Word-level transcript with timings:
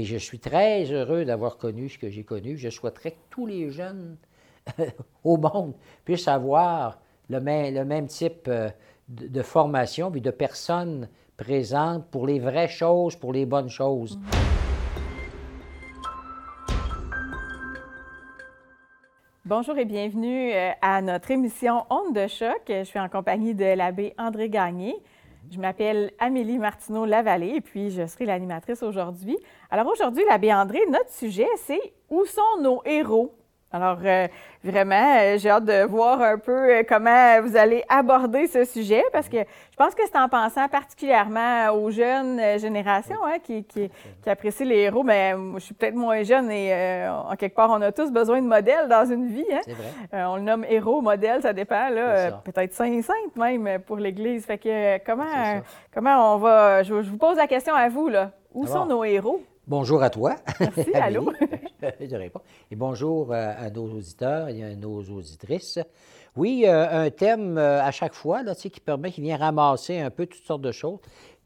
Et 0.00 0.04
je 0.04 0.16
suis 0.16 0.38
très 0.38 0.84
heureux 0.92 1.24
d'avoir 1.24 1.56
connu 1.56 1.88
ce 1.88 1.98
que 1.98 2.08
j'ai 2.08 2.22
connu. 2.22 2.56
Je 2.56 2.68
souhaiterais 2.68 3.10
que 3.10 3.16
tous 3.30 3.46
les 3.46 3.68
jeunes 3.72 4.16
au 5.24 5.36
monde 5.36 5.74
puissent 6.04 6.28
avoir 6.28 7.00
le 7.28 7.40
même, 7.40 7.74
le 7.74 7.84
même 7.84 8.06
type 8.06 8.46
euh, 8.46 8.70
de, 9.08 9.42
formation 9.42 10.12
puis 10.12 10.20
de 10.20 10.30
personnes 10.30 11.08
présentes 11.36 12.06
pour 12.12 12.28
les 12.28 12.38
vraies 12.38 12.68
choses, 12.68 13.16
pour 13.16 13.32
les 13.32 13.44
bonnes 13.44 13.70
choses. 13.70 14.20
Bonjour 19.44 19.76
et 19.78 19.84
bienvenue 19.84 20.52
euh, 20.52 20.70
à 20.80 21.02
notre 21.02 21.32
émission 21.32 21.86
Onde 21.90 22.14
de 22.14 22.28
choc. 22.28 22.62
Je 22.68 22.84
suis 22.84 23.00
en 23.00 23.08
compagnie 23.08 23.56
de 23.56 23.64
l'abbé 23.64 24.14
André 24.16 24.48
Gagné. 24.48 24.94
Je 25.50 25.58
m'appelle 25.58 26.12
Amélie 26.18 26.58
Martineau-Lavallée 26.58 27.54
et 27.54 27.60
puis 27.62 27.90
je 27.90 28.06
serai 28.06 28.26
l'animatrice 28.26 28.82
aujourd'hui. 28.82 29.38
Alors 29.70 29.86
aujourd'hui, 29.86 30.22
l'abbé 30.28 30.52
André, 30.52 30.80
notre 30.90 31.10
sujet, 31.10 31.48
c'est 31.56 31.80
où 32.10 32.24
sont 32.26 32.60
nos 32.60 32.82
héros? 32.84 33.37
Alors, 33.70 33.98
euh, 34.02 34.26
vraiment, 34.64 35.18
euh, 35.20 35.36
j'ai 35.36 35.50
hâte 35.50 35.66
de 35.66 35.84
voir 35.84 36.22
un 36.22 36.38
peu 36.38 36.52
euh, 36.52 36.82
comment 36.88 37.42
vous 37.42 37.54
allez 37.54 37.84
aborder 37.90 38.46
ce 38.46 38.64
sujet 38.64 39.04
parce 39.12 39.28
que 39.28 39.36
je 39.36 39.76
pense 39.76 39.94
que 39.94 40.00
c'est 40.06 40.18
en 40.18 40.28
pensant 40.30 40.66
particulièrement 40.68 41.70
aux 41.74 41.90
jeunes 41.90 42.58
générations 42.58 43.22
hein, 43.26 43.36
qui, 43.44 43.64
qui, 43.64 43.90
qui, 44.22 44.30
apprécient 44.30 44.64
les 44.64 44.78
héros. 44.78 45.02
Mais 45.02 45.34
moi, 45.36 45.58
je 45.60 45.66
suis 45.66 45.74
peut-être 45.74 45.94
moins 45.94 46.22
jeune 46.22 46.50
et 46.50 47.06
en 47.08 47.36
quelque 47.36 47.54
part, 47.54 47.68
on 47.70 47.82
a 47.82 47.92
tous 47.92 48.10
besoin 48.10 48.40
de 48.40 48.46
modèles 48.46 48.88
dans 48.88 49.04
une 49.04 49.28
vie. 49.28 49.44
Hein? 49.52 49.60
C'est 49.62 49.74
vrai. 49.74 50.24
on 50.24 50.36
le 50.36 50.42
nomme 50.42 50.64
héros, 50.66 51.02
modèle, 51.02 51.42
ça 51.42 51.52
dépend. 51.52 51.90
là, 51.90 52.40
Peut-être 52.44 52.72
saint 52.72 53.02
sainte 53.02 53.36
même 53.36 53.80
pour 53.80 53.96
l'Église. 53.96 54.46
Fait 54.46 54.56
que 54.56 55.04
comment, 55.04 55.60
comment 55.92 56.34
on 56.34 56.38
va. 56.38 56.82
Je, 56.82 57.02
je, 57.02 57.10
vous 57.10 57.18
pose 57.18 57.36
la 57.36 57.46
question 57.46 57.74
à 57.74 57.90
vous, 57.90 58.08
là. 58.08 58.30
Où 58.54 58.64
Alors, 58.64 58.78
sont 58.78 58.86
nos 58.86 59.04
héros? 59.04 59.42
Bonjour 59.66 60.02
à 60.02 60.08
toi. 60.08 60.36
Merci, 60.58 60.90
allô? 60.94 61.30
je 62.00 62.16
réponds. 62.16 62.40
Et 62.70 62.76
bonjour 62.76 63.32
euh, 63.32 63.52
à 63.56 63.70
nos 63.70 63.86
auditeurs 63.86 64.48
et 64.48 64.62
à 64.64 64.74
nos 64.74 65.02
auditrices. 65.02 65.78
Oui, 66.36 66.64
euh, 66.66 67.04
un 67.06 67.10
thème 67.10 67.58
euh, 67.58 67.82
à 67.82 67.90
chaque 67.90 68.14
fois 68.14 68.42
là, 68.42 68.54
qui 68.54 68.80
permet, 68.80 69.10
qui 69.12 69.20
vient 69.20 69.36
ramasser 69.36 69.98
un 69.98 70.10
peu 70.10 70.26
toutes 70.26 70.44
sortes 70.44 70.62
de 70.62 70.72
choses. 70.72 70.98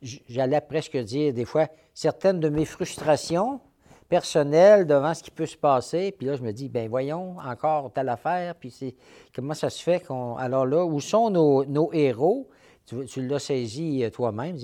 J'allais 0.02 0.60
presque 0.60 0.96
dire 0.96 1.32
des 1.32 1.44
fois 1.44 1.68
certaines 1.94 2.40
de 2.40 2.48
mes 2.48 2.64
frustrations 2.64 3.60
personnelles 4.08 4.86
devant 4.86 5.14
ce 5.14 5.22
qui 5.22 5.30
peut 5.30 5.46
se 5.46 5.56
passer. 5.56 6.12
Puis 6.12 6.26
là, 6.26 6.34
je 6.34 6.42
me 6.42 6.52
dis, 6.52 6.68
ben 6.68 6.88
voyons, 6.88 7.36
encore 7.38 7.92
telle 7.92 8.08
affaire. 8.08 8.54
Puis 8.56 8.70
c'est 8.70 8.94
comment 9.34 9.54
ça 9.54 9.70
se 9.70 9.82
fait 9.82 10.00
qu'on. 10.00 10.36
Alors 10.36 10.66
là, 10.66 10.84
où 10.84 10.98
sont 11.00 11.30
nos, 11.30 11.92
héros? 11.92 12.48
Tu, 12.84 13.04
tu 13.06 13.26
l'as 13.26 13.38
saisi 13.38 14.04
toi-même. 14.12 14.56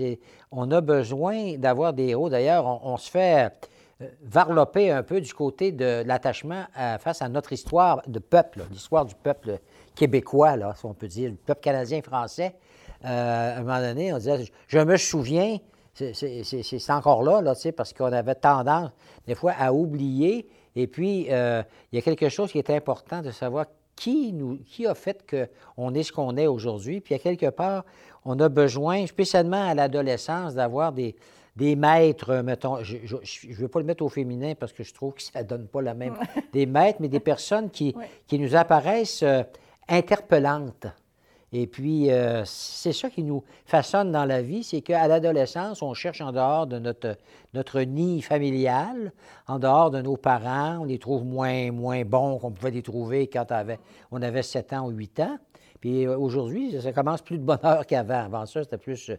On 0.50 0.70
a 0.72 0.80
besoin 0.80 1.56
d'avoir 1.56 1.92
des 1.92 2.08
héros. 2.08 2.28
D'ailleurs, 2.28 2.84
on, 2.84 2.96
se 2.96 3.08
fait 3.08 3.52
varloper 4.22 4.90
un 4.90 5.02
peu 5.02 5.20
du 5.20 5.34
côté 5.34 5.72
de 5.72 6.02
l'attachement 6.06 6.64
face 7.00 7.20
à 7.20 7.28
notre 7.28 7.52
histoire 7.52 8.00
de 8.06 8.20
peuple, 8.20 8.62
l'histoire 8.70 9.04
du 9.04 9.14
peuple 9.16 9.58
québécois, 9.98 10.56
là, 10.56 10.74
si 10.76 10.86
on 10.86 10.94
peut 10.94 11.08
dire, 11.08 11.30
le 11.30 11.36
peuple 11.36 11.60
canadien-français. 11.60 12.54
Euh, 13.04 13.56
à 13.56 13.58
un 13.58 13.62
moment 13.62 13.80
donné, 13.80 14.12
on 14.12 14.18
disait, 14.18 14.44
je 14.66 14.78
me 14.78 14.96
souviens, 14.96 15.58
c'est 15.94 16.90
encore 16.90 17.22
là, 17.22 17.40
là 17.40 17.54
parce 17.76 17.92
qu'on 17.92 18.12
avait 18.12 18.34
tendance, 18.34 18.90
des 19.26 19.34
fois, 19.34 19.52
à 19.58 19.72
oublier. 19.72 20.48
Et 20.76 20.86
puis, 20.86 21.26
euh, 21.30 21.62
il 21.92 21.96
y 21.96 21.98
a 21.98 22.02
quelque 22.02 22.28
chose 22.28 22.52
qui 22.52 22.58
est 22.58 22.70
important 22.70 23.20
de 23.22 23.30
savoir 23.30 23.66
qui, 23.96 24.32
nous, 24.32 24.58
qui 24.58 24.86
a 24.86 24.94
fait 24.94 25.24
qu'on 25.28 25.94
est 25.94 26.04
ce 26.04 26.12
qu'on 26.12 26.36
est 26.36 26.46
aujourd'hui. 26.46 27.00
Puis, 27.00 27.14
à 27.14 27.18
quelque 27.18 27.50
part, 27.50 27.84
on 28.24 28.38
a 28.38 28.48
besoin, 28.48 29.06
spécialement 29.06 29.68
à 29.68 29.74
l'adolescence, 29.74 30.54
d'avoir 30.54 30.92
des, 30.92 31.16
des 31.58 31.74
maîtres, 31.74 32.36
mettons, 32.36 32.84
je 32.84 32.96
ne 32.96 33.54
veux 33.54 33.66
pas 33.66 33.80
le 33.80 33.84
mettre 33.84 34.04
au 34.04 34.08
féminin 34.08 34.54
parce 34.54 34.72
que 34.72 34.84
je 34.84 34.94
trouve 34.94 35.14
que 35.14 35.22
ça 35.22 35.42
ne 35.42 35.48
donne 35.48 35.66
pas 35.66 35.82
la 35.82 35.92
même. 35.92 36.14
des 36.52 36.66
maîtres, 36.66 36.98
mais 37.00 37.08
des 37.08 37.18
personnes 37.18 37.68
qui, 37.68 37.96
qui 38.28 38.38
nous 38.38 38.54
apparaissent 38.54 39.24
euh, 39.24 39.42
interpellantes. 39.88 40.86
Et 41.50 41.66
puis, 41.66 42.12
euh, 42.12 42.44
c'est 42.44 42.92
ça 42.92 43.10
qui 43.10 43.24
nous 43.24 43.42
façonne 43.64 44.12
dans 44.12 44.24
la 44.24 44.40
vie, 44.40 44.62
c'est 44.62 44.82
qu'à 44.82 45.08
l'adolescence, 45.08 45.82
on 45.82 45.94
cherche 45.94 46.20
en 46.20 46.30
dehors 46.30 46.68
de 46.68 46.78
notre, 46.78 47.16
notre 47.54 47.80
nid 47.80 48.22
familial, 48.22 49.12
en 49.48 49.58
dehors 49.58 49.90
de 49.90 50.00
nos 50.00 50.16
parents, 50.16 50.78
on 50.82 50.84
les 50.84 50.98
trouve 50.98 51.24
moins, 51.24 51.72
moins 51.72 52.04
bons 52.04 52.38
qu'on 52.38 52.52
pouvait 52.52 52.70
les 52.70 52.82
trouver 52.82 53.26
quand 53.26 53.50
avait, 53.50 53.80
on 54.12 54.22
avait 54.22 54.42
7 54.42 54.74
ans 54.74 54.86
ou 54.86 54.90
8 54.90 55.20
ans. 55.20 55.38
Puis 55.80 56.06
aujourd'hui, 56.06 56.80
ça 56.80 56.92
commence 56.92 57.22
plus 57.22 57.38
de 57.38 57.44
bonne 57.44 57.64
heure 57.64 57.86
qu'avant. 57.86 58.24
Avant 58.24 58.46
ça, 58.46 58.62
c'était 58.62 58.78
plus 58.78 59.10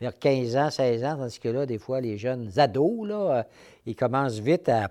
vers 0.00 0.18
15 0.18 0.56
ans, 0.56 0.70
16 0.70 1.04
ans, 1.04 1.16
tandis 1.18 1.38
que 1.38 1.48
là, 1.48 1.66
des 1.66 1.78
fois, 1.78 2.00
les 2.00 2.18
jeunes 2.18 2.50
ados, 2.56 3.06
là, 3.06 3.46
ils 3.86 3.96
commencent 3.96 4.38
vite 4.38 4.68
à, 4.68 4.90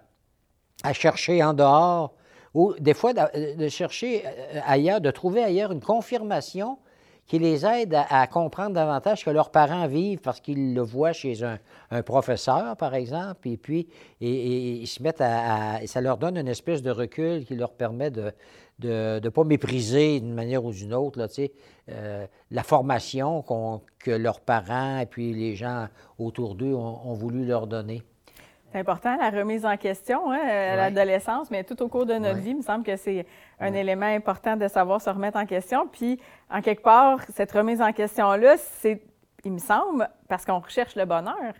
chercher 0.93 1.43
en 1.43 1.53
dehors, 1.53 2.13
ou 2.53 2.73
des 2.79 2.93
fois 2.93 3.13
de, 3.13 3.67
chercher 3.67 4.23
ailleurs, 4.65 5.01
de 5.01 5.11
trouver 5.11 5.43
ailleurs 5.43 5.71
une 5.71 5.81
confirmation 5.81 6.77
qui 7.25 7.39
les 7.39 7.65
aide 7.65 7.93
à, 8.09 8.25
comprendre 8.27 8.73
davantage 8.73 9.19
ce 9.19 9.25
que 9.25 9.29
leurs 9.29 9.51
parents 9.51 9.85
vivent 9.85 10.19
parce 10.19 10.39
qu'ils 10.39 10.73
le 10.73 10.81
voient 10.81 11.11
chez 11.11 11.43
un, 11.43 12.01
professeur, 12.03 12.77
par 12.77 12.95
exemple, 12.95 13.49
et 13.49 13.57
puis 13.57 13.89
ils 14.21 14.87
se 14.87 15.03
mettent 15.03 15.19
à, 15.19 15.75
à, 15.75 15.87
Ça 15.87 15.99
leur 15.99 16.17
donne 16.17 16.37
une 16.37 16.47
espèce 16.47 16.81
de 16.81 16.89
recul 16.89 17.43
qui 17.43 17.55
leur 17.55 17.73
permet 17.73 18.11
de 18.11 18.31
de 18.79 19.19
ne 19.23 19.29
pas 19.29 19.43
mépriser 19.43 20.19
d'une 20.19 20.33
manière 20.33 20.63
ou 20.63 20.71
d'une 20.71 20.93
autre 20.93 21.17
là, 21.19 21.27
euh, 21.89 22.27
la 22.51 22.63
formation 22.63 23.41
qu 23.41 23.53
que 23.99 24.11
leurs 24.11 24.39
parents 24.41 24.99
et 24.99 25.05
puis 25.05 25.33
les 25.33 25.55
gens 25.55 25.87
autour 26.19 26.55
d'eux 26.55 26.73
ont, 26.73 26.99
ont, 27.05 27.13
voulu 27.13 27.45
leur 27.45 27.65
donner. 27.67 28.03
C'est 28.71 28.79
important, 28.79 29.15
la 29.17 29.29
remise 29.29 29.65
en 29.65 29.77
question 29.77 30.29
hein, 30.31 30.39
à 30.39 30.45
ouais. 30.45 30.75
l'adolescence, 30.75 31.49
mais 31.49 31.63
tout 31.63 31.81
au 31.81 31.87
cours 31.87 32.05
de 32.05 32.13
notre 32.13 32.35
Ouais. 32.35 32.41
vie, 32.41 32.49
il 32.51 32.57
me 32.57 32.61
semble 32.61 32.83
que 32.83 32.95
c'est 32.97 33.25
un 33.59 33.71
Ouais. 33.71 33.79
élément 33.79 34.05
important 34.05 34.55
de 34.57 34.67
savoir 34.67 35.01
se 35.01 35.09
remettre 35.09 35.37
en 35.37 35.45
question. 35.45 35.87
Puis, 35.87 36.19
en 36.51 36.61
quelque 36.61 36.83
part, 36.83 37.19
cette 37.33 37.51
remise 37.53 37.81
en 37.81 37.93
question-là, 37.93 38.57
c'est, 38.57 39.01
il 39.45 39.53
me 39.53 39.59
semble, 39.59 40.07
parce 40.27 40.45
qu'on 40.45 40.59
recherche 40.59 40.95
le 40.95 41.05
bonheur. 41.05 41.53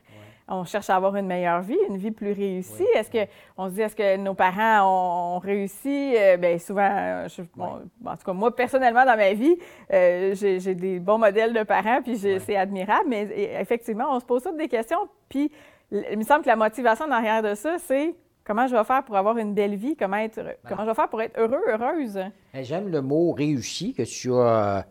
On 0.50 0.64
cherche 0.64 0.90
à 0.90 0.96
avoir 0.96 1.16
une 1.16 1.28
meilleure 1.28 1.62
vie, 1.62 1.78
une 1.90 1.98
vie 1.98 2.12
plus 2.12 2.32
réussie. 2.32 2.74
Oui. 2.80 2.88
Est-ce 2.96 3.12
que 3.12 3.30
on 3.58 3.68
se 3.68 3.74
dit, 3.74 3.82
est-ce 3.82 3.96
que 3.96 4.18
nos 4.18 4.34
parents 4.34 4.82
ont, 4.84 5.36
ont 5.36 5.40
réussi? 5.40 6.16
Euh, 6.16 6.38
bien, 6.38 6.58
souvent, 6.58 7.28
je, 7.28 7.42
bon, 7.56 7.82
en 8.06 8.16
tout 8.16 8.24
cas, 8.26 8.34
moi, 8.34 8.56
personnellement, 8.56 9.06
dans 9.06 9.18
ma 9.18 9.34
vie, 9.34 9.58
euh, 9.94 10.34
j'ai 10.36 10.76
des 10.76 11.00
bons 11.00 11.18
modèles 11.18 11.54
de 11.54 11.64
parents, 11.64 12.02
puis 12.02 12.18
c'est 12.18 12.56
admirable. 12.56 13.06
Mais 13.10 13.28
effectivement, 13.60 14.06
on 14.10 14.20
se 14.20 14.26
pose 14.26 14.44
toutes 14.44 14.58
des 14.58 14.70
questions. 14.70 15.10
Puis, 15.28 15.52
il 15.92 16.18
me 16.18 16.24
semble 16.24 16.44
que 16.44 16.50
la 16.50 16.56
motivation 16.56 17.06
en 17.06 17.12
arrière 17.12 17.42
de 17.42 17.54
ça, 17.54 17.78
c'est 17.80 18.16
comment 18.46 18.68
je 18.68 18.76
vais 18.76 18.84
faire 18.86 19.04
pour 19.04 19.18
avoir 19.18 19.38
une 19.38 19.54
belle 19.54 19.76
vie, 19.76 19.96
comment, 19.98 20.18
être, 20.18 20.42
comment 20.68 20.84
je 20.84 20.90
vais 20.90 20.96
faire 20.96 21.10
pour 21.10 21.22
être 21.22 21.38
heureux, 21.38 21.62
heureuse? 21.68 22.20
J'aime 22.54 22.90
le 22.90 23.02
mot 23.02 23.34
réussi 23.34 23.94
que 23.94 24.04
tu 24.04 24.34
as 24.34 24.86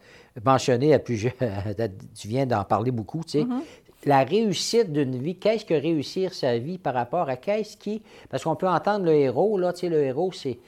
mentionné 0.44 0.92
à 0.92 0.98
tu 2.18 2.28
viens 2.28 2.44
d'en 2.44 2.64
parler 2.64 2.90
beaucoup, 2.90 3.22
tu 3.24 3.30
sais. 3.30 3.44
Mm-hmm. 3.44 3.46
Mm 3.46 3.60
-hmm. 3.60 3.85
La 4.06 4.22
réussite 4.22 4.92
d'une 4.92 5.18
vie, 5.18 5.34
qu'est-ce 5.34 5.64
que 5.64 5.74
réussir 5.74 6.32
sa 6.32 6.58
vie 6.58 6.78
par 6.78 6.94
rapport 6.94 7.28
à 7.28 7.36
qu'est-ce 7.36 7.76
qui. 7.76 8.02
Parce 8.30 8.44
qu'on 8.44 8.54
peut 8.54 8.68
entendre 8.68 9.04
le 9.04 9.14
héros, 9.14 9.58
là, 9.58 9.72
tu 9.72 9.80
sais, 9.80 9.88
le 9.88 10.00
héros, 10.00 10.30
c'est 10.32 10.58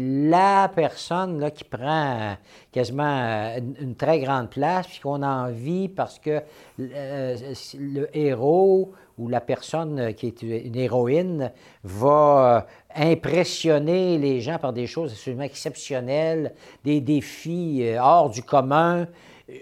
la 0.00 0.70
personne 0.74 1.40
là, 1.40 1.50
qui 1.50 1.64
prend 1.64 2.36
quasiment 2.70 3.56
une, 3.56 3.74
une 3.80 3.94
très 3.94 4.20
grande 4.20 4.50
place, 4.50 4.86
puis 4.86 5.00
qu'on 5.00 5.22
a 5.22 5.48
envie 5.48 5.88
parce 5.88 6.18
que 6.18 6.42
euh, 6.78 7.36
le 7.78 8.16
héros 8.16 8.92
ou 9.18 9.28
la 9.28 9.40
personne 9.40 10.12
qui 10.14 10.26
est 10.26 10.42
une 10.42 10.76
héroïne 10.76 11.50
va 11.84 12.66
impressionner 12.94 14.18
les 14.18 14.40
gens 14.40 14.58
par 14.58 14.72
des 14.72 14.86
choses 14.86 15.12
absolument 15.12 15.44
exceptionnelles, 15.44 16.52
des 16.84 17.00
défis 17.00 17.80
euh, 17.82 17.98
hors 18.00 18.28
du 18.28 18.42
commun. 18.42 19.06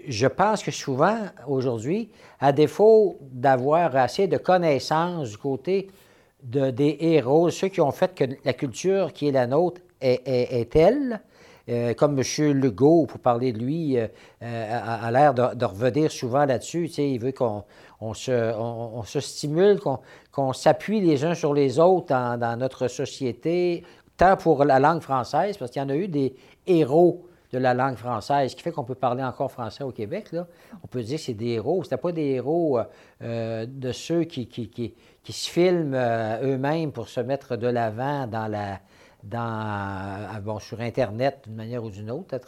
Je 0.07 0.27
pense 0.27 0.63
que 0.63 0.71
souvent, 0.71 1.17
aujourd'hui, 1.47 2.09
à 2.39 2.51
défaut 2.51 3.17
d'avoir 3.21 3.95
assez 3.95 4.27
de 4.27 4.37
connaissances 4.37 5.31
du 5.31 5.37
côté 5.37 5.87
de, 6.43 6.69
des 6.71 6.97
héros, 6.99 7.49
ceux 7.49 7.67
qui 7.67 7.81
ont 7.81 7.91
fait 7.91 8.13
que 8.13 8.23
la 8.45 8.53
culture 8.53 9.13
qui 9.13 9.27
est 9.27 9.31
la 9.31 9.47
nôtre 9.47 9.81
est, 9.99 10.71
telle, 10.71 11.21
euh, 11.69 11.93
comme 11.93 12.19
M. 12.19 12.53
Legault, 12.53 13.05
pour 13.05 13.19
parler 13.19 13.53
de 13.53 13.59
lui, 13.59 13.97
euh, 13.97 14.07
a, 14.41 15.05
a 15.05 15.11
l'air 15.11 15.33
de, 15.33 15.55
de, 15.55 15.65
revenir 15.65 16.11
souvent 16.11 16.45
là-dessus. 16.45 16.87
Il 16.97 17.19
veut 17.19 17.31
qu'on 17.31 17.63
on 17.99 18.13
se, 18.13 19.19
stimule, 19.19 19.79
qu'on 19.79 20.51
qu 20.51 20.57
s'appuie 20.57 21.01
les 21.01 21.23
uns 21.23 21.35
sur 21.35 21.53
les 21.53 21.79
autres 21.79 22.07
dans, 22.07 22.39
dans, 22.39 22.57
notre 22.57 22.87
société, 22.87 23.83
tant 24.17 24.35
pour 24.37 24.65
la 24.65 24.79
langue 24.79 25.01
française, 25.01 25.57
parce 25.57 25.71
qu'il 25.71 25.81
y 25.81 25.85
en 25.85 25.89
a 25.89 25.95
eu 25.95 26.07
des 26.07 26.35
héros 26.65 27.25
de 27.51 27.57
la 27.57 27.73
langue 27.73 27.95
française, 27.95 28.51
ce 28.51 28.55
qui 28.55 28.61
fait 28.61 28.71
qu'on 28.71 28.83
peut 28.83 28.95
parler 28.95 29.23
encore 29.23 29.51
français 29.51 29.83
au 29.83 29.91
Québec. 29.91 30.31
Là. 30.31 30.47
On 30.83 30.87
peut 30.87 31.01
dire 31.03 31.17
que 31.17 31.23
c'est 31.23 31.33
des 31.33 31.49
héros. 31.49 31.83
Ce 31.83 31.95
pas 31.95 32.11
des 32.11 32.31
héros 32.31 32.79
euh, 33.21 33.65
de 33.67 33.91
ceux 33.91 34.23
qui, 34.23 34.47
se 35.25 35.49
filment 35.49 35.93
euh, 35.93 36.53
eux-mêmes 36.53 36.91
pour 36.91 37.09
se 37.09 37.19
mettre 37.19 37.57
de 37.57 37.67
l'avant 37.67 38.27
dans 38.27 38.47
la, 38.47 38.79
dans, 39.23 40.59
sur 40.59 40.81
Internet 40.81 41.41
d'une 41.45 41.55
manière 41.55 41.83
ou 41.83 41.89
d'une 41.89 42.11
autre. 42.11 42.39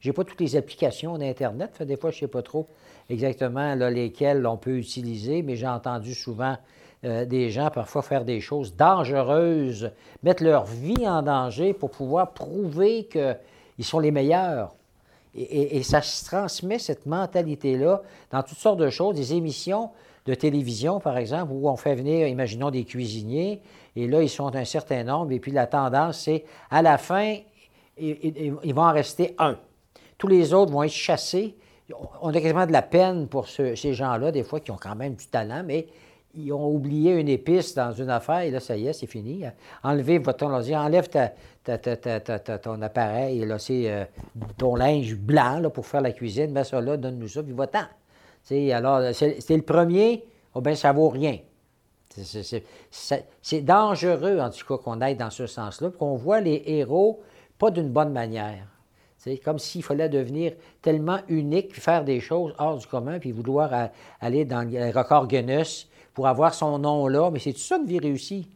Je 0.00 0.08
n'ai 0.08 0.12
pas 0.12 0.24
toutes 0.24 0.40
les 0.40 0.56
applications 0.56 1.18
d'Internet. 1.18 1.82
Des 1.82 1.96
fois, 1.96 2.10
je 2.10 2.16
ne 2.16 2.20
sais 2.20 2.28
pas 2.28 2.42
trop 2.42 2.66
exactement 3.10 3.74
lesquelles 3.74 4.46
on 4.46 4.56
peut 4.56 4.78
utiliser, 4.78 5.42
mais 5.42 5.56
j'ai 5.56 5.68
entendu 5.68 6.14
souvent 6.14 6.56
euh, 7.04 7.26
des 7.26 7.50
gens 7.50 7.70
parfois 7.70 8.02
faire 8.02 8.24
des 8.24 8.40
choses 8.40 8.76
dangereuses, 8.76 9.90
mettre 10.22 10.42
leur 10.42 10.64
vie 10.64 11.06
en 11.06 11.22
danger 11.22 11.74
pour 11.74 11.90
pouvoir 11.90 12.32
prouver 12.32 13.08
qu'ils 13.76 13.84
sont 13.84 13.98
les 13.98 14.10
meilleurs. 14.10 14.74
Et, 15.36 15.82
ça 15.82 16.00
se 16.00 16.24
transmet, 16.24 16.78
cette 16.78 17.06
mentalité-là, 17.06 18.02
dans 18.30 18.42
toutes 18.44 18.58
sortes 18.58 18.78
de 18.78 18.88
choses, 18.88 19.16
des 19.16 19.34
émissions 19.34 19.90
de 20.26 20.34
télévision, 20.34 21.00
par 21.00 21.18
exemple, 21.18 21.52
où 21.52 21.68
on 21.68 21.76
fait 21.76 21.96
venir, 21.96 22.28
imaginons, 22.28 22.70
des 22.70 22.84
cuisiniers, 22.84 23.60
et 23.96 24.06
là, 24.06 24.22
ils 24.22 24.30
sont 24.30 24.54
un 24.54 24.64
certain 24.64 25.02
nombre, 25.02 25.32
et 25.32 25.40
puis 25.40 25.50
la 25.50 25.66
tendance, 25.66 26.20
c'est 26.20 26.44
à 26.70 26.82
la 26.82 26.98
fin, 26.98 27.36
il, 27.98 28.74
va 28.74 28.82
en 28.82 28.92
rester 28.92 29.34
un. 29.38 29.58
Tous 30.18 30.28
les 30.28 30.54
autres 30.54 30.72
vont 30.72 30.84
être 30.84 30.92
chassés. 30.92 31.56
On 32.22 32.28
a 32.28 32.40
quasiment 32.40 32.66
de 32.66 32.72
la 32.72 32.82
peine 32.82 33.26
pour 33.26 33.48
ces 33.48 33.74
gens-là, 33.92 34.30
des 34.30 34.44
fois, 34.44 34.60
qui 34.60 34.70
ont 34.70 34.78
quand 34.80 34.94
même 34.94 35.14
du 35.14 35.26
talent, 35.26 35.62
mais 35.64 35.88
ils 36.36 36.52
ont 36.52 36.68
oublié 36.68 37.12
une 37.12 37.28
épice 37.28 37.74
dans 37.74 37.92
une 37.92 38.10
affaire 38.10 38.40
et 38.40 38.50
là, 38.50 38.60
ça 38.60 38.76
y 38.76 38.86
est, 38.86 38.92
c'est 38.92 39.06
fini. 39.06 39.44
Enlevez 39.82 40.18
votre 40.18 40.44
enlève 40.44 41.08
ton 42.62 42.82
appareil, 42.82 43.44
là, 43.44 43.58
c'est 43.58 43.90
euh, 43.90 44.04
ton 44.58 44.74
linge 44.74 45.14
blanc 45.14 45.58
là, 45.60 45.70
pour 45.70 45.86
faire 45.86 46.00
la 46.00 46.12
cuisine, 46.12 46.52
mets 46.52 46.64
ça 46.64 46.80
là, 46.80 46.96
donne-nous 46.96 47.28
ça, 47.28 47.42
puis 47.42 47.52
va-t'en. 47.52 47.84
alors, 48.72 49.14
c'est 49.14 49.56
le 49.56 49.62
premier, 49.62 50.24
oh, 50.54 50.60
ben 50.60 50.74
ça 50.74 50.92
vaut 50.92 51.08
rien. 51.08 51.38
C'est 53.42 53.62
dangereux, 53.62 54.38
en 54.38 54.50
tout 54.50 54.64
cas, 54.66 54.82
qu'on 54.82 55.00
aille 55.00 55.16
dans 55.16 55.30
ce 55.30 55.46
sens-là, 55.46 55.90
qu'on 55.90 56.14
voit 56.14 56.40
les 56.40 56.62
héros 56.66 57.20
pas 57.58 57.70
d'une 57.70 57.90
bonne 57.90 58.12
manière. 58.12 58.66
C'est 59.16 59.38
comme 59.38 59.58
s'il 59.58 59.82
fallait 59.82 60.08
devenir 60.08 60.52
tellement 60.82 61.18
unique, 61.28 61.68
puis 61.68 61.80
faire 61.80 62.04
des 62.04 62.20
choses 62.20 62.54
hors 62.58 62.76
du 62.76 62.86
commun, 62.86 63.18
puis 63.18 63.32
vouloir 63.32 63.88
aller 64.20 64.44
dans 64.44 64.68
le 64.68 64.96
record 64.96 65.28
Guinness 65.28 65.88
pour 66.14 66.26
avoir 66.28 66.54
son 66.54 66.78
nom 66.78 67.08
là. 67.08 67.30
Mais 67.30 67.38
c'est 67.38 67.52
tout 67.52 67.58
ça 67.58 67.76
une 67.76 67.86
vie 67.86 67.98
réussie. 67.98 68.48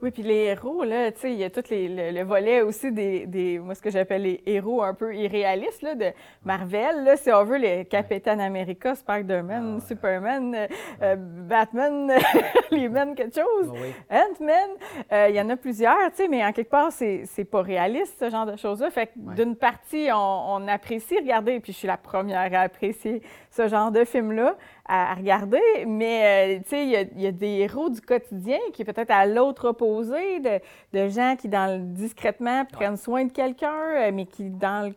Oui, 0.00 0.12
puis 0.12 0.22
les 0.22 0.44
héros, 0.44 0.84
là, 0.84 1.10
tu 1.10 1.22
sais, 1.22 1.32
il 1.32 1.38
y 1.40 1.44
a 1.44 1.50
tout 1.50 1.64
les, 1.70 2.12
le, 2.12 2.22
volet 2.22 2.62
aussi 2.62 2.92
des, 2.92 3.26
des 3.26 3.58
moi, 3.58 3.74
ce 3.74 3.82
que 3.82 3.90
j'appelle 3.90 4.22
les 4.22 4.40
héros 4.46 4.80
un 4.80 4.94
peu 4.94 5.12
irréalistes, 5.12 5.82
là, 5.82 5.96
de 5.96 6.12
Marvel, 6.44 7.02
là, 7.02 7.16
si 7.16 7.32
on 7.32 7.42
veut, 7.42 7.56
les 7.56 7.84
Capitaine 7.84 8.40
America, 8.40 8.94
Spider-Man, 8.94 9.80
ah, 9.80 9.86
Superman, 9.88 10.54
euh, 10.54 10.66
euh, 11.02 11.16
Batman, 11.18 12.12
les 12.70 12.88
Men 12.88 13.16
quelque 13.16 13.40
chose, 13.40 13.72
ah 14.08 14.22
Ant-Man, 14.22 14.70
euh, 15.10 15.26
il 15.30 15.34
y 15.34 15.40
en 15.40 15.50
a 15.50 15.56
plusieurs, 15.56 15.96
tu 16.10 16.18
sais, 16.18 16.28
mais 16.28 16.44
en 16.44 16.52
quelque 16.52 16.70
part, 16.70 16.92
c'est, 16.92 17.24
c'est 17.24 17.44
pas 17.44 17.62
réaliste, 17.62 18.14
ce 18.20 18.30
genre 18.30 18.46
de 18.46 18.54
choses-là. 18.54 18.90
Fait 18.90 19.08
que 19.08 19.34
d'une 19.34 19.56
partie, 19.56 20.10
on, 20.14 20.54
on 20.54 20.68
apprécie 20.68 21.18
regarder, 21.18 21.58
puis 21.58 21.72
je 21.72 21.78
suis 21.78 21.88
la 21.88 21.96
première 21.96 22.54
à 22.54 22.60
apprécier 22.60 23.20
ce 23.50 23.66
genre 23.66 23.90
de 23.90 24.04
film-là 24.04 24.56
à, 24.88 25.14
regarder, 25.14 25.60
mais 25.86 26.58
euh, 26.58 26.72
il 26.72 27.20
y, 27.20 27.26
a 27.26 27.32
des 27.32 27.58
héros 27.58 27.90
du 27.90 28.00
quotidien 28.00 28.58
qui 28.72 28.82
est 28.82 28.84
peut-être 28.86 29.10
à 29.10 29.26
l'autre 29.26 29.68
opposé 29.68 30.40
de, 30.40 31.08
gens 31.08 31.36
qui, 31.36 31.48
dans 31.48 31.78
discrètement, 31.92 32.64
prennent 32.64 32.96
soin 32.96 33.26
de 33.26 33.32
quelqu'un, 33.32 33.74
euh, 33.96 34.10
mais 34.12 34.24
qui, 34.24 34.48
dans 34.48 34.90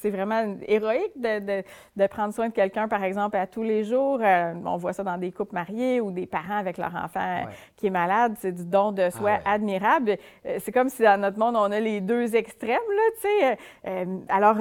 c'est 0.00 0.10
vraiment 0.10 0.56
héroïque 0.66 1.12
de, 1.16 2.06
prendre 2.08 2.34
soin 2.34 2.48
de 2.48 2.52
quelqu'un, 2.52 2.88
par 2.88 3.04
exemple, 3.04 3.36
à 3.36 3.46
tous 3.46 3.62
les 3.62 3.84
jours. 3.84 4.18
Euh, 4.20 4.54
on 4.64 4.76
voit 4.76 4.92
ça 4.92 5.04
dans 5.04 5.16
des 5.16 5.30
couples 5.30 5.54
mariés 5.54 6.00
ou 6.00 6.10
des 6.10 6.26
parents 6.26 6.58
avec 6.58 6.76
leur 6.76 6.94
enfant 6.96 7.44
qui 7.76 7.86
est 7.86 7.90
malade. 7.90 8.34
C'est 8.40 8.52
du 8.52 8.64
don 8.64 8.90
de 8.90 9.10
soi 9.10 9.38
ah 9.44 9.52
admirable. 9.52 10.16
C'est 10.58 10.72
comme 10.72 10.88
si 10.88 11.02
dans 11.02 11.20
notre 11.20 11.38
monde, 11.38 11.54
on 11.56 11.70
a 11.70 11.78
les 11.78 12.00
deux 12.00 12.34
extrêmes, 12.34 12.78
là, 12.88 13.02
tu 13.20 13.28
sais. 13.28 14.08
alors, 14.28 14.56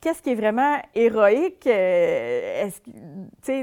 qu'est-ce 0.00 0.22
qui 0.22 0.30
est 0.30 0.34
vraiment 0.34 0.78
héroïque 0.94 1.66
euh, 1.66 2.68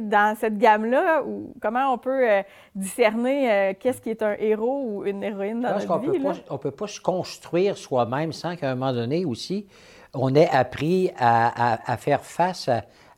dans 0.02 0.36
cette 0.38 0.58
gamme-là? 0.58 1.24
Comment 1.62 1.94
on 1.94 1.98
peut 1.98 2.30
euh, 2.30 2.44
discerner 2.76 3.52
euh, 3.52 3.74
qu'est-ce 3.80 4.02
qui 4.02 4.10
est 4.10 4.22
un 4.22 4.36
héros 4.40 4.84
ou 4.86 5.06
une 5.06 5.24
héroïne 5.24 5.62
dans 5.62 5.74
notre 5.74 6.00
vie? 6.00 6.20
on 6.50 6.54
ne 6.54 6.60
peut 6.60 6.72
pas 6.72 6.88
se 6.88 7.00
construire 7.00 7.78
soi-même 7.78 8.34
sans 8.34 8.56
qu'à 8.56 8.72
un 8.72 8.76
moment 8.76 8.94
donné 8.94 9.26
aussi, 9.26 9.68
on 10.14 10.34
ait 10.36 10.50
appris 10.50 11.12
à, 11.18 11.98
faire 11.98 12.24
face 12.24 12.70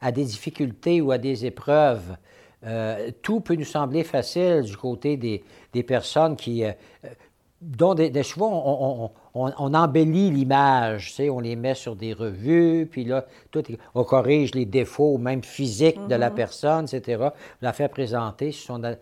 à, 0.02 0.12
des 0.12 0.26
difficultés 0.26 1.02
ou 1.02 1.12
à 1.12 1.18
des 1.18 1.46
épreuves. 1.46 2.18
tout 3.22 3.42
peut 3.42 3.56
nous 3.56 3.66
sembler 3.66 4.04
facile 4.04 4.64
du 4.64 4.76
côté 4.76 5.16
des, 5.16 5.44
des 5.74 5.84
personnes 5.84 6.36
qui 6.36 6.64
dont 7.62 7.96
des, 7.96 8.12
des 8.12 8.22
on, 8.38 9.10
embellit 9.74 10.30
l'image, 10.30 11.08
tu 11.08 11.14
sais, 11.14 11.30
on 11.30 11.40
les 11.40 11.56
met 11.56 11.74
sur 11.74 11.96
des 11.96 12.14
revues, 12.14 12.88
puis 12.90 13.04
là, 13.04 13.26
tout, 13.50 13.64
on 13.96 14.04
corrige 14.04 14.54
les 14.54 14.66
défauts, 14.66 15.18
même 15.18 15.44
physiques 15.44 16.08
de 16.08 16.16
la 16.16 16.30
mm-hmm. 16.30 16.34
personne, 16.34 16.86
etc. 16.86 17.18
On 17.24 17.32
la 17.62 17.74
fait 17.74 17.88
présenter 17.88 18.52
sur 18.52 18.76
son, 18.76 18.96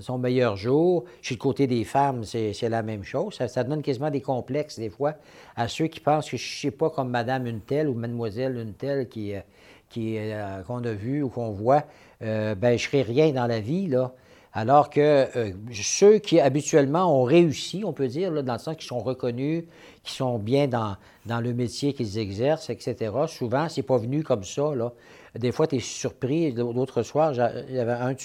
son, 0.00 0.18
meilleur 0.18 0.56
jour. 0.56 1.04
Chez 1.22 1.34
le 1.34 1.38
côté 1.38 1.66
des 1.66 1.84
femmes, 1.84 2.24
c'est 2.24 2.68
la 2.68 2.82
même 2.82 3.04
chose. 3.04 3.40
Ça, 3.46 3.64
donne 3.64 3.82
quasiment 3.82 4.10
des 4.10 4.20
complexes, 4.20 4.78
des 4.78 4.90
fois, 4.90 5.14
à 5.56 5.68
ceux 5.68 5.86
qui 5.86 6.00
pensent 6.00 6.30
que 6.30 6.36
je 6.36 6.54
ne 6.54 6.60
sais 6.60 6.76
pas 6.76 6.90
comme 6.90 7.08
madame 7.08 7.46
une 7.46 7.60
telle 7.60 7.88
ou 7.88 7.94
mademoiselle 7.94 8.58
une 8.58 8.74
telle 8.74 9.08
qui, 9.08 9.34
euh, 9.34 9.40
qui, 9.88 10.16
euh, 10.18 10.62
qu'on 10.62 10.84
a 10.84 10.92
vu 10.92 11.22
ou 11.22 11.28
qu'on 11.30 11.50
voit, 11.50 11.84
euh, 12.22 12.54
ben 12.54 12.78
je 12.78 12.86
ne 12.86 12.90
serai 12.90 13.02
rien 13.02 13.32
dans 13.32 13.46
la 13.46 13.60
vie, 13.60 13.86
là. 13.86 14.12
Alors 14.54 14.90
que 14.90 15.00
euh, 15.00 15.52
ceux 15.72 16.18
qui 16.18 16.38
habituellement 16.38 17.20
ont 17.20 17.24
réussi, 17.24 17.82
on 17.86 17.92
peut 17.92 18.08
dire, 18.08 18.30
dans 18.42 18.52
le 18.52 18.58
sens 18.58 18.76
qu'ils 18.76 18.86
sont 18.86 19.00
reconnus, 19.00 19.64
qui 20.02 20.12
sont 20.12 20.38
bien 20.38 20.68
dans, 20.68 20.96
dans 21.24 21.40
le 21.40 21.54
métier 21.54 21.94
qu'ils 21.94 22.18
exercent, 22.18 22.68
etc., 22.68 23.12
souvent, 23.28 23.68
c'est 23.68 23.82
pas 23.82 23.96
venu 23.96 24.22
comme 24.22 24.44
ça. 24.44 24.74
Là. 24.74 24.92
Des 25.34 25.52
fois, 25.52 25.66
tu 25.66 25.76
es 25.76 25.80
surpris. 25.80 26.52
L'autre 26.52 27.02
soir, 27.02 27.32
il 27.68 27.74
y 27.74 27.78
avait 27.78 27.92
un 27.92 28.12
de 28.12 28.18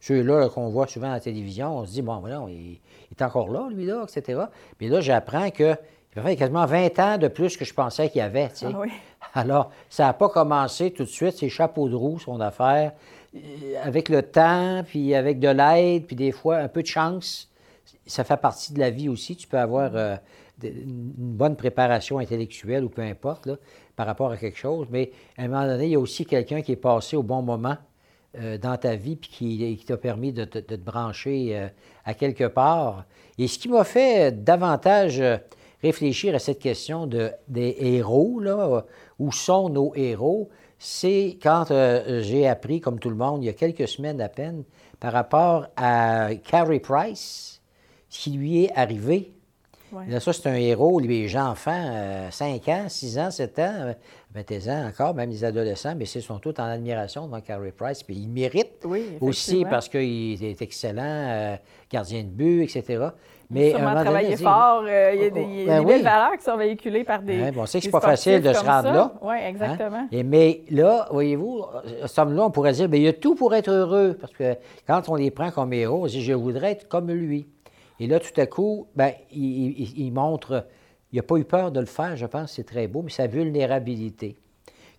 ceux-là 0.00 0.48
qu'on 0.50 0.68
voit 0.68 0.86
souvent 0.86 1.10
à 1.10 1.14
la 1.14 1.20
télévision. 1.20 1.78
On 1.78 1.84
se 1.84 1.92
dit, 1.92 2.02
bon, 2.02 2.18
voilà, 2.18 2.44
il, 2.48 2.78
est 3.10 3.22
encore 3.22 3.48
là, 3.48 3.68
lui, 3.68 3.86
là, 3.86 4.04
etc. 4.04 4.42
Mais 4.80 4.88
là, 4.88 5.00
j'apprends 5.00 5.50
que 5.50 5.74
il 6.16 6.22
fait 6.22 6.36
quasiment 6.36 6.64
20 6.64 6.98
ans 6.98 7.18
de 7.18 7.28
plus 7.28 7.58
que 7.58 7.64
je 7.66 7.74
pensais 7.74 8.08
qu'il 8.08 8.20
y 8.20 8.22
avait. 8.22 8.48
Ah 8.62 8.68
Alors, 9.34 9.70
ça 9.90 10.06
n'a 10.06 10.12
pas 10.14 10.30
commencé 10.30 10.90
tout 10.90 11.04
de 11.04 11.08
suite, 11.08 11.36
c'est 11.36 11.50
chapeau 11.50 11.90
de 11.90 11.94
roue, 11.94 12.18
son 12.18 12.40
affaire. 12.40 12.92
Euh, 13.36 13.74
avec 13.82 14.08
le 14.08 14.22
temps, 14.22 14.82
puis 14.86 15.14
avec 15.14 15.38
de 15.38 15.48
l'aide, 15.48 16.06
puis 16.06 16.16
des 16.16 16.32
fois 16.32 16.56
un 16.56 16.68
peu 16.68 16.82
de 16.82 16.86
chance, 16.86 17.50
ça 18.06 18.24
fait 18.24 18.36
partie 18.36 18.72
de 18.72 18.78
la 18.78 18.90
vie 18.90 19.08
aussi. 19.08 19.36
Tu 19.36 19.46
peux 19.46 19.58
avoir 19.58 19.90
euh, 19.94 20.16
une 20.62 21.12
bonne 21.12 21.56
préparation 21.56 22.18
intellectuelle 22.18 22.84
ou 22.84 22.88
peu 22.88 23.02
importe 23.02 23.48
par 23.94 24.06
rapport 24.06 24.30
à 24.30 24.36
quelque 24.36 24.58
chose, 24.58 24.86
mais 24.90 25.10
à 25.36 25.42
un 25.42 25.48
moment 25.48 25.66
donné, 25.66 25.86
il 25.86 25.90
y 25.90 25.96
a 25.96 26.00
aussi 26.00 26.24
quelqu'un 26.24 26.62
qui 26.62 26.72
est 26.72 26.76
passé 26.76 27.16
au 27.16 27.22
bon 27.22 27.42
moment 27.42 27.76
euh, 28.38 28.58
dans 28.58 28.76
ta 28.76 28.96
vie 28.96 29.16
puis 29.16 29.30
qui, 29.30 29.84
t'a 29.86 29.96
permis 29.96 30.32
de, 30.32 30.44
te 30.44 30.74
brancher 30.74 31.68
à 32.04 32.14
quelque 32.14 32.44
part. 32.44 33.04
Et 33.38 33.48
ce 33.48 33.58
qui 33.58 33.68
m'a 33.68 33.84
fait 33.84 34.44
davantage 34.44 35.22
réfléchir 35.82 36.34
à 36.34 36.38
cette 36.38 36.58
question 36.58 37.06
de, 37.06 37.30
des 37.48 37.76
héros, 37.78 38.40
là, 38.40 38.84
où 39.18 39.30
sont 39.30 39.68
nos 39.68 39.94
héros, 39.94 40.50
c'est 40.78 41.38
quand 41.42 41.70
euh, 41.70 42.22
j'ai 42.22 42.46
appris, 42.46 42.80
comme 42.80 42.98
tout 42.98 43.10
le 43.10 43.16
monde, 43.16 43.42
il 43.42 43.46
y 43.46 43.48
a 43.48 43.54
quelques 43.54 43.88
semaines 43.88 44.20
à 44.20 44.28
peine, 44.28 44.64
par 45.00 45.12
rapport 45.12 45.66
à 45.76 46.30
Carrie 46.44 46.80
Price, 46.80 47.60
ce 48.08 48.24
qui 48.24 48.30
lui 48.30 48.64
est 48.64 48.72
arrivé. 48.74 49.32
Là, 50.08 50.20
ça, 50.20 50.32
c'est 50.32 50.48
un 50.48 50.56
héros, 50.56 50.98
les 50.98 51.36
enfants, 51.36 52.28
5 52.30 52.68
euh, 52.68 52.72
ans, 52.72 52.88
6 52.88 53.18
ans, 53.18 53.30
7 53.30 53.58
ans, 53.60 53.94
20 54.34 54.52
euh, 54.52 54.70
ans 54.70 54.88
encore, 54.88 55.14
même 55.14 55.30
les 55.30 55.44
adolescents, 55.44 55.94
mais 55.96 56.04
ils 56.04 56.22
sont 56.22 56.38
tous 56.38 56.54
en 56.58 56.64
admiration 56.64 57.26
devant 57.26 57.40
Carrie 57.40 57.72
Price. 57.72 58.02
Puis 58.02 58.16
il 58.16 58.28
mérite 58.28 58.84
aussi 59.20 59.64
parce 59.64 59.88
qu'il 59.88 60.44
est 60.44 60.60
excellent, 60.60 61.56
gardien 61.90 62.24
de 62.24 62.28
but, 62.28 62.62
etc. 62.64 63.06
Mais 63.50 63.70
sûrement 63.70 63.94
travailler 63.94 64.36
fort. 64.36 64.82
Euh, 64.86 65.12
il 65.14 65.20
y 65.20 65.24
a 65.24 65.30
des, 65.30 65.40
oh, 65.40 65.62
oh, 65.62 65.66
ben 65.66 65.84
belles 65.84 66.02
valeurs 66.02 66.36
qui 66.36 66.44
sont 66.44 66.56
véhiculées 66.56 67.04
par 67.04 67.22
des. 67.22 67.42
Hein, 67.42 67.52
bon, 67.54 67.62
on 67.62 67.66
sait 67.66 67.78
que 67.78 67.84
c'est 67.84 67.90
pas 67.90 68.00
facile 68.00 68.42
de 68.42 68.52
se 68.52 68.64
rendre 68.64 68.92
là. 68.92 69.12
Oui, 69.22 69.36
exactement. 69.46 69.98
Hein. 69.98 70.08
Et, 70.10 70.22
mais 70.22 70.62
là, 70.70 71.06
voyez-vous, 71.10 71.64
somme-là, 72.06 72.46
on 72.46 72.50
pourrait 72.50 72.72
dire, 72.72 72.88
bien, 72.88 72.98
il 72.98 73.04
y 73.04 73.08
a 73.08 73.12
tout 73.12 73.34
pour 73.34 73.54
être 73.54 73.70
heureux. 73.70 74.16
Parce 74.20 74.32
que 74.32 74.56
quand 74.86 75.08
on 75.08 75.14
les 75.14 75.30
prend 75.30 75.50
comme 75.50 75.72
héros, 75.72 76.04
on 76.04 76.06
dit, 76.06 76.22
je 76.22 76.32
voudrais 76.32 76.72
être 76.72 76.88
comme 76.88 77.10
lui. 77.10 77.46
Et 78.00 78.06
là, 78.06 78.20
tout 78.20 78.38
à 78.40 78.46
coup, 78.46 78.88
ben, 78.94 79.12
il, 79.32 80.10
montre, 80.12 80.66
il 81.12 81.16
n'a 81.16 81.22
pas 81.22 81.36
eu 81.36 81.44
peur 81.44 81.72
de 81.72 81.80
le 81.80 81.86
faire, 81.86 82.16
je 82.16 82.26
pense, 82.26 82.52
c'est 82.52 82.66
très 82.66 82.88
beau, 82.88 83.02
mais 83.02 83.10
sa 83.10 83.26
vulnérabilité. 83.26 84.36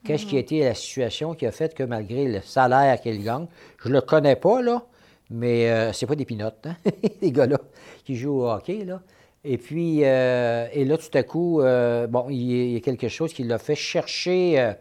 Qu'est-ce 0.04 0.25
qui 0.25 0.38
a 0.38 0.39
mm-hmm. 0.39 0.42
été 0.42 0.60
la 0.62 0.74
situation 0.74 1.34
qui 1.34 1.46
a 1.46 1.51
fait 1.51 1.74
que 1.74 1.84
malgré 1.84 2.25
le 2.25 2.42
salaire 2.42 3.00
qu'il 3.01 3.24
gagne, 3.24 3.48
je 3.84 3.89
ne 3.89 3.96
le 3.96 4.01
connais 4.01 4.36
pas, 4.36 4.62
là, 4.62 4.84
mais 5.29 5.69
euh, 5.69 5.93
c'est 5.93 6.05
pas 6.05 6.15
des 6.15 6.25
pinottes, 6.25 6.65
hein, 6.65 6.75
les 7.22 7.31
gars-là 7.31 7.60
qui 8.03 8.15
jouent 8.15 8.41
au 8.41 8.50
hockey. 8.50 8.86
Là. 8.86 9.01
Et 9.43 9.57
puis, 9.57 10.03
euh, 10.03 10.67
et 10.74 10.86
là, 10.86 10.98
tout 10.98 11.15
à 11.15 11.24
coup, 11.24 11.62
euh, 11.62 12.07
bon, 12.07 12.27
il 12.29 12.72
y 12.72 12.75
a 12.75 12.79
quelque 12.79 13.07
chose 13.07 13.34
qui 13.34 13.43
l'a 13.43 13.57
fait 13.57 13.75
chercher, 13.75 14.74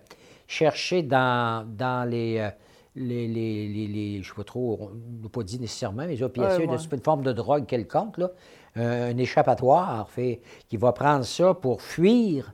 chercher 0.47 1.03
dans, 1.03 1.67
dans 1.67 2.09
les, 2.09 2.49
les, 2.95 3.29
les, 3.29 3.69
les, 3.69 4.13
je 4.15 4.19
ne 4.19 4.25
sais 4.25 4.35
pas 4.35 4.45
trop, 4.45 4.79
on 4.81 5.23
n'a 5.23 5.29
pas 5.29 5.43
dit 5.43 5.61
nécessairement, 5.61 6.05
mais 6.07 6.17
bien 6.17 6.57
sûr, 6.57 6.93
une 6.93 7.01
forme 7.01 7.23
de 7.23 7.33
drogue 7.33 7.67
quelconque, 7.67 8.19
là, 8.19 8.31
un 8.77 9.17
échappatoire, 9.17 10.09
fait, 10.11 10.41
qui 10.69 10.77
va 10.77 10.93
prendre 10.93 11.25
ça 11.25 11.55
pour 11.55 11.81
fuir 11.81 12.53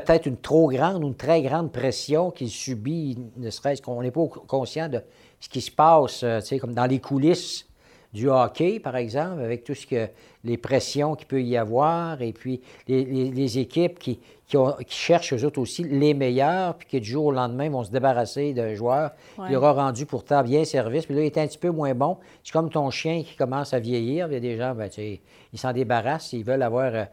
peut-être 0.00 0.26
une 0.26 0.36
trop 0.36 0.68
grande 0.68 1.04
ou 1.04 1.08
une 1.08 1.14
très 1.14 1.42
grande 1.42 1.72
pression 1.72 2.30
qu'il 2.30 2.50
subit, 2.50 3.18
ne 3.36 3.50
serait-ce 3.50 3.82
qu'on 3.82 4.02
n'est 4.02 4.10
pas 4.10 4.26
conscient 4.46 4.88
de 4.88 5.02
ce 5.40 5.48
qui 5.48 5.60
se 5.60 5.70
passe, 5.70 6.22
euh, 6.22 6.40
tu 6.40 6.46
sais, 6.46 6.58
comme 6.58 6.74
dans 6.74 6.86
les 6.86 6.98
coulisses 6.98 7.66
du 8.12 8.30
hockey, 8.30 8.80
par 8.80 8.96
exemple, 8.96 9.42
avec 9.42 9.62
tout 9.64 9.74
ce 9.74 9.86
que 9.86 10.08
les 10.42 10.56
pressions 10.56 11.14
qu'il 11.16 11.26
peut 11.26 11.42
y 11.42 11.56
avoir, 11.56 12.22
et 12.22 12.32
puis 12.32 12.62
les, 12.88 13.58
équipes 13.58 13.98
qui, 13.98 14.18
qui, 14.46 14.56
cherchent 14.88 15.34
eux 15.34 15.44
autres 15.44 15.60
aussi 15.60 15.84
les 15.84 16.14
meilleurs, 16.14 16.76
puis 16.76 16.88
qui 16.88 17.00
du 17.00 17.10
jour 17.10 17.26
au 17.26 17.32
lendemain 17.32 17.68
vont 17.68 17.84
se 17.84 17.90
débarrasser 17.90 18.54
d'un 18.54 18.74
joueur 18.74 19.10
qui 19.46 19.52
leur 19.52 19.64
a 19.64 19.72
rendu 19.72 20.06
pourtant 20.06 20.42
bien 20.42 20.64
service, 20.64 21.04
puis 21.04 21.14
là, 21.14 21.22
il 21.22 21.26
est 21.26 21.38
un 21.38 21.46
petit 21.46 21.58
peu 21.58 21.70
moins 21.70 21.94
bon. 21.94 22.16
C'est 22.42 22.52
comme 22.52 22.70
ton 22.70 22.90
chien 22.90 23.22
qui 23.22 23.36
commence 23.36 23.74
à 23.74 23.80
vieillir. 23.80 24.28
Il 24.28 24.34
y 24.34 24.36
a 24.36 24.40
des 24.40 24.56
gens, 24.56 24.74
ben, 24.74 24.88
ils 24.96 25.58
s'en 25.58 25.72
débarrassent, 25.72 26.32
ils 26.32 26.44
veulent 26.44 26.62
avoir, 26.62 26.94
euh, 26.94 27.04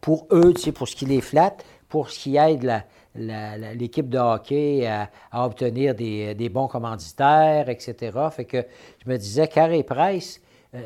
pour 0.00 0.26
eux, 0.30 0.52
pour 0.74 0.88
ce 0.88 0.96
qui 0.96 1.06
les 1.06 1.20
flatte, 1.20 1.64
pour 1.94 2.10
ce 2.10 2.18
qui 2.18 2.36
aide 2.36 2.82
l'équipe 3.14 4.08
de 4.08 4.18
hockey 4.18 4.84
à, 4.84 5.46
obtenir 5.46 5.94
des, 5.94 6.48
bons 6.48 6.66
commanditaires, 6.66 7.68
etc. 7.68 8.18
Fait 8.32 8.44
que 8.44 8.64
je 8.98 9.08
me 9.08 9.16
disais, 9.16 9.46
Carré 9.46 9.84
Price, 9.84 10.40
euh, 10.74 10.80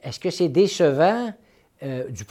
est-ce 0.00 0.20
que 0.20 0.30
c'est 0.30 0.48
décevant 0.48 1.32
euh, 1.82 2.08
du 2.08 2.22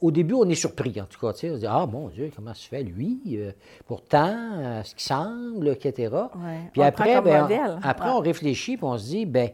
au 0.00 0.12
début, 0.12 0.34
on 0.34 0.48
est 0.48 0.54
surpris, 0.54 1.00
en 1.00 1.06
tout 1.06 1.18
cas. 1.18 1.32
On 1.32 1.34
se 1.34 1.58
dit, 1.58 1.66
ah, 1.68 1.84
mon 1.86 2.10
Dieu, 2.10 2.30
comment 2.34 2.54
se 2.54 2.68
fait, 2.68 2.84
lui? 2.84 3.18
Euh, 3.32 3.50
pourtant, 3.88 4.82
ce 4.84 4.94
qui 4.94 5.02
semble, 5.02 5.66
etc. 5.66 6.14
Puis 6.72 6.82
après, 6.82 7.20
ben, 7.22 7.48
on, 7.50 7.80
après 7.82 8.10
on 8.10 8.20
réfléchit, 8.20 8.74
et 8.74 8.78
on 8.82 8.96
se 8.98 9.04
dit, 9.04 9.26
ben 9.26 9.50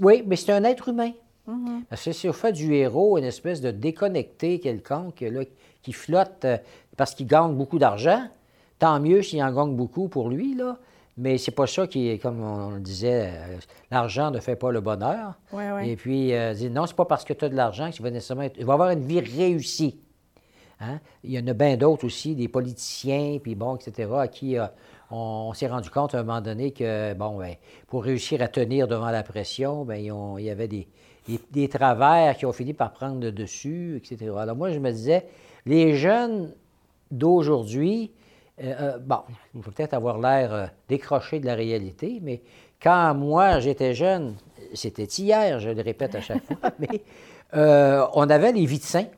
oui, 0.00 0.22
mais 0.26 0.36
c'est 0.36 0.52
un 0.52 0.64
être 0.64 0.88
humain. 0.88 1.12
Mm-hmm. 1.48 1.84
Parce 1.88 2.04
que 2.04 2.12
si 2.12 2.28
on 2.28 2.32
fait 2.32 2.52
du 2.52 2.74
héros 2.74 3.18
une 3.18 3.24
espèce 3.24 3.60
de 3.60 3.70
déconnecté 3.70 4.60
quelconque 4.60 5.20
là, 5.20 5.42
qui 5.82 5.92
flotte 5.92 6.46
parce 6.96 7.14
qu'il 7.14 7.26
gagne 7.26 7.54
beaucoup 7.54 7.78
d'argent, 7.78 8.22
tant 8.78 9.00
mieux 9.00 9.22
s'il 9.22 9.42
en 9.42 9.52
gagne 9.52 9.74
beaucoup 9.74 10.08
pour 10.08 10.28
lui, 10.28 10.54
là. 10.54 10.78
Mais 11.18 11.36
c'est 11.36 11.50
pas 11.50 11.66
ça 11.66 11.88
qui 11.88 12.10
est, 12.10 12.18
comme 12.18 12.40
on 12.40 12.70
le 12.70 12.80
disait, 12.80 13.32
euh, 13.32 13.58
l'argent 13.90 14.30
ne 14.30 14.38
fait 14.38 14.54
pas 14.54 14.70
le 14.70 14.80
bonheur. 14.80 15.34
Et 15.82 15.96
puis, 15.96 16.32
euh, 16.32 16.54
non, 16.70 16.86
c'est 16.86 16.94
pas 16.94 17.06
parce 17.06 17.24
que 17.24 17.32
tu 17.32 17.44
as 17.44 17.48
de 17.48 17.56
l'argent 17.56 17.90
que 17.90 17.96
tu 17.96 18.04
vas 18.04 18.10
nécessairement 18.12 18.44
être, 18.44 18.62
va 18.62 18.74
avoir 18.74 18.90
une 18.90 19.04
vie 19.04 19.18
réussie. 19.18 19.98
Hein? 20.80 21.00
Il 21.24 21.32
y 21.32 21.38
en 21.40 21.46
a 21.48 21.54
bien 21.54 21.76
d'autres 21.76 22.04
aussi, 22.04 22.36
des 22.36 22.46
politiciens, 22.46 23.38
puis 23.42 23.56
bon, 23.56 23.74
etc., 23.74 24.08
à 24.16 24.28
qui 24.28 24.56
euh, 24.56 24.66
on, 25.10 25.52
s'est 25.54 25.66
rendu 25.66 25.90
compte 25.90 26.14
à 26.14 26.20
un 26.20 26.22
moment 26.22 26.40
donné 26.40 26.70
que, 26.70 27.14
bon, 27.14 27.36
ben, 27.36 27.56
pour 27.88 28.04
réussir 28.04 28.40
à 28.40 28.46
tenir 28.46 28.86
devant 28.86 29.10
la 29.10 29.24
pression, 29.24 29.84
bien, 29.84 29.96
il 29.96 30.44
y 30.44 30.50
avait 30.50 30.68
des, 30.68 30.86
des, 31.50 31.68
travers 31.68 32.36
qui 32.36 32.46
ont 32.46 32.52
fini 32.52 32.74
par 32.74 32.92
prendre 32.92 33.20
le 33.20 33.32
dessus, 33.32 33.96
etc. 33.96 34.30
Alors 34.38 34.54
moi, 34.54 34.70
je 34.70 34.78
me 34.78 34.92
disais, 34.92 35.26
les 35.68 35.96
jeunes 35.96 36.54
d'aujourd'hui, 37.10 38.10
euh, 38.60 38.74
euh, 38.80 38.98
bon, 38.98 39.20
il 39.54 39.62
faut 39.62 39.70
peut-être 39.70 39.94
avoir 39.94 40.18
l'air 40.18 40.52
euh, 40.52 40.66
décroché 40.88 41.40
de 41.40 41.46
la 41.46 41.54
réalité, 41.54 42.20
mais 42.22 42.40
quand 42.82 43.14
moi 43.14 43.60
j'étais 43.60 43.94
jeune, 43.94 44.34
c'était 44.72 45.04
hier, 45.04 45.60
je 45.60 45.70
le 45.70 45.82
répète 45.82 46.14
à 46.14 46.20
chaque 46.20 46.42
fois, 46.44 46.70
mais 46.78 47.02
on 48.14 48.28
avait 48.30 48.52
les 48.52 48.66
vies 48.66 48.78
de 48.78 48.84
saints 48.84 49.08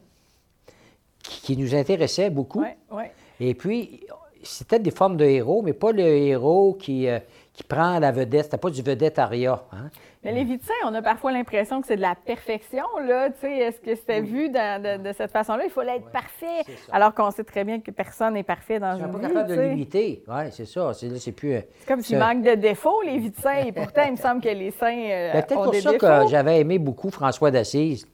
qui, 1.23 1.57
nous 1.57 1.75
intéressaient 1.75 2.31
beaucoup. 2.31 2.65
Et 3.39 3.55
puis, 3.55 4.01
c'était 4.43 4.79
des 4.79 4.91
formes 4.91 5.17
de 5.17 5.25
héros, 5.25 5.63
mais 5.63 5.73
pas 5.73 5.93
le 5.93 6.03
héros 6.03 6.75
qui, 6.75 7.07
qui 7.61 7.67
prend 7.67 7.99
la 7.99 8.11
vedette. 8.11 8.45
C'était 8.45 8.57
pas 8.57 8.71
du 8.71 8.83
vedettariat. 8.83 9.63
Hein? 9.73 9.91
Mais 10.25 10.33
les 10.33 10.45
Vitins, 10.45 10.73
on 10.85 10.95
a 10.95 11.03
parfois 11.03 11.33
l'impression 11.33 11.81
que 11.81 11.87
c'est 11.87 11.97
de 11.97 12.01
la 12.01 12.15
perfection. 12.15 12.85
Là. 13.07 13.29
Est-ce 13.43 13.81
que 13.81 13.95
c'était 13.95 14.23
vu 14.23 14.49
de, 14.49 15.13
cette 15.13 15.31
façon-là? 15.31 15.65
Il 15.65 15.71
fallait 15.71 15.97
être 15.97 16.11
parfait, 16.11 16.65
alors 16.93 17.15
qu'on 17.15 17.31
sait 17.31 17.45
très 17.45 17.65
bien 17.65 17.81
que 17.81 17.91
personne 17.91 18.35
n'est 18.35 18.43
parfait 18.43 18.79
dans 18.79 18.97
une 18.97 19.07
vie. 19.07 19.13
pas 19.13 19.29
capable 19.29 19.49
de 19.49 19.61
limiter. 19.61 20.23
Oui, 20.27 20.45
c'est 20.53 20.67
ça. 20.67 20.93
C'est, 20.95 21.33
plus... 21.33 21.55
Euh, 21.55 21.61
c'est 21.81 21.89
comme 21.89 22.03
s'il 22.03 22.19
manque 22.19 22.43
de 22.43 22.55
défauts, 22.55 23.03
les 23.03 23.19
Vitins. 23.19 23.65
Et 23.67 23.73
pourtant, 23.73 24.03
il 24.07 24.13
me 24.13 24.17
semble 24.17 24.41
que 24.41 24.49
les 24.49 24.71
saints 24.71 25.11
euh, 25.11 25.33
ben, 25.33 25.43
Peut-être 25.43 25.63
pour 25.63 25.75
ça 25.75 25.95
que 25.95 26.29
j'avais 26.31 26.61
aimé 26.61 26.79
beaucoup 26.79 27.11
François 27.11 27.51
d'Assise. 27.51 28.07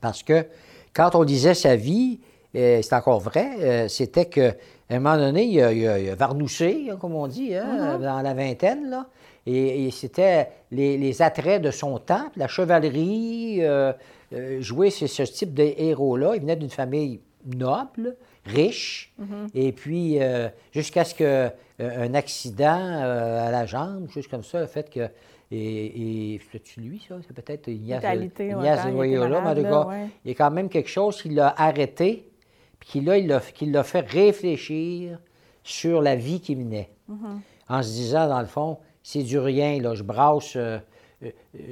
Parce 0.00 0.22
que 0.22 0.46
quand 0.94 1.14
on 1.14 1.24
disait 1.24 1.54
sa 1.54 1.76
vie, 1.76 2.20
euh, 2.56 2.80
c'est 2.82 2.94
encore 2.94 3.20
vrai, 3.20 3.88
c'était 3.88 4.26
que 4.26 4.52
à 4.92 4.96
un 4.96 5.00
moment 5.00 5.16
donné, 5.16 5.44
il 5.44 5.60
a, 5.60 5.72
il 5.72 6.10
hein, 6.10 6.96
comme 7.00 7.14
on 7.14 7.26
dit, 7.26 7.54
hein, 7.54 7.96
mm-hmm. 7.98 8.02
dans 8.02 8.20
la 8.20 8.34
vingtaine, 8.34 8.90
là. 8.90 9.06
Et, 9.46 9.90
c'était 9.90 10.50
les, 10.70 11.22
attraits 11.22 11.60
de 11.60 11.70
son 11.72 11.98
temps, 11.98 12.30
la 12.36 12.46
chevalerie, 12.46 13.58
euh, 13.60 13.92
euh, 14.32 14.60
jouer 14.60 14.90
ce, 14.90 15.22
type 15.22 15.52
de 15.52 15.74
héros-là. 15.76 16.36
Il 16.36 16.42
venait 16.42 16.56
d'une 16.56 16.70
famille 16.70 17.20
noble, 17.44 18.16
riche, 18.44 19.12
mm-hmm. 19.20 19.48
et 19.54 19.72
puis 19.72 20.22
euh, 20.22 20.48
jusqu'à 20.70 21.04
ce 21.04 21.14
qu'un 21.14 22.14
accident 22.14 23.00
à 23.00 23.50
la 23.50 23.66
jambe, 23.66 24.08
juste 24.10 24.30
comme 24.30 24.44
ça, 24.44 24.60
le 24.60 24.66
fait 24.66 24.88
que 24.90 25.08
et, 25.50 26.34
et 26.34 26.40
c'est 26.50 26.80
lui, 26.80 27.04
ça? 27.06 27.16
C'est 27.26 27.34
peut-être 27.34 27.68
Ignace, 27.68 28.02
Ignace 28.40 28.86
Loyola, 28.90 29.54
mais 29.54 29.60
il 30.24 30.30
y 30.30 30.34
a 30.34 30.34
quand 30.34 30.50
même 30.50 30.70
quelque 30.70 30.88
chose 30.88 31.20
qui 31.20 31.28
l'a 31.28 31.52
arrêté 31.58 32.31
puis 32.88 33.00
là, 33.00 33.16
il 33.16 33.28
l'a 33.28 33.82
fait 33.84 34.00
réfléchir 34.00 35.18
sur 35.62 36.02
la 36.02 36.16
vie 36.16 36.40
qui 36.40 36.56
menait. 36.56 36.90
Mm-hmm. 37.08 37.38
En 37.68 37.82
se 37.82 37.88
disant, 37.88 38.28
dans 38.28 38.40
le 38.40 38.46
fond, 38.46 38.78
c'est 39.04 39.22
du 39.22 39.38
rien, 39.38 39.80
là, 39.80 39.94
je 39.94 40.02
brasse. 40.02 40.56
Euh, 40.56 40.78
euh, 41.22 41.30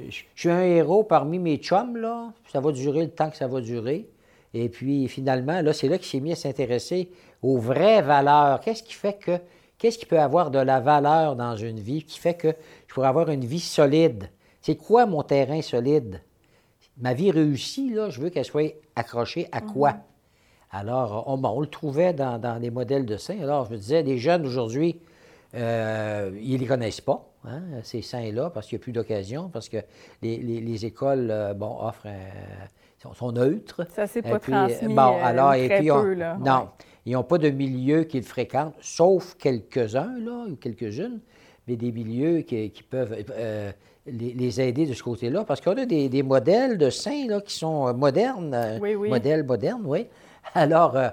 je 0.09 0.23
suis 0.35 0.49
un 0.49 0.63
héros 0.63 1.03
parmi 1.03 1.37
mes 1.37 1.57
chums, 1.57 1.97
là. 1.97 2.31
Ça 2.51 2.61
va 2.61 2.71
durer 2.71 3.01
le 3.01 3.11
temps 3.11 3.29
que 3.29 3.35
ça 3.35 3.47
va 3.47 3.59
durer. 3.59 4.09
Et 4.53 4.69
puis, 4.69 5.07
finalement, 5.09 5.61
là, 5.61 5.73
c'est 5.73 5.89
là 5.89 5.97
qu'il 5.97 6.07
s'est 6.07 6.21
mis 6.21 6.31
à 6.31 6.35
s'intéresser 6.35 7.11
aux 7.41 7.57
vraies 7.57 8.01
valeurs. 8.01 8.61
Qu'est-ce 8.61 8.83
qui 8.83 8.93
fait 8.93 9.17
que. 9.19 9.37
Qu'est-ce 9.77 9.97
qui 9.97 10.05
peut 10.05 10.19
avoir 10.19 10.51
de 10.51 10.59
la 10.59 10.79
valeur 10.79 11.35
dans 11.35 11.55
une 11.55 11.79
vie 11.79 12.03
qui 12.03 12.19
fait 12.19 12.35
que 12.35 12.53
je 12.87 12.93
pourrais 12.93 13.07
avoir 13.07 13.29
une 13.29 13.43
vie 13.43 13.59
solide? 13.59 14.29
C'est 14.61 14.75
quoi 14.75 15.07
mon 15.07 15.23
terrain 15.23 15.61
solide? 15.61 16.21
Ma 16.97 17.13
vie 17.15 17.31
réussie, 17.31 17.89
là, 17.89 18.09
je 18.09 18.21
veux 18.21 18.29
qu'elle 18.29 18.45
soit 18.45 18.75
accrochée 18.95 19.49
à 19.51 19.59
quoi? 19.59 19.89
Mm-hmm. 19.89 20.10
Alors, 20.71 21.25
on, 21.27 21.59
le 21.59 21.67
trouvait 21.67 22.13
dans, 22.13 22.39
dans, 22.39 22.55
les 22.61 22.69
modèles 22.69 23.05
de 23.05 23.17
saints. 23.17 23.41
Alors, 23.41 23.65
je 23.65 23.71
me 23.71 23.77
disais, 23.77 24.03
les 24.03 24.17
jeunes 24.17 24.45
aujourd'hui, 24.45 25.01
euh, 25.53 26.31
ils 26.41 26.53
ne 26.53 26.57
les 26.59 26.65
connaissent 26.65 27.01
pas, 27.01 27.29
hein, 27.45 27.61
ces 27.83 28.01
saints-là, 28.01 28.49
parce 28.51 28.67
qu'il 28.67 28.77
n'y 28.77 28.81
a 28.81 28.83
plus 28.83 28.93
d'occasion, 28.93 29.49
parce 29.49 29.67
que 29.67 29.77
les, 30.21 30.85
écoles 30.85 31.29
euh, 31.29 31.53
bon, 31.53 31.77
offrent, 31.81 32.07
sont, 33.13 33.31
neutres. 33.33 33.85
Ça, 33.93 34.07
c'est 34.07 34.21
pas 34.21 34.39
transmis 34.39 34.93
bon, 34.93 35.01
euh, 35.01 35.23
alors, 35.23 35.53
et 35.55 35.67
puis, 35.67 35.87
Non, 35.87 36.69
ils 37.05 37.13
n'ont 37.13 37.23
pas 37.23 37.37
de 37.37 37.49
milieu 37.49 38.03
qu'ils 38.03 38.23
fréquentent, 38.23 38.75
sauf 38.79 39.35
quelques-uns, 39.35 40.19
là, 40.19 40.45
ou 40.49 40.55
quelques-unes, 40.55 41.19
mais 41.67 41.75
des 41.75 41.91
milieux 41.91 42.41
qui, 42.41 42.71
peuvent 42.89 43.17
les, 44.05 44.61
aider 44.61 44.85
de 44.85 44.93
ce 44.93 45.03
côté-là, 45.03 45.43
parce 45.43 45.59
qu'on 45.59 45.75
a 45.75 45.85
des, 45.85 46.23
modèles 46.23 46.77
de 46.77 46.89
saints 46.89 47.27
là, 47.27 47.41
qui 47.41 47.55
sont 47.55 47.93
modernes, 47.93 48.79
oui, 48.81 48.95
oui. 48.95 49.09
modèles 49.09 49.43
modernes, 49.43 49.83
oui. 49.83 50.07
Alors, 50.55 50.95
euh, 50.95 51.09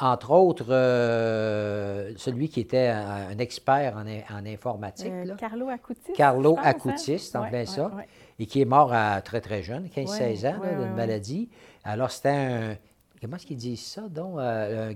entre 0.00 0.30
autres, 0.32 0.66
euh, 0.68 2.12
celui 2.16 2.48
qui 2.48 2.60
était 2.60 2.88
un, 2.88 3.38
expert 3.38 3.96
en, 3.96 4.46
informatique. 4.46 5.10
Euh, 5.10 5.34
Carlo 5.36 5.68
Acutis. 5.68 6.12
Carlo 6.14 6.56
Acutis, 6.62 7.30
en 7.34 7.48
plein 7.48 7.66
ça. 7.66 7.90
Et 8.38 8.46
qui 8.46 8.60
est 8.60 8.66
mort 8.66 8.92
à 8.92 9.20
très, 9.20 9.40
très 9.40 9.62
jeune, 9.62 9.86
15-16 9.88 10.48
ans, 10.48 10.60
d'une 10.60 10.94
maladie. 10.94 11.48
Alors, 11.84 12.10
c'était 12.10 12.28
un. 12.28 12.76
Comment 13.20 13.36
est-ce 13.36 13.44
qu'ils 13.46 13.58
disent 13.58 13.84
ça, 13.84 14.08
donc? 14.08 14.38
un, 14.38 14.92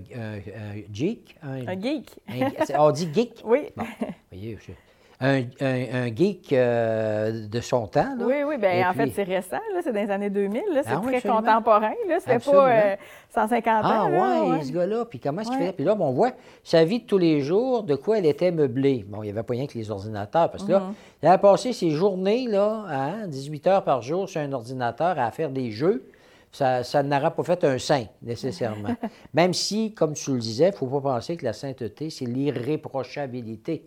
geek? 0.91 1.37
Un, 1.43 1.79
geek. 1.79 2.19
on 2.77 2.91
dit 2.91 3.09
geek? 3.13 3.41
Oui. 3.45 3.69
Bon, 3.75 3.85
voyez, 4.31 4.57
un, 5.21 6.15
geek 6.15 6.51
euh, 6.51 7.47
de 7.47 7.59
son 7.61 7.87
temps. 7.87 8.15
Oui, 8.19 8.43
oui. 8.45 8.57
Bien, 8.57 8.89
en 8.89 8.93
fait, 8.93 9.09
c'est 9.09 9.23
récent. 9.23 9.59
C'est 9.81 9.93
dans 9.93 10.01
les 10.01 10.11
années 10.11 10.29
2000. 10.29 10.61
C'est 10.83 10.91
ah 10.91 11.01
très 11.01 11.21
contemporain. 11.21 11.93
C'était 12.19 12.39
pas 12.39 12.97
150 13.29 13.67
euh, 13.67 13.79
ah, 13.83 14.05
ans. 14.05 14.09
Ah, 14.13 14.43
oui, 14.47 14.65
ce 14.65 14.71
gars-là. 14.71 15.05
Puis 15.05 15.19
comment 15.19 15.41
est-ce 15.41 15.49
qu'il 15.49 15.59
fait? 15.59 15.73
Puis 15.73 15.85
là, 15.85 15.95
on 15.99 16.11
voit 16.11 16.31
sa 16.63 16.83
vie 16.83 16.99
de 16.99 17.05
tous 17.05 17.17
les 17.17 17.41
jours, 17.41 17.83
de 17.83 17.95
quoi 17.95 18.17
elle 18.17 18.25
était 18.25 18.51
meublée. 18.51 19.05
Bon, 19.07 19.23
il 19.23 19.25
n'y 19.25 19.31
avait 19.31 19.43
pas 19.43 19.53
rien 19.53 19.67
que 19.67 19.77
les 19.77 19.89
ordinateurs. 19.89 20.51
Parce 20.51 20.63
que 20.63 20.71
là, 20.71 20.79
mhm. 20.79 20.93
il 21.23 21.27
a 21.27 21.37
passé 21.37 21.73
ses 21.73 21.91
journées, 21.91 22.47
là, 22.47 23.25
18 23.27 23.67
heures 23.67 23.83
par 23.83 24.01
jour 24.01 24.27
sur 24.27 24.41
un 24.41 24.51
ordinateur 24.51 25.17
à 25.17 25.31
faire 25.31 25.49
des 25.49 25.71
jeux. 25.71 26.09
Ça, 26.51 26.83
ça 26.83 27.03
n'aura 27.03 27.31
pas 27.31 27.43
fait 27.43 27.65
un 27.65 27.77
saint, 27.77 28.05
nécessairement. 28.21 28.95
Même 29.33 29.53
si, 29.53 29.93
comme 29.93 30.13
tu 30.13 30.31
le 30.31 30.39
disais, 30.39 30.69
il 30.69 30.71
ne 30.71 30.75
faut 30.75 30.87
pas 30.87 31.01
penser 31.01 31.35
que 31.35 31.43
la 31.43 31.51
sainteté, 31.51 32.09
c'est 32.09 32.23
l'irréprochabilité. 32.23 33.83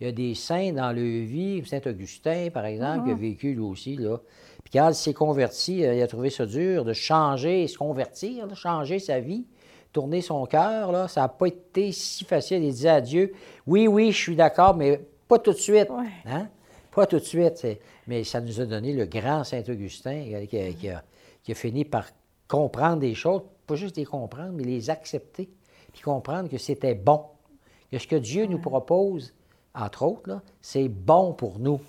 Il 0.00 0.06
y 0.06 0.08
a 0.08 0.12
des 0.12 0.34
saints 0.34 0.72
dans 0.72 0.92
le 0.92 1.02
vie, 1.02 1.62
Saint-Augustin, 1.66 2.48
par 2.52 2.64
exemple, 2.64 3.04
qui 3.04 3.10
a 3.10 3.14
ah. 3.14 3.18
vécu 3.18 3.52
lui 3.52 3.60
aussi. 3.60 3.96
Là. 3.96 4.18
Puis 4.64 4.72
quand 4.72 4.88
il 4.88 4.94
s'est 4.94 5.12
converti, 5.12 5.84
euh, 5.84 5.94
il 5.94 6.00
a 6.00 6.06
trouvé 6.06 6.30
ça 6.30 6.46
dur 6.46 6.86
de 6.86 6.94
changer, 6.94 7.66
se 7.68 7.76
convertir, 7.76 8.48
de 8.48 8.54
changer 8.54 8.98
sa 8.98 9.20
vie, 9.20 9.44
tourner 9.92 10.22
son 10.22 10.46
cœur. 10.46 10.90
Là. 10.90 11.06
Ça 11.06 11.20
n'a 11.20 11.28
pas 11.28 11.48
été 11.48 11.92
si 11.92 12.24
facile. 12.24 12.64
Il 12.64 12.70
disait 12.70 12.88
à 12.88 13.00
Dieu 13.02 13.34
Oui, 13.66 13.88
oui, 13.88 14.10
je 14.10 14.16
suis 14.16 14.36
d'accord, 14.36 14.74
mais 14.74 15.00
pas 15.28 15.38
tout 15.38 15.52
de 15.52 15.58
suite. 15.58 15.88
Hein? 16.24 16.48
Pas 16.92 17.06
tout 17.06 17.18
de 17.18 17.24
suite. 17.24 17.66
Mais 18.06 18.24
ça 18.24 18.40
nous 18.40 18.58
a 18.58 18.64
donné 18.64 18.94
le 18.94 19.04
grand 19.04 19.44
Saint-Augustin 19.44 20.24
euh, 20.32 20.46
qui, 20.46 20.88
a, 20.88 21.54
fini 21.54 21.84
par 21.84 22.06
comprendre 22.48 23.00
des 23.00 23.14
choses, 23.14 23.42
pas 23.66 23.74
juste 23.74 23.98
les 23.98 24.06
comprendre, 24.06 24.52
mais 24.54 24.64
les 24.64 24.88
accepter, 24.88 25.50
puis 25.92 26.00
comprendre 26.00 26.48
que 26.48 26.56
c'était 26.56 26.94
bon, 26.94 27.22
que 27.92 27.98
ce 27.98 28.06
que 28.06 28.16
Dieu 28.16 28.46
nous 28.46 28.58
propose, 28.58 29.34
entre 29.74 30.04
autres, 30.04 30.40
c'est 30.60 30.88
bon 30.88 31.32
pour 31.32 31.58
nous. 31.58 31.80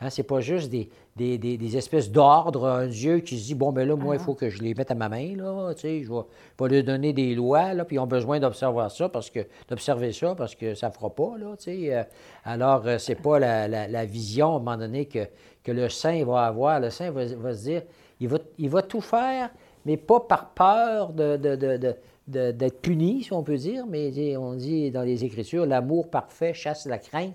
Hein, 0.00 0.10
c'est 0.10 0.24
pas 0.24 0.40
juste 0.40 0.70
des, 0.70 0.90
des, 1.16 1.76
espèces 1.76 2.10
d'ordres, 2.10 2.66
un 2.66 2.86
Dieu 2.88 3.20
qui 3.20 3.38
se 3.38 3.46
dit, 3.46 3.54
bon, 3.54 3.72
ben 3.72 3.86
là, 3.86 3.94
moi, 3.94 4.16
il 4.16 4.20
ah. 4.20 4.24
faut 4.24 4.34
que 4.34 4.50
je 4.50 4.60
les 4.60 4.74
mette 4.74 4.90
à 4.90 4.94
ma 4.94 5.08
main, 5.08 5.36
là, 5.36 5.72
tu 5.74 5.82
sais, 5.82 6.02
je 6.02 6.10
vais, 6.12 6.74
leur 6.74 6.84
donner 6.84 7.12
des 7.12 7.34
lois, 7.36 7.72
là, 7.72 7.84
puis 7.84 7.96
ils 7.96 8.00
ont 8.00 8.06
besoin 8.06 8.40
d'observer 8.40 8.88
ça, 8.90 9.08
parce 9.08 9.30
que, 9.30 9.40
d'observer 9.68 10.12
ça, 10.12 10.34
parce 10.34 10.56
que 10.56 10.74
ça 10.74 10.90
fera 10.90 11.10
pas, 11.10 11.38
là, 11.38 11.56
tu 11.56 11.64
sais. 11.64 11.94
Euh. 11.94 12.02
alors, 12.44 12.82
euh, 12.86 12.98
c'est 12.98 13.14
pas 13.14 13.38
la, 13.38 14.04
vision, 14.04 14.54
à 14.54 14.56
un 14.56 14.58
moment 14.58 14.76
donné, 14.76 15.06
que, 15.06 15.26
que 15.62 15.70
le 15.70 15.88
saint 15.88 16.24
va 16.24 16.46
avoir. 16.46 16.80
Le 16.80 16.90
saint 16.90 17.12
va, 17.12 17.28
se 17.28 17.62
dire, 17.62 17.82
il 18.18 18.28
va, 18.28 18.38
il 18.58 18.68
va 18.68 18.82
tout 18.82 19.00
faire, 19.00 19.50
mais 19.86 19.96
pas 19.96 20.20
par 20.20 20.50
peur 20.50 21.12
de, 21.12 21.94
d'être 22.26 22.80
puni, 22.80 23.22
si 23.22 23.32
on 23.32 23.42
peut 23.42 23.56
dire, 23.56 23.86
mais 23.86 24.36
on 24.36 24.54
dit 24.54 24.90
dans 24.90 25.02
les 25.02 25.24
Écritures, 25.24 25.66
l'amour 25.66 26.10
parfait 26.10 26.54
chasse 26.54 26.86
la 26.86 26.98
crainte, 26.98 27.34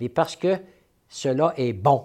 mais 0.00 0.08
parce 0.08 0.36
que 0.36 0.56
cela 1.08 1.52
est 1.56 1.72
bon. 1.72 2.04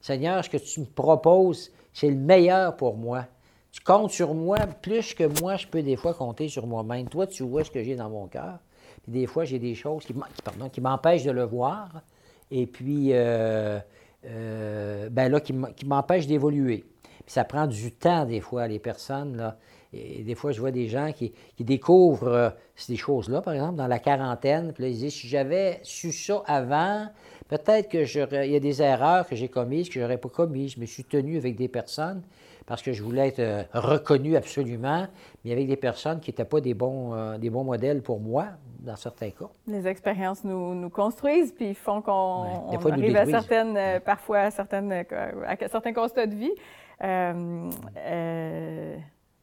Seigneur, 0.00 0.44
ce 0.44 0.50
que 0.50 0.56
tu 0.56 0.80
me 0.80 0.86
proposes, 0.86 1.70
c'est 1.92 2.08
le 2.08 2.16
meilleur 2.16 2.76
pour 2.76 2.96
moi. 2.96 3.26
Tu 3.72 3.80
comptes 3.82 4.10
sur 4.10 4.34
moi 4.34 4.58
plus 4.80 5.14
que 5.14 5.24
moi, 5.42 5.56
je 5.56 5.66
peux 5.66 5.82
des 5.82 5.96
fois 5.96 6.14
compter 6.14 6.48
sur 6.48 6.66
moi-même. 6.66 7.08
Toi, 7.08 7.26
tu 7.26 7.42
vois 7.42 7.64
ce 7.64 7.70
que 7.70 7.82
j'ai 7.82 7.96
dans 7.96 8.08
mon 8.08 8.26
cœur. 8.26 8.58
Des 9.06 9.26
fois, 9.26 9.44
j'ai 9.44 9.58
des 9.58 9.74
choses 9.74 10.04
qui, 10.04 10.80
m'empêchent 10.80 11.24
de 11.24 11.30
le 11.30 11.44
voir. 11.44 12.02
Et 12.50 12.66
puis, 12.66 13.12
euh, 13.12 13.78
euh, 14.24 15.08
ben 15.10 15.30
là, 15.30 15.40
qui 15.40 15.52
m'empêchent 15.84 16.26
d'évoluer. 16.26 16.84
Ça 17.26 17.44
prend 17.44 17.66
du 17.66 17.92
temps, 17.92 18.24
des 18.24 18.40
fois, 18.40 18.66
les 18.66 18.78
personnes. 18.78 19.36
Là. 19.36 19.58
Et 19.92 20.22
des 20.22 20.34
fois, 20.34 20.52
je 20.52 20.60
vois 20.60 20.70
des 20.70 20.86
gens 20.86 21.12
qui, 21.12 21.32
découvrent 21.60 22.28
euh, 22.28 22.50
ces 22.76 22.96
choses-là, 22.96 23.40
par 23.40 23.54
exemple, 23.54 23.76
dans 23.76 23.86
la 23.86 23.98
quarantaine. 23.98 24.72
Puis 24.72 24.82
là, 24.82 24.88
ils 24.90 24.98
disent 24.98 25.14
si 25.14 25.28
j'avais 25.28 25.80
su 25.82 26.12
ça 26.12 26.42
avant, 26.46 27.08
Peut-être 27.48 27.88
qu'il 27.88 28.06
y 28.06 28.56
a 28.56 28.60
des 28.60 28.82
erreurs 28.82 29.26
que 29.26 29.34
j'ai 29.34 29.48
commises, 29.48 29.88
que 29.88 29.94
je 29.94 30.00
n'aurais 30.00 30.18
pas 30.18 30.28
commises. 30.28 30.74
Je 30.74 30.80
me 30.80 30.86
suis 30.86 31.04
tenu 31.04 31.38
avec 31.38 31.56
des 31.56 31.68
personnes 31.68 32.22
parce 32.66 32.82
que 32.82 32.92
je 32.92 33.02
voulais 33.02 33.28
être 33.28 33.38
euh, 33.38 33.62
reconnu 33.72 34.36
absolument, 34.36 35.06
mais 35.42 35.52
avec 35.52 35.66
des 35.66 35.76
personnes 35.76 36.20
qui 36.20 36.28
n'étaient 36.28 36.44
pas 36.44 36.60
des 36.60 36.74
bons, 36.74 37.14
euh, 37.14 37.38
des 37.38 37.48
bons 37.48 37.64
modèles 37.64 38.02
pour 38.02 38.20
moi, 38.20 38.48
dans 38.80 38.96
certains 38.96 39.30
cas. 39.30 39.48
Les 39.66 39.86
expériences 39.86 40.44
nous, 40.44 40.90
construisent, 40.90 41.52
puis 41.52 41.72
font 41.72 42.02
qu'on 42.02 42.68
arrive 42.90 43.16
à 43.16 43.24
certaines, 43.24 43.74
euh, 43.78 44.00
parfois 44.00 44.40
à, 44.40 44.50
certaines, 44.50 44.92
à 44.92 45.56
certains 45.68 45.94
constats 45.94 46.26
de 46.26 46.34
vie. 46.34 46.52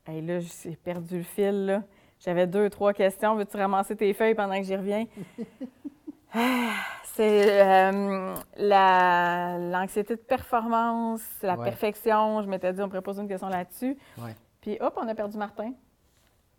Euh, 0.10 0.22
là, 0.22 0.40
j'ai 0.40 0.76
perdu 0.76 1.18
le 1.18 1.24
fil. 1.24 1.84
J'avais 2.20 2.48
deux, 2.48 2.70
trois 2.70 2.94
questions. 2.94 3.36
Veux-tu 3.36 3.58
ramasser 3.58 3.96
tes 3.96 4.14
feuilles 4.14 4.36
pendant 4.36 4.58
que 4.58 4.64
j'y 4.64 4.76
reviens? 4.76 5.06
C'est 7.04 7.64
euh, 7.64 8.36
l'anxiété 8.58 10.16
de 10.16 10.22
performance, 10.22 11.22
la 11.42 11.56
perfection. 11.56 12.42
Je 12.42 12.48
m'étais 12.48 12.74
dit, 12.74 12.82
on 12.82 12.90
pourrait 12.90 13.02
poser 13.02 13.22
une 13.22 13.30
question 13.30 13.48
là-dessus. 13.48 13.98
Puis 14.60 14.78
hop, 14.82 14.96
on 14.98 15.08
a 15.08 15.16
perdu 15.16 15.38
Martin. 15.38 15.72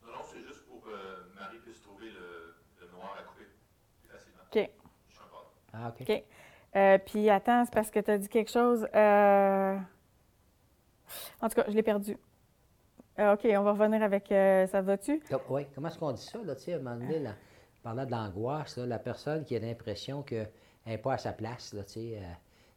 Non, 0.03 0.13
non, 0.13 0.21
c'est 0.25 0.41
juste 0.41 0.65
pour 0.67 0.81
que 0.81 0.89
euh, 0.89 1.27
Marie 1.39 1.59
puisse 1.59 1.83
trouver 1.83 2.07
le, 2.07 2.91
noir 2.91 3.15
à 3.19 3.23
couper 3.25 3.45
plus 4.01 4.09
facilement. 4.09 4.41
OK. 4.51 4.71
Je 5.09 5.15
suis 5.15 5.23
Ah, 5.75 5.89
OK. 5.89 6.03
OK. 6.09 6.25
Euh, 6.77 6.99
puis 7.05 7.29
attends, 7.29 7.65
c'est 7.65 7.75
parce 7.75 7.91
que 7.91 8.01
tu 8.01 8.11
as 8.11 8.19
dit 8.19 8.29
quelque 8.29 8.51
chose. 8.51 8.85
En 8.95 9.79
tout 11.49 11.55
cas, 11.55 11.65
je 11.69 11.75
l'ai 11.75 11.83
perdu. 11.83 12.17
OK, 13.19 13.47
on 13.47 13.63
va 13.63 13.73
revenir 13.73 14.03
avec. 14.03 14.29
ça 14.29 14.83
va-tu? 14.83 15.23
Oui. 15.49 15.67
Comment 15.75 15.89
est-ce 15.89 15.99
qu'on 15.99 16.13
dit 16.13 16.23
ça, 16.23 16.39
là, 16.45 16.55
tu 16.55 16.63
sais, 16.63 16.75
à 16.75 16.77
un 16.77 16.81
moment 16.81 16.97
donné, 16.97 17.19
là? 17.19 17.33
parlant 17.87 18.05
de 18.05 18.11
l'angoisse, 18.11 18.79
la 18.79 18.99
personne 18.99 19.45
qui 19.45 19.55
a 19.55 19.61
l'impression 19.61 20.23
qu'elle 20.23 20.51
n'est 20.87 20.99
pas 20.99 21.13
à 21.13 21.19
sa 21.19 21.33
place, 21.33 21.73
là, 21.73 21.83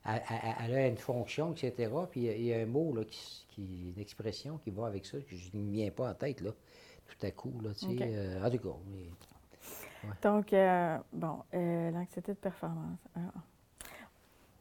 elle, 0.06 0.22
elle, 0.64 0.76
a 0.76 0.88
une 0.88 0.98
fonction, 0.98 1.52
etc. 1.52 1.92
Puis 2.12 2.26
il 2.26 2.44
y 2.44 2.54
a 2.54 2.60
un 2.60 2.68
mot, 2.68 2.94
là, 2.94 3.02
qui, 3.06 3.92
une 3.96 4.00
expression 4.00 4.60
qui 4.60 4.70
va 4.70 4.86
avec 4.86 5.08
ça, 5.08 5.18
que 5.18 5.36
je 5.36 5.50
ne 5.58 5.64
me 5.64 5.72
viens 5.72 5.90
pas 5.90 6.12
en 6.12 6.14
tête, 6.14 6.42
là, 6.42 6.52
tout 7.08 7.26
à 7.26 7.32
coup. 7.32 7.54
Là, 7.64 7.72
okay. 7.72 8.04
euh, 8.04 8.46
en 8.46 8.52
tout 8.52 8.60
cas, 8.60 10.10
Donc, 10.22 10.54
euh, 10.54 10.98
bon, 11.12 11.40
euh, 11.56 11.90
l'anxiété 11.90 12.34
de 12.34 12.38
performance. 12.38 13.00
Ah. 13.16 13.20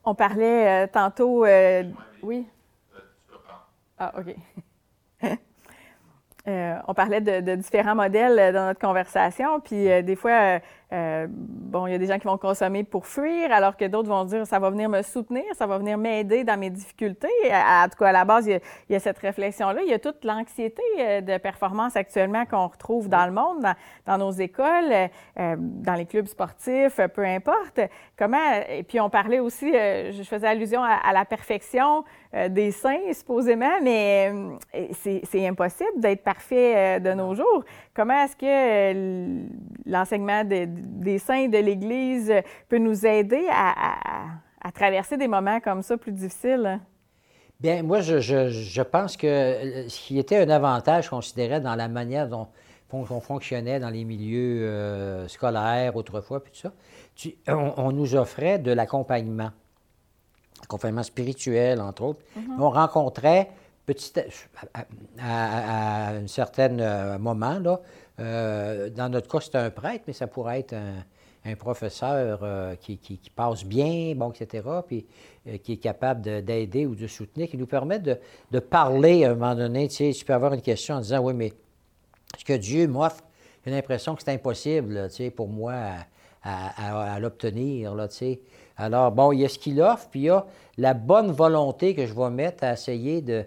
On 0.04 0.14
parlait 0.14 0.84
euh, 0.84 0.86
tantôt. 0.90 1.44
oui. 2.22 2.46
Ah, 3.98 4.14
OK. 4.18 4.34
Euh, 6.48 6.78
on 6.88 6.94
parlait 6.94 7.20
de, 7.20 7.54
différents 7.56 7.94
modèles 7.94 8.38
euh, 8.38 8.52
dans 8.52 8.66
notre 8.66 8.80
conversation, 8.80 9.60
puis 9.60 9.90
euh, 9.90 10.02
des 10.02 10.16
fois, 10.16 10.60
bon, 10.90 11.86
il 11.86 11.92
y 11.92 11.94
a 11.94 11.98
des 11.98 12.06
gens 12.06 12.18
qui 12.18 12.26
vont 12.26 12.38
consommer 12.38 12.84
pour 12.84 13.06
fuir, 13.06 13.52
alors 13.52 13.76
que 13.76 13.84
d'autres 13.84 14.08
vont 14.08 14.24
dire 14.24 14.46
ça 14.46 14.58
va 14.58 14.70
venir 14.70 14.88
me 14.88 15.02
soutenir, 15.02 15.44
ça 15.54 15.66
va 15.66 15.78
venir 15.78 15.98
m'aider 15.98 16.44
dans 16.44 16.58
mes 16.58 16.70
difficultés. 16.70 17.28
en 17.44 17.88
tout 17.90 17.98
cas, 17.98 18.08
à 18.08 18.12
la 18.12 18.24
base, 18.24 18.46
il 18.46 18.60
y 18.88 18.94
a, 18.94 19.00
cette 19.00 19.18
réflexion-là. 19.18 19.82
Il 19.82 19.90
y 19.90 19.94
a 19.94 19.98
toute 19.98 20.24
l'anxiété 20.24 20.82
de 21.22 21.38
performance 21.38 21.96
actuellement 21.96 22.44
qu'on 22.46 22.66
retrouve 22.66 23.08
dans 23.08 23.26
le 23.26 23.32
monde, 23.32 23.66
dans, 24.06 24.18
nos 24.18 24.30
écoles, 24.30 25.10
dans 25.36 25.94
les 25.94 26.06
clubs 26.06 26.26
sportifs, 26.26 27.00
peu 27.14 27.24
importe. 27.24 27.80
Comment 28.16 28.62
Et 28.68 28.82
puis 28.82 29.00
on 29.00 29.10
parlait 29.10 29.40
aussi, 29.40 29.72
je 29.72 30.22
faisais 30.24 30.46
allusion 30.46 30.82
à 30.82 31.12
la 31.12 31.24
perfection, 31.24 32.04
euh, 32.34 32.50
des 32.50 32.72
saints, 32.72 33.12
supposément, 33.14 33.80
mais 33.82 34.30
euh, 34.74 34.88
c'est 34.92 35.46
impossible 35.46 35.98
d'être 35.98 36.22
parfait 36.22 36.74
euh, 36.76 36.98
de 36.98 37.14
nos 37.14 37.34
jours. 37.34 37.64
Comment 37.98 38.22
est-ce 38.22 38.36
que 38.36 39.90
l'enseignement 39.90 40.44
des 40.44 41.18
saints 41.18 41.48
de 41.48 41.58
l'Église 41.58 42.32
peut 42.68 42.78
nous 42.78 43.04
aider 43.04 43.44
à, 43.50 44.70
traverser 44.72 45.16
des 45.16 45.26
moments 45.26 45.58
comme 45.58 45.82
ça 45.82 45.96
plus 45.96 46.12
difficiles? 46.12 46.78
Bien, 47.58 47.82
moi, 47.82 48.00
je, 48.00 48.82
pense 48.82 49.16
que 49.16 49.88
ce 49.88 49.98
qui 49.98 50.16
était 50.20 50.36
un 50.36 50.48
avantage, 50.48 51.08
considéré 51.08 51.58
dans 51.58 51.74
la 51.74 51.88
manière 51.88 52.28
dont 52.28 52.46
on 52.92 53.20
fonctionnait 53.20 53.80
dans 53.80 53.90
les 53.90 54.04
milieux 54.04 55.26
scolaires 55.26 55.96
autrefois, 55.96 56.40
puis 56.40 56.52
tout 56.52 56.70
ça, 57.48 57.52
on, 57.52 57.90
nous 57.90 58.14
offrait 58.14 58.60
de 58.60 58.70
l'accompagnement 58.70 59.50
accompagnement 60.62 61.02
spirituel, 61.02 61.80
entre 61.80 62.02
autres. 62.02 62.20
Mhm. 62.36 62.60
On 62.60 62.70
rencontrait 62.70 63.50
à, 65.20 66.10
un 66.10 66.26
certain 66.26 66.78
euh, 66.78 67.18
moment, 67.18 67.58
là, 67.58 67.80
euh, 68.20 68.90
dans 68.90 69.08
notre 69.08 69.28
cas, 69.28 69.40
c'était 69.40 69.58
un 69.58 69.70
prêtre, 69.70 70.04
mais 70.06 70.12
ça 70.12 70.26
pourrait 70.26 70.60
être 70.60 70.74
un, 70.74 71.04
professeur 71.56 72.40
euh, 72.42 72.74
qui, 72.76 73.20
passe 73.34 73.64
bien, 73.64 74.14
bon, 74.14 74.32
etc., 74.32 74.68
puis 74.86 75.06
qui 75.62 75.72
est 75.72 75.78
capable 75.78 76.42
d'aider 76.44 76.84
ou 76.84 76.94
de 76.94 77.06
soutenir, 77.06 77.48
qui 77.48 77.56
nous 77.56 77.66
permet 77.66 78.00
de, 78.00 78.58
parler 78.58 79.24
à 79.24 79.30
un 79.30 79.34
moment 79.34 79.54
donné. 79.54 79.88
Tu 79.88 80.12
sais, 80.12 80.24
peux 80.26 80.34
avoir 80.34 80.52
une 80.52 80.60
question 80.60 80.96
en 80.96 81.00
disant, 81.00 81.20
oui, 81.20 81.32
mais 81.32 81.54
ce 82.36 82.44
que 82.44 82.52
Dieu 82.52 82.86
m'offre, 82.86 83.24
j'ai 83.64 83.70
l'impression 83.70 84.14
que 84.14 84.22
c'est 84.22 84.32
impossible, 84.32 85.08
tu 85.08 85.16
sais, 85.16 85.30
pour 85.30 85.48
moi 85.48 85.72
à, 86.42 87.18
l'obtenir, 87.18 87.94
tu 88.10 88.14
sais. 88.14 88.40
Alors, 88.76 89.10
bon, 89.10 89.32
il 89.32 89.40
y 89.40 89.44
a 89.46 89.48
ce 89.48 89.58
qu'il 89.58 89.80
offre, 89.80 90.08
puis 90.10 90.20
il 90.20 90.24
y 90.24 90.30
a 90.30 90.44
la 90.76 90.92
bonne 90.92 91.32
volonté 91.32 91.94
que 91.94 92.06
je 92.06 92.12
vais 92.12 92.30
mettre 92.30 92.64
à 92.64 92.74
essayer 92.74 93.22
de. 93.22 93.44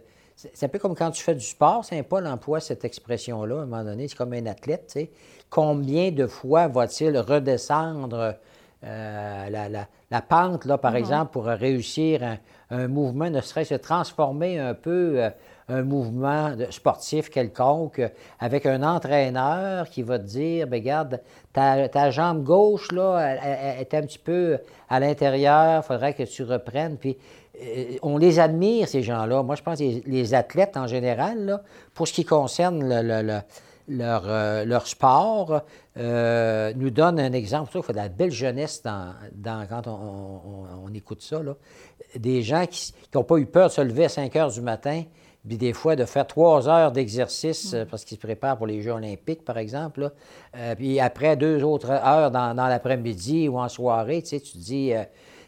C'est 0.54 0.66
un 0.66 0.70
peu 0.70 0.80
comme 0.80 0.96
quand 0.96 1.12
tu 1.12 1.22
fais 1.24 1.36
du 1.36 1.46
sport, 1.46 1.86
c'est 1.86 2.02
pas 2.04 2.22
l'emploi 2.22 2.60
cette 2.60 2.86
expression-là, 2.86 3.60
à 3.60 3.62
un 3.62 3.66
moment 3.66 3.84
donné, 3.84 4.08
c'est 4.08 4.18
comme 4.18 4.34
un 4.34 4.46
athlète, 4.46 4.88
tu 4.88 4.94
sais. 4.94 5.12
Combien 5.50 6.12
de 6.12 6.28
fois 6.28 6.68
va-t-il 6.68 7.18
redescendre 7.18 8.36
euh, 8.84 9.86
la, 10.10 10.22
pente, 10.22 10.66
là, 10.66 10.78
par 10.78 10.94
mm-hmm. 10.94 10.98
exemple, 10.98 11.32
pour 11.32 11.46
réussir 11.46 12.38
un, 12.70 12.88
mouvement, 12.88 13.30
ne 13.30 13.42
serait-ce 13.42 13.76
que 13.76 13.80
transformer 13.80 14.58
un 14.58 14.74
peu 14.74 15.22
euh, 15.22 15.30
un 15.68 15.84
mouvement 15.84 16.56
sportif 16.70 17.30
quelconque 17.30 18.02
avec 18.40 18.66
un 18.66 18.82
entraîneur 18.82 19.88
qui 19.90 20.02
va 20.02 20.18
te 20.18 20.26
dire, 20.26 20.68
ben, 20.68 20.80
regarde, 20.80 21.22
ta, 21.54 22.12
jambe 22.12 22.44
gauche, 22.44 22.92
là, 22.92 23.20
elle, 23.20 23.82
est 23.82 23.94
un 23.94 24.02
petit 24.02 24.20
peu 24.20 24.58
à 24.90 25.00
l'intérieur, 25.00 25.84
il 25.84 25.88
faudrait 25.88 26.14
que 26.14 26.24
tu 26.24 26.44
reprennes. 26.44 26.98
Puis 26.98 27.18
euh, 27.18 27.41
on 28.02 28.18
les 28.18 28.40
admire, 28.40 28.88
ces 28.88 29.04
gens-là. 29.04 29.44
Moi, 29.44 29.56
je 29.56 29.64
pense 29.64 29.80
que 29.80 30.10
les, 30.10 30.34
athlètes 30.34 30.78
en 30.78 30.88
général, 30.88 31.46
là, 31.46 31.62
pour 31.94 32.08
ce 32.08 32.14
qui 32.14 32.26
concerne 32.26 32.84
leur, 33.90 34.24
euh, 34.26 34.66
leur, 34.66 34.88
sport, 34.88 35.62
euh, 35.98 36.74
nous 36.76 36.90
donnent 36.90 37.20
un 37.20 37.34
exemple. 37.34 37.72
Il 37.76 37.84
faut 37.84 37.92
de 37.92 37.98
la 37.98 38.10
belle 38.10 38.32
jeunesse 38.32 38.82
dans, 38.84 39.14
quand 39.68 39.88
on, 39.88 40.94
écoute 40.94 41.22
ça. 41.22 41.42
Là. 41.42 41.56
Des 42.16 42.42
gens 42.42 42.66
qui 42.66 42.94
n'ont 43.14 43.24
pas 43.24 43.38
eu 43.38 43.46
peur 43.46 43.68
de 43.68 43.74
se 43.74 43.82
lever 43.82 44.06
à 44.06 44.10
5 44.10 44.36
heures 44.36 44.52
du 44.52 44.62
matin 44.62 45.04
puis 45.48 45.58
des 45.58 45.74
fois 45.74 45.96
de 45.96 46.06
faire 46.06 46.28
trois 46.28 46.70
heures 46.70 46.92
d'exercice 46.92 47.74
euh, 47.74 47.86
parce 47.90 48.06
qu'ils 48.06 48.18
se 48.18 48.22
préparent 48.22 48.58
pour 48.58 48.68
les 48.68 48.82
Jeux 48.82 48.92
olympiques, 48.92 49.44
par 49.44 49.58
exemple. 49.58 50.12
Euh, 50.56 50.76
puis 50.76 51.00
après 51.00 51.36
deux 51.36 51.64
autres 51.64 51.90
heures 51.90 52.32
dans, 52.32 52.54
l'après-midi 52.54 53.48
ou 53.50 53.58
en 53.58 53.68
soirée, 53.68 54.22
tu 54.22 54.30
sais, 54.30 54.40
tu 54.40 54.54
te 54.54 54.58
dis, 54.58 54.94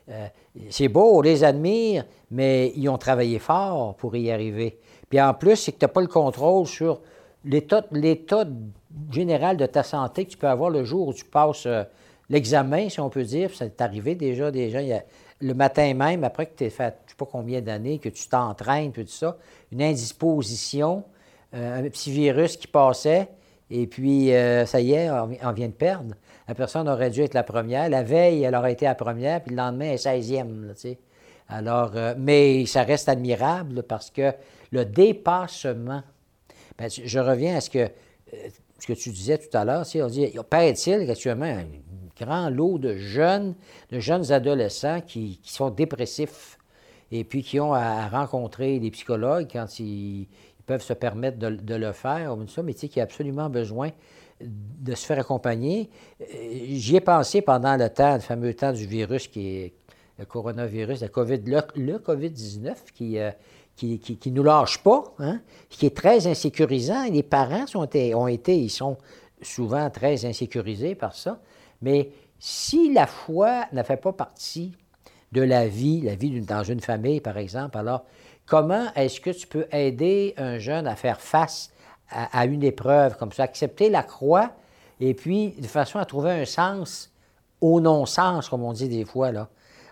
euh, 0.09 0.27
c'est 0.69 0.87
beau, 0.87 1.17
on 1.17 1.21
les 1.21 1.43
admire, 1.43 2.05
mais 2.29 2.73
ils 2.75 2.89
ont 2.89 2.97
travaillé 2.97 3.39
fort 3.39 3.95
pour 3.95 4.15
y 4.15 4.31
arriver. 4.31 4.79
Puis 5.09 5.21
en 5.21 5.33
plus, 5.33 5.55
c'est 5.55 5.71
que 5.71 5.79
tu 5.79 5.85
n'as 5.85 5.89
pas 5.89 6.01
le 6.01 6.07
contrôle 6.07 6.67
sur 6.67 7.01
l'état, 7.45 7.85
général 9.11 9.57
de 9.57 9.65
ta 9.65 9.83
santé 9.83 10.25
que 10.25 10.31
tu 10.31 10.37
peux 10.37 10.47
avoir 10.47 10.69
le 10.69 10.83
jour 10.83 11.09
où 11.09 11.13
tu 11.13 11.25
passes 11.25 11.67
l'examen, 12.29 12.89
si 12.89 12.99
on 12.99 13.09
peut 13.09 13.23
dire. 13.23 13.53
Ça 13.53 13.65
arrivé 13.79 14.15
déjà, 14.15 14.51
déjà, 14.51 14.79
le 15.39 15.53
matin 15.53 15.93
même, 15.93 16.23
après 16.23 16.47
que 16.47 16.63
tu 16.63 16.69
fait 16.69 16.95
je 17.05 17.07
ne 17.07 17.09
sais 17.09 17.15
pas 17.17 17.27
combien 17.31 17.61
d'années, 17.61 17.99
que 17.99 18.09
tu 18.09 18.27
t'entraînes, 18.27 18.91
tout 18.91 19.05
ça, 19.07 19.37
une 19.71 19.81
indisposition, 19.81 21.03
un 21.53 21.83
petit 21.83 22.11
virus 22.11 22.57
qui 22.57 22.67
passait, 22.67 23.27
et 23.69 23.87
puis 23.87 24.31
ça 24.65 24.79
y 24.79 24.93
est, 24.93 25.09
on, 25.09 25.51
vient 25.51 25.67
de 25.67 25.73
perdre. 25.73 26.15
La 26.47 26.55
personne 26.55 26.89
aurait 26.89 27.09
dû 27.09 27.21
être 27.21 27.33
la 27.33 27.43
première. 27.43 27.89
La 27.89 28.03
veille, 28.03 28.43
elle 28.43 28.55
aurait 28.55 28.73
été 28.73 28.85
la 28.85 28.95
première, 28.95 29.41
puis 29.41 29.51
le 29.51 29.57
lendemain, 29.57 29.85
elle 29.85 29.93
est 29.93 30.31
16e. 30.31 30.73
tu 30.73 30.79
sais. 30.79 30.99
Alors, 31.49 31.91
mais 32.17 32.65
ça 32.65 32.83
reste 32.83 33.09
admirable 33.09 33.83
parce 33.83 34.09
que 34.09 34.31
le 34.71 34.85
dépassement, 34.85 36.01
ben, 36.77 36.89
je 36.89 37.19
reviens 37.19 37.57
à 37.57 37.61
ce 37.61 37.69
que 37.69 37.89
ce 38.83 38.87
que 38.87 38.93
tu 38.93 39.11
disais 39.11 39.37
tout 39.37 39.55
à 39.57 39.63
l'heure, 39.63 39.85
on 39.95 40.07
dit, 40.07 40.27
paraît-il 40.49 41.07
qu'actuellement, 41.07 41.45
un 41.45 41.63
grand 42.19 42.49
lot 42.49 42.77
de 42.77 42.97
jeunes, 42.97 43.55
de 43.91 43.99
jeunes 43.99 44.33
adolescents 44.33 44.99
qui, 44.99 45.39
sont 45.43 45.69
dépressifs 45.69 46.57
et 47.09 47.23
puis 47.23 47.43
qui 47.43 47.61
ont 47.61 47.73
à 47.73 48.09
rencontrer 48.09 48.79
des 48.79 48.91
psychologues 48.91 49.47
quand 49.49 49.79
ils, 49.79 50.27
peuvent 50.65 50.81
se 50.81 50.93
permettre 50.93 51.37
de, 51.37 51.75
le 51.75 51.91
faire, 51.93 52.35
mais 52.63 52.73
qui 52.73 52.99
ont 52.99 53.03
absolument 53.03 53.49
besoin 53.49 53.91
de 54.43 54.95
se 54.95 55.05
faire 55.05 55.19
accompagner. 55.19 55.89
Euh, 56.21 56.25
j'y 56.69 56.95
ai 56.95 57.01
pensé 57.01 57.41
pendant 57.41 57.75
le 57.77 57.89
temps, 57.89 58.15
le 58.15 58.19
fameux 58.19 58.53
temps 58.53 58.73
du 58.73 58.85
virus 58.85 59.27
qui 59.27 59.47
est 59.47 59.73
le 60.19 60.25
coronavirus, 60.25 61.01
la 61.01 61.07
COVID, 61.07 61.41
le, 61.75 61.97
COVID-19 61.97 62.75
qui, 62.93 63.17
euh, 63.17 63.31
qui, 63.75 63.99
qui, 63.99 64.31
nous 64.31 64.43
lâche 64.43 64.83
pas, 64.83 65.03
hein, 65.19 65.41
qui 65.69 65.85
est 65.85 65.95
très 65.95 66.27
insécurisant. 66.27 67.05
Les 67.09 67.23
parents 67.23 67.65
sont, 67.65 67.87
ont 68.15 68.27
été, 68.27 68.57
ils 68.57 68.69
sont 68.69 68.97
souvent 69.41 69.89
très 69.89 70.25
insécurisés 70.25 70.95
par 70.95 71.15
ça. 71.15 71.39
Mais 71.81 72.11
si 72.39 72.93
la 72.93 73.07
foi 73.07 73.65
ne 73.73 73.83
fait 73.83 73.97
pas 73.97 74.13
partie 74.13 74.73
de 75.31 75.41
la 75.41 75.67
vie, 75.67 76.01
la 76.01 76.15
vie 76.15 76.41
dans 76.41 76.63
une 76.63 76.79
famille, 76.79 77.19
par 77.19 77.37
exemple, 77.37 77.77
alors 77.77 78.05
comment 78.45 78.93
est-ce 78.95 79.19
que 79.19 79.31
tu 79.31 79.47
peux 79.47 79.65
aider 79.71 80.33
un 80.37 80.59
jeune 80.59 80.87
à 80.87 80.95
faire 80.95 81.19
face 81.19 81.71
à, 82.13 82.45
une 82.45 82.63
épreuve 82.63 83.17
comme 83.17 83.31
ça, 83.31 83.43
accepter 83.43 83.89
la 83.89 84.03
croix 84.03 84.51
et 84.99 85.13
puis 85.13 85.51
de 85.59 85.67
façon 85.67 85.99
à 85.99 86.05
trouver 86.05 86.31
un 86.31 86.45
sens 86.45 87.11
au 87.61 87.79
non-sens, 87.79 88.49
comme 88.49 88.63
on 88.63 88.73
dit 88.73 88.89
des 88.89 89.05
fois, 89.05 89.31
là 89.31 89.47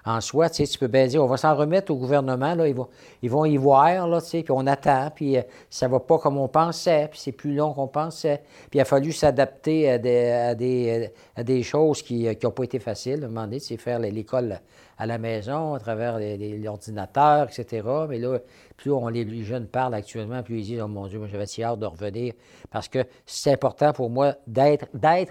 en 0.06 0.20
soi, 0.22 0.50
tu, 0.50 0.58
sais, 0.58 0.68
tu 0.68 0.80
peux 0.80 0.88
bien 0.88 1.06
dire, 1.08 1.24
on 1.24 1.28
va 1.28 1.38
s'en 1.38 1.56
remettre 1.56 1.92
au 1.92 1.96
gouvernement, 1.96 2.56
là, 2.56 2.68
ils, 2.68 2.74
vont, 2.74 2.88
ils 3.22 3.30
vont 3.30 3.46
y 3.46 3.58
voir, 3.58 4.08
là, 4.08 4.20
tu 4.22 4.28
sais, 4.28 4.44
puis 4.44 4.52
on 4.52 4.66
attend, 4.66 5.12
puis 5.14 5.38
euh, 5.38 5.42
ça 5.70 5.88
va 5.88 6.00
pas 6.00 6.18
comme 6.18 6.38
on 6.38 6.48
pensait, 6.48 7.08
puis 7.10 7.20
c'est 7.20 7.32
plus 7.32 7.54
long 7.54 7.74
qu'on 7.74 7.88
pensait. 7.88 8.42
Puis 8.70 8.80
il 8.80 8.82
a 8.82 8.86
fallu 8.86 9.12
s'adapter 9.12 9.92
à 9.92 9.98
des, 10.00 11.12
à 11.36 11.44
des, 11.44 11.64
choses 11.64 12.02
qui 12.02 12.24
n'ont 12.24 12.32
euh, 12.32 12.50
pas 12.50 12.64
été 12.64 12.80
faciles. 12.80 13.24
À 13.24 13.26
un 13.26 13.30
moment 13.30 13.44
donné, 13.44 13.60
faire 13.60 14.00
l'école 14.00 14.60
à 15.02 15.08
la 15.08 15.18
maison, 15.18 15.74
à 15.74 15.80
travers 15.80 16.20
l'ordinateur, 16.20 17.50
etc. 17.50 17.88
Mais 18.08 18.20
là, 18.20 18.38
plus 18.78 18.92
on, 18.92 19.08
les 19.08 19.44
jeunes 19.44 19.66
parlent 19.66 19.96
actuellement, 19.96 20.44
plus 20.44 20.60
ils 20.60 20.66
disent, 20.66 20.82
oh 20.84 20.88
mon 20.88 21.08
Dieu, 21.08 21.18
moi 21.18 21.28
j'avais 21.28 21.48
si 21.48 21.64
hâte 21.64 21.80
de 21.80 21.88
revenir, 21.88 22.34
parce 22.70 22.88
que 22.88 23.00
c'est 23.26 23.52
important 23.52 23.94
pour 23.94 24.12
moi 24.12 24.36
d'être 24.46 24.86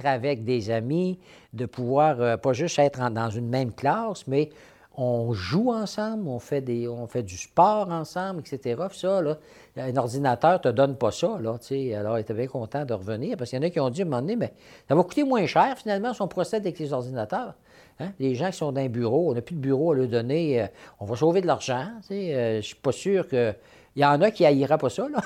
avec 0.05 0.43
des 0.43 0.73
amis, 0.73 1.21
de 1.53 1.67
pouvoir 1.67 2.21
euh, 2.21 2.37
pas 2.37 2.53
juste 2.53 2.81
être 2.81 3.09
dans 3.11 3.31
une 3.31 3.49
même 3.49 3.73
classe, 3.73 4.27
mais 4.27 4.51
on 4.97 5.33
joue 5.33 5.73
ensemble, 5.73 6.29
on 6.29 6.39
fait, 6.39 6.63
du 6.63 7.37
sport 7.37 7.91
ensemble, 7.91 8.41
etc. 8.41 8.83
ça, 8.93 9.23
là, 9.23 9.39
un 9.77 9.97
ordinateur 9.97 10.55
ne 10.55 10.59
te 10.59 10.69
donne 10.69 10.97
pas 10.97 11.11
ça. 11.11 11.37
Alors, 11.37 11.59
il 11.69 12.21
était 12.21 12.35
bien 12.35 12.49
content 12.49 12.85
de 12.85 12.93
revenir 12.93 13.37
parce 13.37 13.51
qu'il 13.51 13.59
y 13.59 13.63
en 13.63 13.67
a 13.67 13.71
qui 13.71 13.81
ont 13.81 13.91
dit 13.91 14.03
à 14.03 14.05
un 14.05 14.09
moment 14.09 14.21
donné, 14.21 14.37
mais 14.37 14.53
ça 14.89 14.95
va 14.95 15.03
coûter 15.03 15.25
moins 15.25 15.47
cher 15.47 15.77
finalement 15.79 16.13
si 16.13 16.21
on 16.23 16.29
procède 16.29 16.63
avec 16.63 16.79
les 16.79 16.93
ordinateurs. 16.93 17.55
Hein. 18.01 18.13
Les 18.19 18.35
gens 18.35 18.51
qui 18.51 18.57
sont 18.57 18.73
dans 18.73 18.81
un 18.81 18.89
bureau, 18.89 19.31
on 19.31 19.35
n'a 19.35 19.43
plus 19.43 19.55
de 19.55 19.61
bureau 19.61 19.93
à 19.93 19.95
leur 19.95 20.09
donner, 20.09 20.63
euh, 20.63 20.67
on 20.99 21.05
va 21.05 21.17
sauver 21.17 21.41
de 21.41 21.47
l'argent. 21.47 21.87
Euh, 22.11 22.53
je 22.53 22.57
ne 22.57 22.61
suis 22.61 22.77
pas 22.77 22.93
sûr 22.93 23.29
que. 23.29 23.55
Il 23.97 24.03
y 24.03 24.05
en 24.05 24.23
a 24.23 24.31
qui 24.31 24.47
haïraient 24.47 24.79
pas 24.79 24.89
ça, 24.89 25.09
là, 25.09 25.21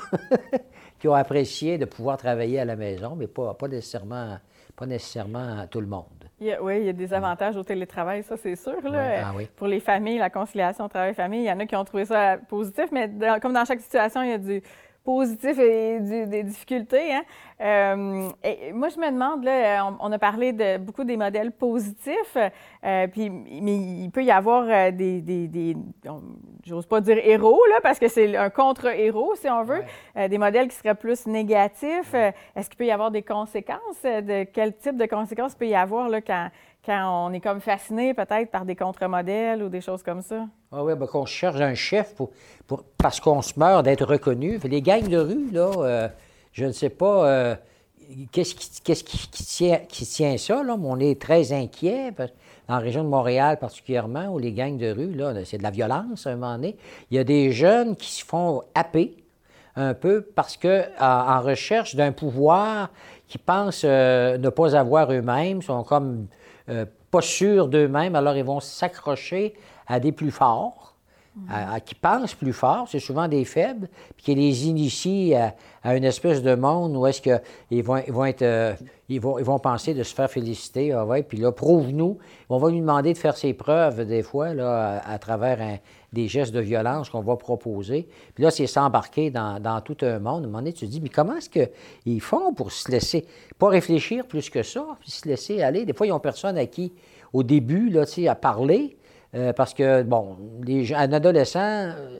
qui 0.99 1.07
ont 1.07 1.13
apprécié 1.13 1.77
de 1.77 1.85
pouvoir 1.85 2.17
travailler 2.17 2.59
à 2.59 2.65
la 2.65 2.75
maison, 2.75 3.15
mais 3.15 3.27
pas, 3.27 3.53
pas 3.53 3.67
nécessairement 3.67 4.37
pas 4.75 4.85
nécessairement 4.85 5.65
tout 5.67 5.81
le 5.81 5.87
monde. 5.87 6.24
Oui, 6.39 6.79
il 6.79 6.85
y 6.85 6.89
a 6.89 6.93
des 6.93 7.13
avantages 7.13 7.55
au 7.55 7.63
télétravail, 7.63 8.23
ça 8.23 8.35
c'est 8.37 8.55
sûr. 8.55 8.81
Là. 8.83 9.27
Ah 9.27 9.33
Pour 9.55 9.67
les 9.67 9.79
familles, 9.79 10.17
la 10.17 10.29
conciliation 10.29 10.89
travail-famille, 10.89 11.41
il 11.41 11.47
y 11.47 11.51
en 11.51 11.59
a 11.59 11.65
qui 11.65 11.75
ont 11.75 11.85
trouvé 11.85 12.05
ça 12.05 12.37
positif, 12.37 12.85
mais 12.91 13.09
comme 13.41 13.53
dans 13.53 13.65
chaque 13.65 13.79
situation, 13.79 14.21
il 14.21 14.29
y 14.29 14.33
a 14.33 14.37
du 14.37 14.61
positif 15.05 15.57
et 15.59 15.99
des 16.01 16.43
difficultés. 16.43 17.13
Hein. 17.13 17.23
Euh, 17.61 18.29
et 18.43 18.73
moi, 18.73 18.89
je 18.89 18.99
me 18.99 19.09
demande, 19.11 19.45
là, 19.45 19.89
on, 20.01 20.11
a 20.11 20.19
parlé 20.19 20.51
de 20.51 20.77
beaucoup 20.77 21.05
des 21.05 21.15
modèles 21.15 21.51
positifs, 21.51 22.35
euh, 22.35 23.07
puis, 23.07 23.29
mais 23.29 23.77
il 23.77 24.09
peut 24.09 24.23
y 24.23 24.31
avoir 24.31 24.65
euh, 24.67 24.91
des, 24.91 25.21
des, 25.21 25.77
j'ose 26.65 26.87
pas 26.87 26.99
dire 26.99 27.17
héros, 27.23 27.61
là, 27.69 27.79
parce 27.81 27.99
que 27.99 28.09
c'est 28.09 28.35
un 28.35 28.49
contre-héros, 28.49 29.35
si 29.35 29.47
on 29.47 29.63
veut, 29.63 29.83
des 30.27 30.37
modèles 30.37 30.67
qui 30.67 30.75
seraient 30.75 30.95
plus 30.95 31.27
négatifs. 31.27 32.13
Est-ce 32.55 32.69
qu'il 32.69 32.77
peut 32.77 32.85
y 32.85 32.91
avoir 32.91 33.11
des 33.11 33.21
conséquences? 33.21 34.03
De 34.03 34.43
quel 34.43 34.75
type 34.75 34.97
de 34.97 35.05
conséquences 35.05 35.55
peut 35.55 35.67
y 35.67 35.75
avoir 35.75 36.09
là, 36.09 36.19
quand, 36.21 36.49
quand 36.85 37.27
on 37.27 37.33
est 37.33 37.39
comme 37.39 37.59
fasciné 37.59 38.13
peut-être 38.13 38.51
par 38.51 38.65
des 38.65 38.75
contre-modèles 38.75 39.63
ou 39.63 39.69
des 39.69 39.81
choses 39.81 40.03
comme 40.03 40.21
ça? 40.21 40.45
Ah 40.71 40.83
oui, 40.83 40.95
bien, 40.95 41.07
qu'on 41.07 41.25
cherche 41.25 41.59
un 41.59 41.73
chef 41.73 42.13
pour, 42.15 42.31
pour 42.67 42.83
parce 42.97 43.19
qu'on 43.19 43.41
se 43.41 43.59
meurt 43.59 43.83
d'être 43.83 44.05
reconnu. 44.05 44.59
Les 44.63 44.81
gangs 44.81 45.07
de 45.07 45.17
rue, 45.17 45.51
là, 45.51 45.71
euh, 45.77 46.07
je 46.51 46.65
ne 46.65 46.71
sais 46.71 46.89
pas 46.89 47.27
euh, 47.27 47.55
qu'est-ce 48.31 48.55
qui, 48.55 49.03
qui, 49.03 49.43
tient, 49.43 49.79
qui 49.87 50.05
tient 50.05 50.37
ça, 50.37 50.63
là, 50.63 50.77
mais 50.77 50.87
on 50.87 50.99
est 50.99 51.19
très 51.19 51.51
inquiet. 51.53 52.11
dans 52.11 52.75
la 52.75 52.79
région 52.79 53.03
de 53.03 53.09
Montréal 53.09 53.57
particulièrement, 53.59 54.27
où 54.27 54.39
les 54.39 54.51
gangs 54.51 54.77
de 54.77 54.91
rue, 54.91 55.13
là, 55.13 55.33
c'est 55.43 55.57
de 55.57 55.63
la 55.63 55.71
violence 55.71 56.27
à 56.27 56.31
un 56.31 56.35
moment 56.35 56.55
donné. 56.55 56.75
Il 57.09 57.17
y 57.17 57.19
a 57.19 57.23
des 57.23 57.51
jeunes 57.51 57.95
qui 57.95 58.11
se 58.11 58.23
font 58.23 58.61
happer 58.75 59.17
un 59.75 59.93
peu 59.93 60.21
parce 60.21 60.55
que 60.55 60.83
en, 60.99 61.41
recherche 61.41 61.95
d'un 61.95 62.11
pouvoir 62.11 62.89
qui 63.27 63.37
pensent 63.37 63.83
euh, 63.83 64.37
ne 64.37 64.49
pas 64.49 64.75
avoir 64.75 65.11
eux-mêmes, 65.11 65.61
sont 65.61 65.83
comme 65.83 66.27
euh, 66.69 66.85
pas 67.11 67.21
sûrs 67.21 67.67
d'eux-mêmes, 67.67 68.15
alors 68.15 68.35
ils 68.35 68.43
vont 68.43 68.59
s'accrocher 68.59 69.53
à 69.87 69.99
des 69.99 70.11
plus 70.11 70.31
forts, 70.31 70.95
à, 71.49 71.81
qui 71.81 71.95
pensent 71.95 72.33
plus 72.33 72.53
fort, 72.53 72.87
c'est 72.89 72.99
souvent 72.99 73.27
des 73.27 73.43
faibles, 73.43 73.89
puis 74.15 74.25
qui 74.25 74.35
les 74.35 74.67
initient 74.67 75.35
à, 75.83 75.95
une 75.95 76.05
espèce 76.05 76.41
de 76.41 76.55
monde 76.55 76.95
où 76.95 77.05
est-ce 77.05 77.21
qu'ils 77.21 77.83
vont, 77.83 77.97
ils 78.07 78.13
vont 78.13 78.25
être... 78.25 78.41
Euh, 78.41 78.73
ils 79.07 79.21
vont, 79.21 79.37
ils 79.37 79.45
vont 79.45 79.59
penser 79.59 79.93
de 79.93 80.01
se 80.01 80.15
faire 80.15 80.31
féliciter, 80.31 80.91
ah 80.91 81.05
ouais, 81.05 81.21
puis 81.21 81.37
là, 81.37 81.51
prouve-nous. 81.51 82.17
On 82.49 82.57
va 82.57 82.71
lui 82.71 82.79
demander 82.79 83.13
de 83.13 83.17
faire 83.17 83.37
ses 83.37 83.53
preuves, 83.53 84.03
des 84.05 84.23
fois, 84.23 84.55
là, 84.55 84.99
à, 85.05 85.19
travers 85.19 85.79
des 86.15 86.27
gestes 86.27 86.53
de 86.53 86.61
violence 86.61 87.09
qu'on 87.09 87.21
va 87.21 87.35
proposer. 87.35 88.07
Puis 88.33 88.43
là, 88.43 88.49
c'est 88.49 88.65
s'embarquer 88.65 89.29
dans, 89.29 89.59
dans, 89.59 89.81
tout 89.81 89.97
un 90.01 90.17
monde. 90.17 90.43
À 90.43 90.45
un 90.45 90.47
moment 90.47 90.59
donné, 90.59 90.73
tu 90.73 90.85
te 90.85 90.91
dis, 90.91 91.01
mais 91.01 91.09
comment 91.09 91.35
est-ce 91.35 91.49
qu'ils 91.49 92.21
font 92.21 92.53
pour 92.53 92.71
se 92.71 92.89
laisser, 92.89 93.25
pas 93.59 93.69
réfléchir 93.69 94.25
plus 94.25 94.49
que 94.49 94.63
ça, 94.63 94.97
puis 95.01 95.11
se 95.11 95.27
laisser 95.27 95.61
aller? 95.61 95.85
Des 95.85 95.93
fois, 95.93 96.07
ils 96.07 96.11
n'ont 96.11 96.19
personne 96.19 96.57
à 96.57 96.65
qui, 96.65 96.93
au 97.33 97.43
début, 97.43 97.89
là, 97.89 98.05
tu 98.05 98.13
sais, 98.13 98.27
à 98.27 98.35
parler, 98.35 98.97
euh, 99.35 99.51
parce 99.51 99.73
que, 99.73 100.03
bon, 100.03 100.37
les, 100.63 100.93
un 100.93 101.11
adolescent, 101.11 101.59
euh, 101.59 102.17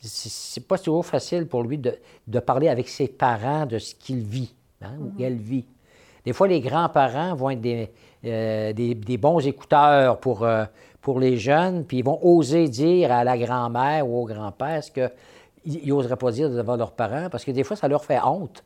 c'est 0.00 0.66
pas 0.66 0.78
toujours 0.78 1.04
facile 1.04 1.46
pour 1.48 1.64
lui 1.64 1.76
de, 1.76 1.98
de, 2.28 2.38
parler 2.38 2.68
avec 2.68 2.88
ses 2.88 3.08
parents 3.08 3.66
de 3.66 3.78
ce 3.78 3.96
qu'il 3.96 4.20
vit, 4.20 4.54
hein, 4.80 4.92
ou 5.00 5.18
qu'elle 5.18 5.34
mm-hmm. 5.34 5.42
vit. 5.42 5.66
Des 6.24 6.32
fois, 6.32 6.46
les 6.46 6.60
grands-parents 6.60 7.34
vont 7.34 7.50
être 7.50 7.60
des, 7.60 7.90
euh, 8.24 8.72
des, 8.72 9.16
bons 9.16 9.44
écouteurs 9.44 10.20
pour, 10.20 10.46
pour 11.00 11.20
les 11.20 11.36
jeunes, 11.36 11.84
puis 11.84 11.98
ils 11.98 12.04
vont 12.04 12.18
oser 12.22 12.68
dire 12.68 13.12
à 13.12 13.24
la 13.24 13.38
grand-mère 13.38 14.08
ou 14.08 14.22
au 14.22 14.24
grand-père 14.24 14.82
ce 14.82 14.90
qu'ils 14.90 15.88
n'oseraient 15.88 16.16
pas 16.16 16.32
dire 16.32 16.50
devant 16.50 16.76
leurs 16.76 16.92
parents, 16.92 17.28
parce 17.30 17.44
que 17.44 17.50
des 17.50 17.64
fois, 17.64 17.76
ça 17.76 17.88
leur 17.88 18.04
fait 18.04 18.20
honte. 18.22 18.64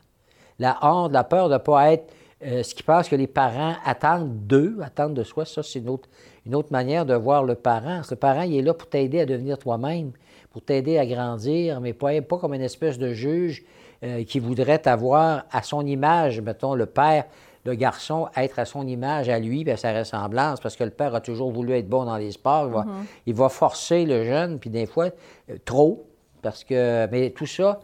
La 0.59 0.77
honte, 0.81 1.11
la 1.11 1.23
peur 1.23 1.49
de 1.49 1.53
ne 1.53 1.59
pas 1.59 1.93
être 1.93 2.13
ce 2.41 2.75
qui 2.75 2.83
passe 2.83 3.07
que 3.07 3.15
les 3.15 3.27
parents 3.27 3.75
attendent 3.85 4.45
d'eux, 4.47 4.77
attendent 4.83 5.13
de 5.13 5.23
soi, 5.23 5.45
ça, 5.45 5.63
c'est 5.63 5.79
une 5.79 6.55
autre, 6.55 6.71
manière 6.71 7.05
de 7.05 7.13
voir 7.13 7.43
le 7.43 7.55
parent. 7.55 8.01
Le 8.09 8.15
parent, 8.15 8.41
il 8.41 8.57
est 8.57 8.61
là 8.61 8.73
pour 8.73 8.89
t'aider 8.89 9.21
à 9.21 9.25
devenir 9.25 9.57
toi-même, 9.57 10.11
pour 10.51 10.61
t'aider 10.61 10.97
à 10.97 11.05
grandir, 11.05 11.79
mais 11.79 11.93
pas, 11.93 12.19
comme 12.21 12.53
une 12.53 12.61
espèce 12.61 12.97
de 12.97 13.13
juge 13.13 13.63
euh, 14.03 14.23
qui 14.23 14.39
voudrait 14.39 14.79
t'avoir 14.79 15.45
à 15.51 15.63
son 15.63 15.85
image, 15.85 16.41
mettons, 16.41 16.75
le 16.75 16.85
père, 16.85 17.25
le 17.65 17.75
garçon, 17.75 18.27
être 18.35 18.59
à 18.59 18.65
son 18.65 18.85
image, 18.87 19.29
à 19.29 19.39
lui, 19.39 19.69
à 19.69 19.77
sa 19.77 19.97
ressemblance, 19.97 20.59
parce 20.59 20.75
que 20.75 20.83
le 20.83 20.89
père 20.89 21.15
a 21.15 21.21
toujours 21.21 21.51
voulu 21.51 21.73
être 21.73 21.87
bon 21.87 22.05
dans 22.05 22.17
les 22.17 22.31
sports. 22.31 22.85
Il 23.25 23.33
va, 23.33 23.45
mm-hmm. 23.45 23.49
forcer 23.49 24.05
le 24.05 24.25
jeune, 24.25 24.59
puis 24.59 24.69
des 24.69 24.85
fois, 24.85 25.09
euh, 25.49 25.57
trop, 25.63 26.05
parce 26.41 26.63
que, 26.63 27.07
mais 27.11 27.29
tout 27.29 27.45
ça, 27.45 27.79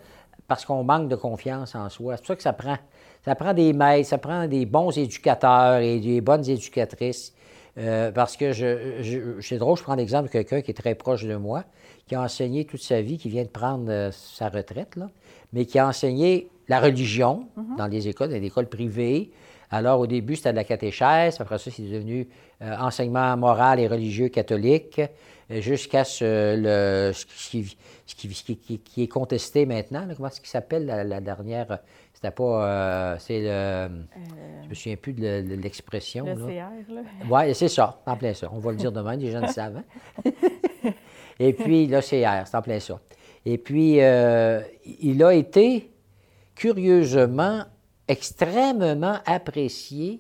parce 0.48 0.66
qu'on 0.66 0.84
manque 0.84 1.08
de 1.08 1.16
confiance 1.16 1.76
en 1.76 1.90
soi. 1.90 2.18
C'est 2.18 2.22
pour 2.22 2.28
ça 2.28 2.36
que 2.36 2.44
ça 2.44 2.54
prend, 2.54 2.78
ça 3.24 3.36
prend 3.36 3.54
des 3.54 3.72
maîtres, 3.72 4.10
ça 4.10 4.18
prend 4.18 4.48
des 4.48 4.66
bons 4.66 4.98
éducateurs 4.98 5.80
et 5.80 6.00
des 6.00 6.22
bonnes 6.22 6.48
éducatrices 6.50 7.34
euh, 7.78 8.12
parce 8.12 8.36
que 8.36 8.52
je, 8.52 9.38
c'est 9.42 9.58
drôle, 9.58 9.78
je 9.78 9.84
prends 9.84 9.96
l'exemple 9.96 10.28
de 10.28 10.32
quelqu'un 10.32 10.62
qui 10.62 10.72
est 10.72 10.76
très 10.76 10.96
proche 10.96 11.24
de 11.24 11.36
moi, 11.36 11.64
qui 12.08 12.16
a 12.16 12.22
enseigné 12.22 12.66
toute 12.66 12.82
sa 12.82 13.02
vie, 13.02 13.18
qui 13.18 13.30
vient 13.30 13.44
de 13.44 13.50
prendre 13.50 13.90
euh, 13.90 14.12
sa 14.12 14.50
retraite, 14.50 14.96
là, 14.96 15.10
mais 15.54 15.66
qui 15.66 15.80
a 15.80 15.88
enseigné 15.88 16.50
la 16.68 16.80
religion 16.80 17.48
mhm. 17.56 17.78
dans 17.78 17.88
les 17.88 18.08
écoles, 18.08 18.30
dans 18.30 18.36
les 18.36 18.46
écoles 18.46 18.68
privées. 18.68 19.32
Alors, 19.72 20.00
au 20.00 20.08
début, 20.08 20.36
c'était 20.36 20.52
de 20.52 20.58
la 20.58 20.64
catéchèse. 20.64 21.40
Après 21.40 21.58
ça, 21.58 21.70
c'est 21.72 21.84
devenu 21.84 22.28
euh, 22.62 22.76
enseignement 22.78 23.36
moral 23.38 23.80
et 23.80 23.88
religieux 23.88 24.30
catholique. 24.30 25.02
jusqu'à 25.50 26.04
ce, 26.04 26.56
le, 26.56 27.14
ce, 27.14 27.26
qui, 27.26 27.78
ce, 28.06 28.16
qui, 28.44 28.80
qui, 28.80 29.04
est 29.04 29.08
contesté 29.08 29.66
maintenant. 29.66 30.08
comment 30.16 30.30
est-ce 30.30 30.42
qu'il 30.42 30.50
s'appelle 30.50 30.86
la, 30.86 31.22
dernière? 31.22 31.80
C'était 32.22 32.32
pas. 32.32 32.68
Euh, 32.68 33.16
c'est 33.18 33.40
le. 33.40 33.48
Euh, 33.48 33.88
je 34.64 34.70
me 34.70 34.74
souviens 34.74 34.98
plus 34.98 35.14
de 35.14 35.56
l'expression. 35.56 36.26
Le 36.26 36.36
CR, 36.36 36.94
là. 36.94 37.02
Oui, 37.30 37.56
c'est 37.56 37.70
ça, 37.70 38.02
en 38.06 38.18
plein 38.18 38.34
ça. 38.34 38.50
On 38.52 38.60
va 38.60 38.72
le 38.72 38.78
dire 38.78 38.92
demain, 38.92 39.16
les 39.16 39.32
gens 39.32 39.40
le 39.40 39.48
savent. 39.48 39.78
Hein. 40.26 40.32
Et 41.40 41.54
puis, 41.54 41.88
le 41.88 42.02
CR, 42.02 42.46
c'est 42.46 42.58
en 42.58 42.62
plein 42.62 42.82
ça. 42.82 43.00
Et 43.46 43.58
puis, 43.58 44.02
euh, 44.02 44.62
il 45.00 45.24
a 45.24 45.34
été 45.34 45.90
curieusement 46.56 47.64
extrêmement 48.10 49.18
apprécié, 49.26 50.20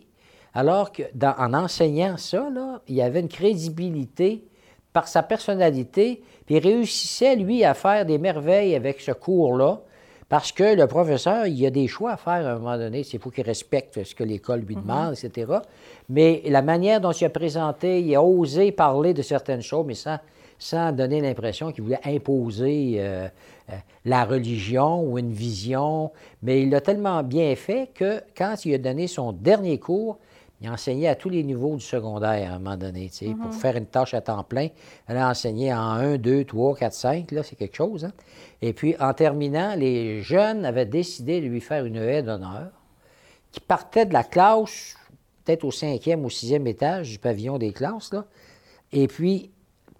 alors 0.53 0.91
qu'en 0.91 1.53
enseignant 1.53 2.15
ça, 2.17 2.49
là, 2.49 2.81
il 2.87 3.01
avait 3.01 3.19
une 3.19 3.27
crédibilité 3.27 4.45
par 4.93 5.07
sa 5.07 5.21
personnalité, 5.21 6.23
puis 6.45 6.55
il 6.55 6.59
réussissait, 6.59 7.35
lui, 7.35 7.63
à 7.63 7.73
faire 7.73 8.05
des 8.05 8.17
merveilles 8.17 8.75
avec 8.75 9.01
ce 9.01 9.11
cours-là, 9.11 9.81
parce 10.29 10.51
que 10.51 10.75
le 10.75 10.85
professeur, 10.85 11.47
il 11.47 11.65
a 11.65 11.71
des 11.71 11.87
choix 11.87 12.11
à 12.11 12.17
faire 12.17 12.45
à 12.45 12.51
un 12.51 12.59
moment 12.59 12.77
donné. 12.77 13.03
C'est 13.03 13.17
faut 13.17 13.31
qu'il 13.31 13.43
respecte 13.43 14.03
ce 14.03 14.13
que 14.13 14.23
l'école 14.23 14.59
lui 14.59 14.75
mhm. 14.75 14.81
demande, 14.83 15.15
etc. 15.17 15.51
Mais 16.07 16.43
la 16.45 16.61
manière 16.61 17.01
dont 17.01 17.11
il 17.11 17.25
a 17.25 17.29
présenté, 17.29 17.99
il 18.01 18.15
a 18.15 18.21
osé 18.21 18.71
parler 18.71 19.15
de 19.15 19.23
certaines 19.23 19.61
choses, 19.63 19.85
mais 19.87 19.95
sans, 19.95 20.19
sans 20.59 20.91
donner 20.91 21.21
l'impression 21.21 21.71
qu'il 21.71 21.83
voulait 21.83 22.01
imposer 22.03 22.95
euh, 22.97 23.27
euh, 23.69 23.73
la 24.05 24.25
religion 24.25 25.01
ou 25.01 25.17
une 25.17 25.31
vision. 25.31 26.11
Mais 26.43 26.61
il 26.61 26.69
l'a 26.69 26.81
tellement 26.81 27.23
bien 27.23 27.55
fait 27.55 27.89
que 27.95 28.21
quand 28.37 28.65
il 28.65 28.73
a 28.73 28.77
donné 28.77 29.07
son 29.07 29.31
dernier 29.31 29.79
cours, 29.79 30.19
il 30.61 30.69
enseignait 30.69 31.07
à 31.07 31.15
tous 31.15 31.29
les 31.29 31.43
niveaux 31.43 31.75
du 31.75 31.85
secondaire 31.85 32.51
à 32.51 32.55
un 32.55 32.59
moment 32.59 32.75
donné. 32.75 33.09
Pour 33.37 33.47
mhm. 33.47 33.51
faire 33.53 33.77
une 33.77 33.85
tâche 33.85 34.13
à 34.13 34.19
temps 34.19 34.43
plein, 34.43 34.67
il 35.07 35.15
a 35.15 35.29
enseigné 35.29 35.73
en 35.73 35.91
1, 35.91 36.17
2, 36.17 36.43
3, 36.43 36.75
4, 36.75 36.93
5, 36.93 37.31
là, 37.31 37.43
c'est 37.43 37.55
quelque 37.55 37.77
chose. 37.77 38.03
Hein. 38.03 38.11
Et 38.61 38.73
puis, 38.73 38.95
en 38.99 39.13
terminant, 39.13 39.75
les 39.75 40.21
jeunes 40.21 40.65
avaient 40.65 40.85
décidé 40.85 41.39
de 41.39 41.47
lui 41.47 41.61
faire 41.61 41.85
une 41.85 41.95
haie 41.95 42.23
d'honneur 42.23 42.71
qui 43.53 43.61
partait 43.61 44.05
de 44.05 44.11
la 44.11 44.25
classe, 44.25 44.97
peut-être 45.45 45.63
au 45.63 45.71
cinquième 45.71 46.25
ou 46.25 46.29
sixième 46.29 46.67
étage 46.67 47.09
du 47.09 47.19
pavillon 47.19 47.57
des 47.57 47.71
classes. 47.71 48.11
Là. 48.11 48.25
Et 48.91 49.07
puis, 49.07 49.51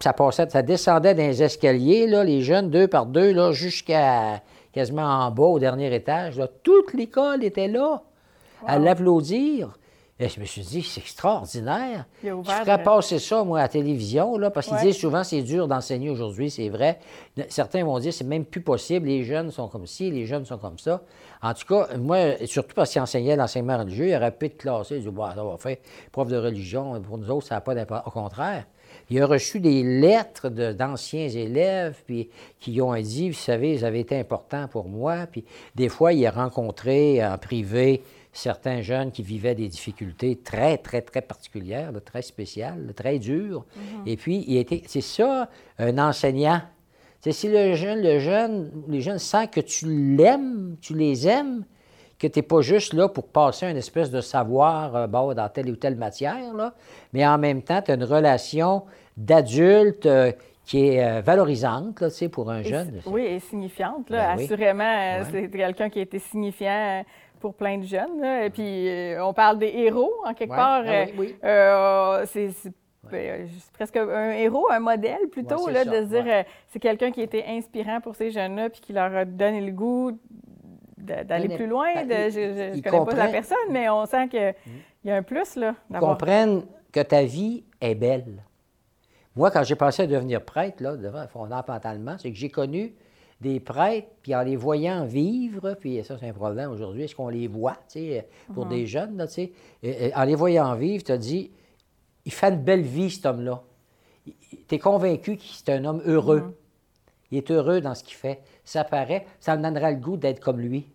ça 0.02 0.14
passait, 0.14 0.50
ça 0.50 0.62
descendait 0.62 1.14
dans 1.14 1.24
les 1.24 1.44
escaliers, 1.44 2.08
là, 2.08 2.24
les 2.24 2.42
jeunes, 2.42 2.70
deux 2.70 2.88
par 2.88 3.06
deux, 3.06 3.34
là, 3.34 3.52
jusqu'à 3.52 4.42
quasiment 4.72 5.04
en 5.04 5.32
bas, 5.32 5.44
au 5.44 5.60
dernier 5.60 5.94
étage. 5.94 6.38
Là. 6.38 6.48
Toute 6.64 6.94
l'école 6.94 7.44
était 7.44 7.68
là 7.68 8.02
à 8.66 8.80
l'applaudir. 8.80 9.79
Et 10.22 10.28
je 10.28 10.40
me 10.40 10.46
suis 10.46 10.64
dit, 10.64 10.84
c'est 10.84 11.00
extraordinaire. 11.00 12.06
Je 12.22 12.30
ferais 12.30 12.84
passer 12.84 13.20
ça, 13.20 13.42
moi, 13.46 13.60
à 13.60 13.62
la 13.64 13.68
télévision, 13.70 14.38
là, 14.38 14.52
parce 14.52 14.68
qu'ils 14.68 14.78
disent 14.80 14.98
souvent 14.98 15.24
c'est 15.24 15.42
dur 15.42 15.68
d'enseigner 15.68 16.10
aujourd'hui, 16.10 16.52
c'est 16.52 16.68
vrai. 16.68 17.00
Certains 17.48 17.86
vont 17.86 17.98
dire 18.00 18.14
c'est 18.14 18.26
même 18.26 18.44
plus 18.44 18.60
possible, 18.62 19.08
les 19.08 19.24
jeunes 19.24 19.50
sont 19.50 19.70
comme 19.70 19.88
ci, 19.88 20.12
les 20.12 20.26
jeunes 20.26 20.46
sont 20.46 20.58
comme 20.58 20.78
ça. 20.78 21.02
En 21.42 21.54
tout 21.54 21.66
cas, 21.66 21.96
moi, 21.98 22.46
surtout 22.48 22.76
parce 22.76 22.92
qu'ils 22.92 23.02
enseignaient 23.02 23.38
l'enseignement 23.38 23.78
religieux, 23.78 24.10
il 24.10 24.16
aurait 24.16 24.32
pu 24.32 24.48
être 24.48 24.58
classé, 24.58 24.96
ils 24.96 25.04
disent, 25.04 25.10
bon, 25.10 25.26
ça 25.30 25.42
va 25.42 25.58
faire 25.58 25.78
prof 26.12 26.28
de 26.28 26.38
religion, 26.38 27.00
pour 27.02 27.18
nous 27.18 27.32
autres, 27.32 27.48
ça 27.48 27.56
n'a 27.56 27.62
pas 27.62 27.74
d'importance. 27.74 28.08
Au 28.08 28.12
contraire. 28.12 28.66
Il 29.12 29.22
a 29.22 29.26
reçu 29.26 29.60
des 29.60 29.84
lettres 29.84 30.50
d'anciens 30.50 31.28
élèves 31.28 32.02
puis, 32.06 32.30
qui 32.60 32.82
ont 32.82 32.94
dit, 32.96 33.30
vous 33.30 33.38
savez, 33.38 33.76
ils 33.76 33.86
avaient 33.86 34.02
été 34.02 34.18
importants 34.20 34.68
pour 34.68 34.88
moi. 34.88 35.28
Puis 35.32 35.46
des 35.76 35.90
fois, 35.90 36.14
il 36.14 36.26
a 36.26 36.32
rencontré 36.32 37.26
en 37.26 37.38
privé 37.38 38.04
certains 38.32 38.82
jeunes 38.82 39.12
qui 39.12 39.24
vivaient 39.24 39.56
des 39.56 39.68
difficultés 39.68 40.36
très, 40.38 40.78
très, 40.78 41.02
très 41.02 41.22
particulières, 41.22 41.92
très 42.06 42.22
spéciales, 42.22 42.94
très 42.96 43.20
dures. 43.20 43.66
Mhm. 43.76 44.08
Et 44.08 44.18
puis, 44.18 44.46
il 44.48 44.58
était, 44.58 44.84
c'est 44.88 45.02
ça, 45.02 45.50
un 45.78 45.98
enseignant. 45.98 46.62
C'est 47.22 47.32
si 47.32 47.50
le 47.50 47.74
jeune, 47.76 48.02
le 48.02 48.20
jeune, 48.20 48.72
les 48.88 49.02
jeunes 49.02 49.20
sentent 49.20 49.52
que 49.52 49.60
tu 49.60 50.16
l'aimes, 50.16 50.78
tu 50.80 50.96
les 50.96 51.28
aimes, 51.28 51.66
que 52.18 52.28
tu 52.28 52.40
n'es 52.40 52.44
pas 52.44 52.62
juste 52.62 52.94
là 52.94 53.08
pour 53.10 53.28
passer 53.28 53.66
une 53.66 53.78
espèce 53.78 54.12
de 54.12 54.22
savoir 54.22 54.96
euh, 54.96 55.08
dans 55.08 55.50
telle 55.50 55.70
ou 55.70 55.76
telle 55.76 55.96
matière, 55.96 56.54
là, 56.54 56.74
mais 57.14 57.26
en 57.26 57.38
même 57.38 57.62
temps, 57.62 57.82
tu 57.82 57.92
as 57.92 57.96
une 57.96 58.04
relation 58.04 58.84
d'adulte 59.18 60.06
euh, 60.06 60.32
qui 60.66 60.88
est 60.88 61.04
euh, 61.04 61.22
valorisante 61.22 62.00
là, 62.02 62.10
pour 62.30 62.52
un 62.52 62.62
jeune. 62.62 63.02
oui, 63.06 63.24
et 63.24 63.40
signifiante. 63.40 64.10
Là, 64.10 64.36
ben 64.36 64.44
Assurément, 64.44 65.24
c'est 65.32 65.50
quelqu'un 65.50 65.90
qui 65.90 66.00
a 66.00 66.04
été 66.04 66.20
signifiant 66.20 67.04
pour 67.40 67.56
plein 67.56 67.78
de 67.78 67.86
jeunes. 67.86 68.24
Et 68.24 68.50
puis, 68.50 68.88
euh, 68.88 69.24
on 69.24 69.34
parle 69.34 69.60
des 69.60 69.68
héros, 69.68 70.14
en 70.26 70.34
quelque 70.34 70.56
part. 70.56 70.84
Ah 70.86 71.06
euh, 71.44 72.26
c'est 72.26 72.52
ben, 73.10 73.48
presque 73.74 73.98
un 73.98 74.32
héros, 74.32 74.70
un 74.70 74.80
modèle 74.80 75.28
plutôt, 75.32 75.70
là, 75.70 75.86
de 75.86 75.92
se 75.92 76.06
dire 76.10 76.26
euh, 76.28 76.44
c'est 76.68 76.80
quelqu'un 76.80 77.12
qui 77.12 77.22
a 77.22 77.24
été 77.24 77.46
inspirant 77.48 78.02
pour 78.02 78.16
ces 78.16 78.30
jeunes-là 78.30 78.70
puis 78.70 78.82
qui 78.82 78.94
leur 78.94 79.16
a 79.16 79.26
donné 79.26 79.62
le 79.62 79.72
goût 79.72 80.20
d'aller 80.98 81.50
plus 81.50 81.68
loin. 81.68 82.06
Ben, 82.06 82.32
je 82.32 82.76
ne 82.76 82.82
connais 82.82 83.06
pas 83.06 83.16
la 83.16 83.28
personne, 83.30 83.58
mais 83.72 83.90
on 83.90 84.06
sent 84.06 84.28
qu'il 84.28 84.54
y 85.06 85.12
a 85.12 85.16
un 85.16 85.24
plus. 85.24 85.56
là. 85.56 85.76
Ils 85.90 86.00
comprennent 86.00 86.64
que 86.92 87.00
ta 87.00 87.24
vie 87.24 87.64
est 87.82 87.96
belle. 87.96 88.44
Moi, 89.36 89.52
quand 89.52 89.64
j'ai 89.64 89.76
pensé 89.76 90.04
à 90.04 90.08
devenir 90.08 90.44
prêtre, 90.44 90.84
là, 90.84 91.28
fondamentalement, 91.28 92.18
c'est 92.18 92.32
que 92.32 92.38
j'ai 92.38 92.50
connu 92.50 92.94
des 93.42 93.60
prêtres, 93.60 94.08
puis 94.22 94.36
en 94.36 94.42
les 94.42 94.56
voyant 94.56 95.06
vivre, 95.06 95.76
puis 95.80 96.04
ça, 96.04 96.18
c'est 96.20 96.28
un 96.28 96.34
problème 96.34 96.72
aujourd'hui, 96.72 97.04
est-ce 97.04 97.16
qu'on 97.16 97.30
les 97.30 97.48
voit, 97.48 97.78
tu 97.90 98.00
sais, 98.00 98.28
pour 98.54 98.66
mhm. 98.66 98.72
des 98.72 98.86
jeunes, 98.86 99.28
tu 99.28 99.52
sais, 99.82 100.14
en 100.14 100.24
les 100.24 100.36
voyant 100.36 100.76
vivre, 100.76 101.04
tu 101.04 101.12
as 101.12 101.18
dit, 101.18 101.52
il 102.26 102.32
fait 102.32 102.50
une 102.50 102.62
belle 102.62 102.82
vie, 102.82 103.10
cet 103.10 103.26
homme-là. 103.26 103.64
Tu 104.68 104.76
es 104.76 104.80
convaincu 104.80 105.38
que 105.38 105.44
c'est 105.44 105.70
un 105.70 105.86
homme 105.86 106.02
heureux. 106.06 106.56
Il 107.32 107.38
est 107.38 107.50
heureux 107.52 107.82
dans 107.82 107.96
ce 107.96 108.04
qu'il 108.04 108.16
fait. 108.16 108.42
Ça 108.64 108.84
paraît, 108.84 109.26
ça 109.40 109.56
me 109.56 109.64
donnera 109.64 109.92
le 109.92 109.98
goût 109.98 110.18
d'être 110.18 110.40
comme 110.40 110.60
lui. 110.60 110.86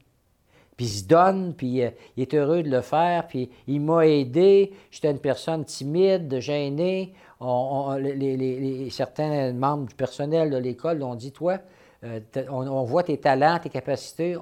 Puis 0.77 0.87
il 0.87 0.91
se 0.91 1.05
donne, 1.05 1.55
puis 1.55 1.83
euh, 1.83 1.91
il 2.17 2.23
est 2.23 2.35
heureux 2.35 2.63
de 2.63 2.71
le 2.71 2.81
faire, 2.81 3.29
puis 3.29 3.49
il 3.69 3.81
m'a 3.81 4.07
aidé. 4.07 4.73
J'étais 4.91 5.11
une 5.11 5.21
personne 5.21 5.65
timide, 5.65 6.41
gênée. 6.41 7.15
les, 7.41 8.89
certains 8.91 9.53
membres 9.53 9.87
du 9.87 9.95
personnel 9.95 10.51
de 10.51 10.57
l'école 10.57 11.03
ont 11.03 11.15
dit 11.15 11.31
Toi, 11.31 11.59
euh, 12.05 12.21
on, 12.51 12.85
voit 12.85 13.03
tes 13.03 13.17
talents, 13.17 13.59
tes 13.59 13.71
capacités. 13.71 14.37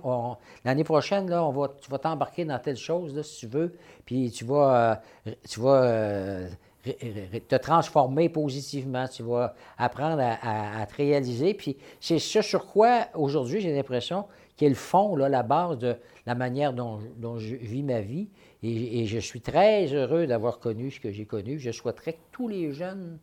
L'année 0.64 0.85
prochaine, 0.85 1.31
là, 1.31 1.44
on 1.44 1.53
va, 1.53 1.68
tu 1.81 1.90
vas 1.90 1.98
t'embarquer 1.98 2.44
dans 2.44 2.59
telle 2.59 2.77
chose, 2.77 3.20
si 3.22 3.40
tu 3.40 3.46
veux, 3.46 3.77
puis 4.05 4.31
tu 4.31 4.44
vas, 4.44 5.01
euh, 5.27 5.33
tu 5.48 5.61
vas 5.61 5.83
euh, 5.83 6.48
te 6.85 7.57
transformer 7.57 8.29
positivement, 8.29 9.07
tu 9.07 9.22
vas 9.22 9.55
apprendre 9.79 10.22
à, 10.22 10.85
te 10.87 10.96
réaliser. 10.96 11.55
Puis 11.55 11.77
c'est 12.01 12.18
ce 12.18 12.42
sur 12.42 12.66
quoi, 12.66 13.07
aujourd'hui, 13.14 13.61
j'ai 13.61 13.72
l'impression, 13.72 14.25
qu'il 14.57 14.70
le 14.70 14.75
fond, 14.75 15.14
là, 15.14 15.29
la 15.29 15.44
base 15.44 15.79
de 15.79 15.96
la 16.27 16.35
manière 16.35 16.72
dont, 16.72 16.98
je 17.38 17.55
vis 17.55 17.85
ma 17.85 18.01
vie. 18.01 18.29
Et, 18.64 19.03
et 19.03 19.07
je 19.07 19.18
suis 19.18 19.40
très 19.40 19.87
heureux 19.87 20.27
d'avoir 20.27 20.59
connu 20.59 20.90
ce 20.90 21.01
que 21.01 21.11
j'ai 21.11 21.27
connu. 21.27 21.59
Je 21.59 21.70
souhaiterais 21.70 22.14
que 22.14 22.20
tous 22.33 22.48
les 22.48 22.72
jeunes 22.72 23.18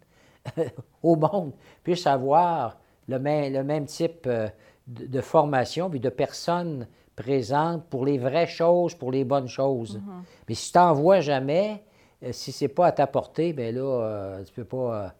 au 1.03 1.15
monde 1.15 1.51
puissent 1.83 2.07
avoir 2.07 2.77
le 3.09 3.19
même, 3.19 3.51
le 3.51 3.63
même 3.63 3.85
type 3.85 4.25
euh, 4.27 4.47
de, 4.87 5.21
formation, 5.21 5.89
puis 5.89 5.99
de 5.99 6.09
personnes 6.09 6.87
présentes 7.15 7.83
pour 7.89 8.05
les 8.05 8.17
vraies 8.17 8.47
choses, 8.47 8.95
pour 8.95 9.11
les 9.11 9.23
bonnes 9.23 9.47
choses. 9.47 9.97
Mm-hmm. 9.97 10.23
Mais 10.47 10.55
si 10.55 10.71
tu 10.71 10.77
n'en 10.77 10.93
vois 10.93 11.19
jamais, 11.19 11.83
euh, 12.23 12.31
si 12.31 12.51
ce 12.51 12.65
n'est 12.65 12.69
pas 12.69 12.87
à 12.87 12.91
ta 12.91 13.07
portée, 13.07 13.53
bien 13.53 13.71
là, 13.71 13.81
euh, 13.81 14.43
tu 14.43 14.51
ne 14.51 14.63
peux 14.63 14.65
pas 14.65 15.13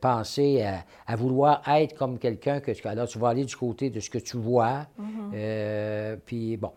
penser 0.00 0.66
à, 1.06 1.14
vouloir 1.14 1.62
être 1.68 1.96
comme 1.96 2.18
quelqu'un 2.18 2.58
que 2.58 2.72
tu... 2.72 2.88
Alors, 2.88 3.06
tu 3.06 3.20
vas 3.20 3.28
aller 3.28 3.44
du 3.44 3.54
côté 3.54 3.88
de 3.88 4.00
ce 4.00 4.10
que 4.10 4.18
tu 4.18 4.36
vois. 4.36 4.88
Mm-hmm. 5.00 6.16
puis 6.26 6.56
bon, 6.56 6.72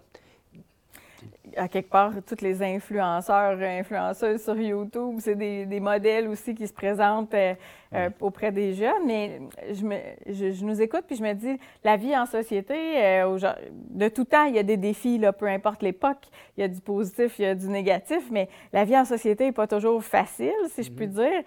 à 1.58 1.68
quelque 1.68 1.90
part, 1.90 2.12
tous 2.26 2.42
les 2.42 2.62
influenceurs, 2.62 3.60
influenceuses 3.62 4.44
sur 4.44 4.58
YouTube, 4.58 5.16
c'est 5.20 5.36
des, 5.36 5.80
modèles 5.80 6.28
aussi 6.28 6.56
qui 6.56 6.68
se 6.68 6.74
présentent 6.74 7.34
euh, 7.34 7.54
euh, 7.94 8.10
auprès 8.20 8.52
des 8.52 8.74
jeunes. 8.74 9.06
Mais 9.06 9.40
je, 9.72 9.84
me, 9.84 9.96
je, 10.28 10.66
nous 10.66 10.82
écoute 10.82 11.04
puis 11.08 11.16
je 11.16 11.24
me 11.24 11.34
dis, 11.34 11.58
la 11.84 11.98
vie 11.98 12.16
en 12.18 12.26
société, 12.26 12.76
euh, 12.76 13.38
de 13.72 14.08
tout 14.10 14.26
temps, 14.26 14.46
il 14.46 14.56
y 14.56 14.60
a 14.60 14.64
des 14.64 14.78
défis, 14.78 15.18
là, 15.18 15.34
peu 15.34 15.48
importe 15.48 15.84
l'époque. 15.84 16.28
Il 16.58 16.62
y 16.62 16.64
a 16.64 16.68
du 16.68 16.82
positif, 16.82 17.40
il 17.40 17.44
y 17.44 17.48
a 17.48 17.56
du 17.56 17.68
négatif, 17.68 18.30
mais 18.32 18.50
la 18.74 18.84
vie 18.84 18.98
en 18.98 19.06
société 19.06 19.46
n'est 19.46 19.52
pas 19.52 19.68
toujours 19.68 20.04
facile, 20.04 20.54
si 20.70 20.84
je 20.84 20.92
puis 20.92 21.08
mhm. 21.08 21.14
dire. 21.14 21.44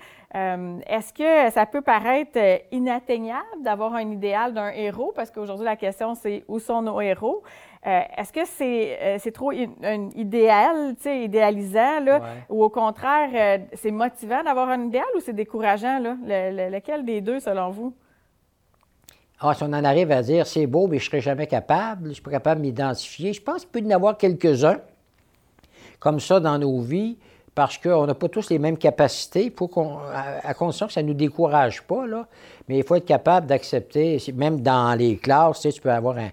Est-ce 0.86 1.12
que 1.12 1.52
ça 1.52 1.66
peut 1.66 1.80
paraître 1.80 2.38
inatteignable 2.70 3.62
d'avoir 3.62 3.94
un 3.94 4.08
idéal 4.08 4.54
d'un 4.54 4.70
héros? 4.70 5.12
Parce 5.14 5.30
qu'aujourd'hui, 5.30 5.64
la 5.64 5.74
question, 5.74 6.14
c'est 6.14 6.44
où 6.46 6.60
sont 6.60 6.82
nos 6.82 7.00
héros? 7.00 7.42
Euh, 7.86 8.00
est-ce 8.18 8.30
que 8.30 8.44
c'est 8.44 8.98
euh, 9.00 9.30
trop 9.32 9.52
un 9.52 10.10
idéal, 10.14 10.94
idéalisant, 11.06 12.00
là, 12.00 12.20
ou 12.50 12.62
au 12.62 12.68
contraire, 12.68 13.30
euh, 13.34 13.64
c'est 13.74 13.90
motivant 13.90 14.42
d'avoir 14.42 14.68
un 14.68 14.84
idéal 14.84 15.06
ou 15.16 15.20
c'est 15.20 15.32
décourageant? 15.32 15.98
Là? 15.98 16.16
lequel 16.68 17.06
des 17.06 17.22
deux, 17.22 17.40
selon 17.40 17.70
vous? 17.70 17.94
Ah, 19.40 19.54
si 19.54 19.62
on 19.62 19.72
en 19.72 19.84
arrive 19.84 20.12
à 20.12 20.20
dire 20.20 20.46
c'est 20.46 20.66
beau, 20.66 20.88
mais 20.88 20.98
je 20.98 21.04
ne 21.04 21.06
serai 21.06 21.20
jamais 21.22 21.46
capable, 21.46 22.04
je 22.04 22.08
ne 22.08 22.14
suis 22.14 22.22
pas 22.22 22.32
capable 22.32 22.60
de 22.60 22.66
m'identifier, 22.66 23.32
je 23.32 23.40
pense 23.40 23.62
qu'il 23.62 23.70
peut 23.70 23.80
y 23.80 23.86
en 23.86 23.96
avoir 23.96 24.18
quelques-uns 24.18 24.80
comme 25.98 26.20
ça 26.20 26.38
dans 26.38 26.58
nos 26.58 26.80
vies, 26.80 27.16
parce 27.54 27.78
qu'on 27.78 28.06
n'a 28.06 28.14
pas 28.14 28.28
tous 28.28 28.50
les 28.50 28.58
mêmes 28.58 28.76
capacités, 28.76 29.50
pour 29.50 29.70
qu'on, 29.70 29.98
à, 30.44 30.52
condition 30.52 30.86
que 30.86 30.92
ça 30.92 31.02
ne 31.02 31.08
nous 31.08 31.14
décourage 31.14 31.82
pas, 31.82 32.06
là. 32.06 32.26
mais 32.68 32.76
il 32.76 32.84
faut 32.84 32.94
être 32.94 33.06
capable 33.06 33.46
d'accepter, 33.46 34.18
même 34.34 34.60
dans 34.60 34.96
les 34.98 35.16
classes, 35.16 35.60
tu, 35.60 35.70
sais, 35.70 35.72
tu 35.72 35.80
peux 35.80 35.90
avoir 35.90 36.18
un, 36.18 36.30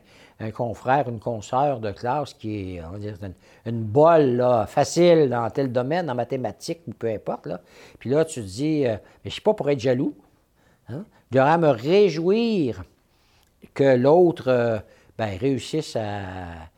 confrère, 0.54 1.10
une 1.10 1.20
consoeur 1.20 1.80
de 1.80 1.92
classe 1.92 2.34
qui 2.34 2.76
est, 2.76 2.84
on 2.84 2.92
va 2.92 3.00
dire, 3.00 3.16
une, 3.66 3.84
bolle 3.84 4.66
facile 4.68 5.30
dans 5.30 5.50
tel 5.50 5.72
domaine, 5.72 6.10
en 6.10 6.16
mathématiques 6.16 6.82
ou 6.88 6.92
peu 6.92 7.08
importe. 7.08 7.48
Là. 7.48 7.62
Puis 8.00 8.10
là, 8.10 8.24
tu 8.24 8.42
te 8.42 8.46
dis, 8.46 8.86
euh, 8.86 8.94
mais 8.94 8.98
je 9.26 9.30
ne 9.30 9.32
suis 9.32 9.42
pas 9.42 9.54
pour 9.54 9.70
être 9.70 9.80
jaloux. 9.80 10.16
Hein? 10.90 11.06
Je 11.32 11.38
devrais 11.38 11.58
me 11.58 11.70
réjouir 11.70 12.84
que 13.74 13.96
l'autre 13.96 14.48
euh, 14.48 14.80
ben, 15.18 15.38
réussisse 15.38 15.96
à, 15.96 16.70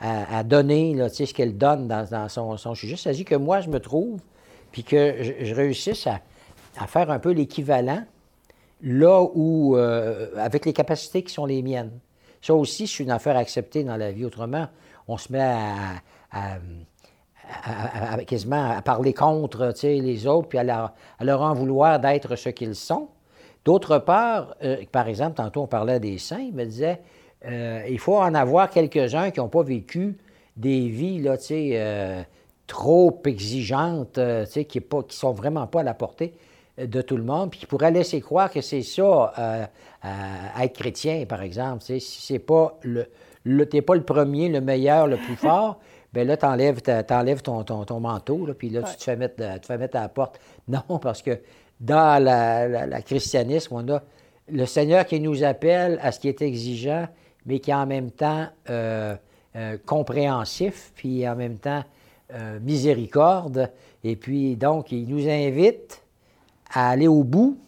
à, 0.00 0.44
donner 0.44 0.96
ce 1.08 1.32
qu'elle 1.32 1.56
donne 1.56 1.88
dans, 1.88 2.28
son, 2.28 2.56
son, 2.56 2.74
sujet. 2.74 2.96
Ça 2.96 3.12
dit 3.12 3.24
que 3.24 3.34
moi, 3.34 3.60
je 3.60 3.68
me 3.68 3.80
trouve, 3.80 4.20
puis 4.72 4.84
que 4.84 5.16
je, 5.40 5.54
réussisse 5.54 6.06
à, 6.06 6.20
faire 6.86 7.10
un 7.10 7.18
peu 7.18 7.32
l'équivalent 7.32 8.04
là 8.82 9.22
où, 9.34 9.76
euh, 9.76 10.28
avec 10.36 10.66
les 10.66 10.72
capacités 10.72 11.22
qui 11.22 11.32
sont 11.32 11.46
les 11.46 11.62
miennes. 11.62 11.98
Ça 12.42 12.54
aussi, 12.54 12.86
c'est 12.86 13.02
une 13.02 13.10
affaire 13.10 13.36
acceptée 13.36 13.84
dans 13.84 13.96
la 13.96 14.12
vie. 14.12 14.24
Autrement, 14.24 14.68
on 15.08 15.16
se 15.16 15.32
met 15.32 15.40
à, 16.30 16.58
quasiment 18.26 18.70
à 18.70 18.82
parler 18.82 19.14
contre 19.14 19.72
les 19.82 20.26
autres, 20.26 20.48
puis 20.48 20.58
à 20.58 20.64
leur, 20.64 21.42
en 21.42 21.54
vouloir 21.54 21.98
d'être 22.00 22.36
ce 22.36 22.48
qu'ils 22.50 22.74
sont. 22.74 23.08
D'autre 23.64 23.98
part, 23.98 24.54
euh, 24.62 24.76
par 24.92 25.08
exemple, 25.08 25.36
tantôt 25.36 25.62
on 25.62 25.66
parlait 25.66 25.98
des 25.98 26.18
saints, 26.18 26.38
il 26.38 26.54
me 26.54 26.64
disait, 26.64 27.00
euh, 27.46 27.82
il 27.88 27.98
faut 27.98 28.16
en 28.16 28.34
avoir 28.34 28.70
quelques-uns 28.70 29.30
qui 29.30 29.40
n'ont 29.40 29.48
pas 29.48 29.62
vécu 29.62 30.16
des 30.56 30.88
vies 30.88 31.24
trop 32.66 33.22
exigeantes, 33.24 34.18
qui 34.68 34.78
ne 34.78 35.02
sont 35.08 35.32
vraiment 35.32 35.66
pas 35.66 35.80
à 35.80 35.84
la 35.84 35.94
portée 35.94 36.34
de 36.78 37.00
tout 37.02 37.16
le 37.16 37.22
monde, 37.22 37.50
puis 37.50 37.60
qui 37.60 37.66
pourraient 37.66 37.90
laisser 37.90 38.20
croire 38.20 38.50
que 38.50 38.60
c'est 38.60 38.82
ça, 38.82 39.70
être 40.60 40.74
chrétien, 40.74 41.24
par 41.26 41.42
exemple. 41.42 41.82
Si 41.82 42.00
c'est 42.00 42.38
pas 42.38 42.78
le, 42.82 43.06
le 43.44 43.64
pas 43.64 43.94
le 43.94 44.02
premier, 44.02 44.48
le 44.48 44.60
meilleur, 44.60 45.06
le 45.06 45.16
plus 45.16 45.36
fort, 45.36 45.80
bien 46.12 46.24
là, 46.24 46.36
tu 46.36 46.46
enlèves, 46.46 47.42
ton, 47.42 47.64
ton, 47.64 48.00
manteau, 48.00 48.48
puis 48.58 48.70
là, 48.70 48.82
tu, 48.82 48.96
te 48.96 49.04
fais 49.04 49.16
mettre, 49.16 49.36
tu 49.54 49.60
te 49.60 49.66
fais 49.66 49.78
mettre 49.78 49.96
à 49.96 50.02
la 50.02 50.08
porte. 50.08 50.38
Non, 50.68 50.98
parce 50.98 51.22
que 51.22 51.38
dans 51.80 52.22
le 52.22 53.00
christianisme, 53.02 53.74
on 53.74 53.88
a 53.94 54.02
le 54.48 54.66
Seigneur 54.66 55.06
qui 55.06 55.20
nous 55.20 55.44
appelle 55.44 55.98
à 56.02 56.12
ce 56.12 56.20
qui 56.20 56.28
est 56.28 56.42
exigeant, 56.42 57.06
mais 57.44 57.58
qui 57.58 57.70
est 57.70 57.74
en 57.74 57.86
même 57.86 58.10
temps 58.10 58.46
euh, 58.70 59.14
euh, 59.56 59.76
compréhensif, 59.84 60.92
puis 60.94 61.28
en 61.28 61.36
même 61.36 61.58
temps 61.58 61.84
euh, 62.34 62.58
miséricorde. 62.60 63.70
Et 64.04 64.16
puis, 64.16 64.56
donc, 64.56 64.92
il 64.92 65.08
nous 65.08 65.28
invite 65.28 66.02
à 66.72 66.90
aller 66.90 67.08
au 67.08 67.24
bout, 67.24 67.58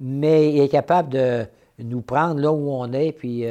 mais 0.00 0.52
il 0.52 0.60
est 0.60 0.68
capable 0.68 1.10
de 1.10 1.46
nous 1.78 2.02
prendre 2.02 2.40
là 2.40 2.52
où 2.52 2.70
on 2.70 2.92
est, 2.92 3.12
puis 3.12 3.44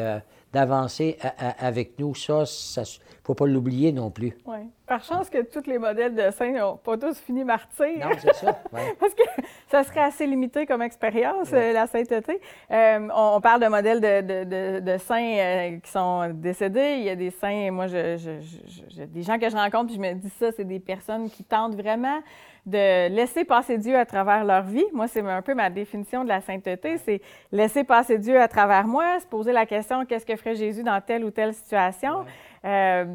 d'avancer 0.54 1.18
avec 1.60 1.98
nous. 2.00 2.14
Ça, 2.16 2.46
ça 2.46 2.82
ne 2.82 2.86
faut 3.24 3.34
pas 3.34 3.48
l'oublier 3.48 3.92
non 3.92 4.12
plus. 4.12 4.38
Oui. 4.46 4.58
Par 4.86 5.04
chance 5.04 5.30
que 5.30 5.42
tous 5.42 5.66
les 5.68 5.80
modèles 5.80 6.14
de 6.14 6.30
saints 6.30 6.52
n'ont 6.52 6.78
pas 6.78 6.98
tous 6.98 7.18
fini 7.18 7.44
martyrs. 7.44 7.98
Non, 8.00 8.12
c'est 8.20 8.36
ça. 8.36 8.60
Parce 9.00 9.16
que 9.16 9.24
ça 9.68 9.84
serait 9.84 10.02
assez 10.02 10.28
limité 10.28 10.68
comme 10.68 10.84
expérience, 10.84 11.50
euh, 11.52 11.74
la 11.74 11.88
sainteté. 11.88 12.40
Euh, 12.70 13.08
on, 13.16 13.42
parle 13.42 13.62
de 13.62 13.68
modèles 13.68 14.00
de, 14.00 14.80
de, 14.80 14.98
saints 15.00 15.38
euh, 15.38 15.80
qui 15.80 15.90
sont 15.90 16.30
décédés. 16.36 16.98
Il 16.98 17.04
y 17.06 17.10
a 17.10 17.16
des 17.16 17.32
saints, 17.32 17.72
moi, 17.72 17.88
je, 17.88 18.18
je, 18.18 19.04
des 19.04 19.24
gens 19.24 19.40
que 19.40 19.50
je 19.50 19.56
rencontre, 19.56 19.88
puis 19.88 19.96
je 19.96 20.02
me 20.02 20.14
dis 20.14 20.30
ça, 20.30 20.52
c'est 20.52 20.64
des 20.64 20.80
personnes 20.80 21.30
qui 21.30 21.44
tentent 21.44 21.76
vraiment 21.76 22.20
de 22.66 23.10
laisser 23.10 23.44
passer 23.44 23.78
Dieu 23.78 23.98
à 23.98 24.06
travers 24.06 24.46
leur 24.46 24.64
vie. 24.64 24.86
Moi, 24.94 25.08
c'est 25.08 25.22
un 25.22 25.42
peu 25.42 25.54
ma 25.54 25.70
définition 25.70 26.24
de 26.24 26.30
la 26.30 26.42
sainteté, 26.42 26.98
c'est 26.98 27.22
laisser 27.52 27.84
passer 27.84 28.18
Dieu 28.18 28.40
à 28.40 28.48
travers 28.48 28.88
moi, 28.88 29.20
se 29.20 29.28
poser 29.28 29.52
la 29.52 29.66
question 29.66 30.06
qu'est-ce 30.06 30.26
que 30.26 30.36
ferait 30.36 30.56
Jésus 30.56 30.84
dans 30.84 31.02
telle 31.02 31.26
ou 31.26 31.32
telle 31.32 31.54
situation? 31.54 32.26
Euh, 32.66 33.06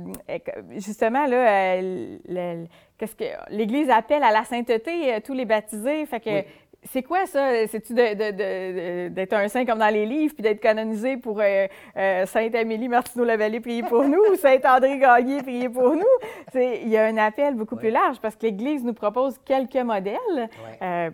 justement, 0.72 1.26
là, 1.26 1.76
euh, 1.78 2.64
qu'est-ce 2.98 3.16
que 3.16 3.24
l'Église 3.50 3.88
appelle 3.88 4.22
à 4.22 4.30
la 4.30 4.44
sainteté 4.44 5.14
euh, 5.14 5.20
tous 5.24 5.32
les 5.32 5.46
baptisés. 5.46 6.04
Fait 6.04 6.20
que 6.20 6.44
c'est 6.92 7.02
quoi 7.02 7.26
ça? 7.26 7.66
C'est-tu 7.66 7.94
d'être 7.94 9.32
un 9.32 9.48
saint 9.48 9.64
comme 9.64 9.78
dans 9.78 9.92
les 9.92 10.06
livres, 10.06 10.34
puis 10.34 10.42
d'être 10.42 10.60
canonisé 10.60 11.16
pour 11.16 11.40
Sainte 11.96 12.54
Amélie 12.54 12.88
Martineau-Lavallée, 12.88 13.60
prier 13.60 13.82
pour 13.82 14.04
nous, 14.04 14.20
ou 14.32 14.36
Saint-André 14.36 14.98
Gagné, 14.98 15.42
prier 15.42 15.68
pour 15.68 15.94
nous? 15.94 16.02
Il 16.54 16.88
y 16.88 16.96
a 16.96 17.04
un 17.06 17.16
appel 17.16 17.54
beaucoup 17.54 17.76
plus 17.76 17.90
large 17.90 18.18
parce 18.20 18.36
que 18.36 18.46
l'Église 18.46 18.84
nous 18.84 18.94
propose 18.94 19.38
quelques 19.44 19.76
modèles, 19.76 20.48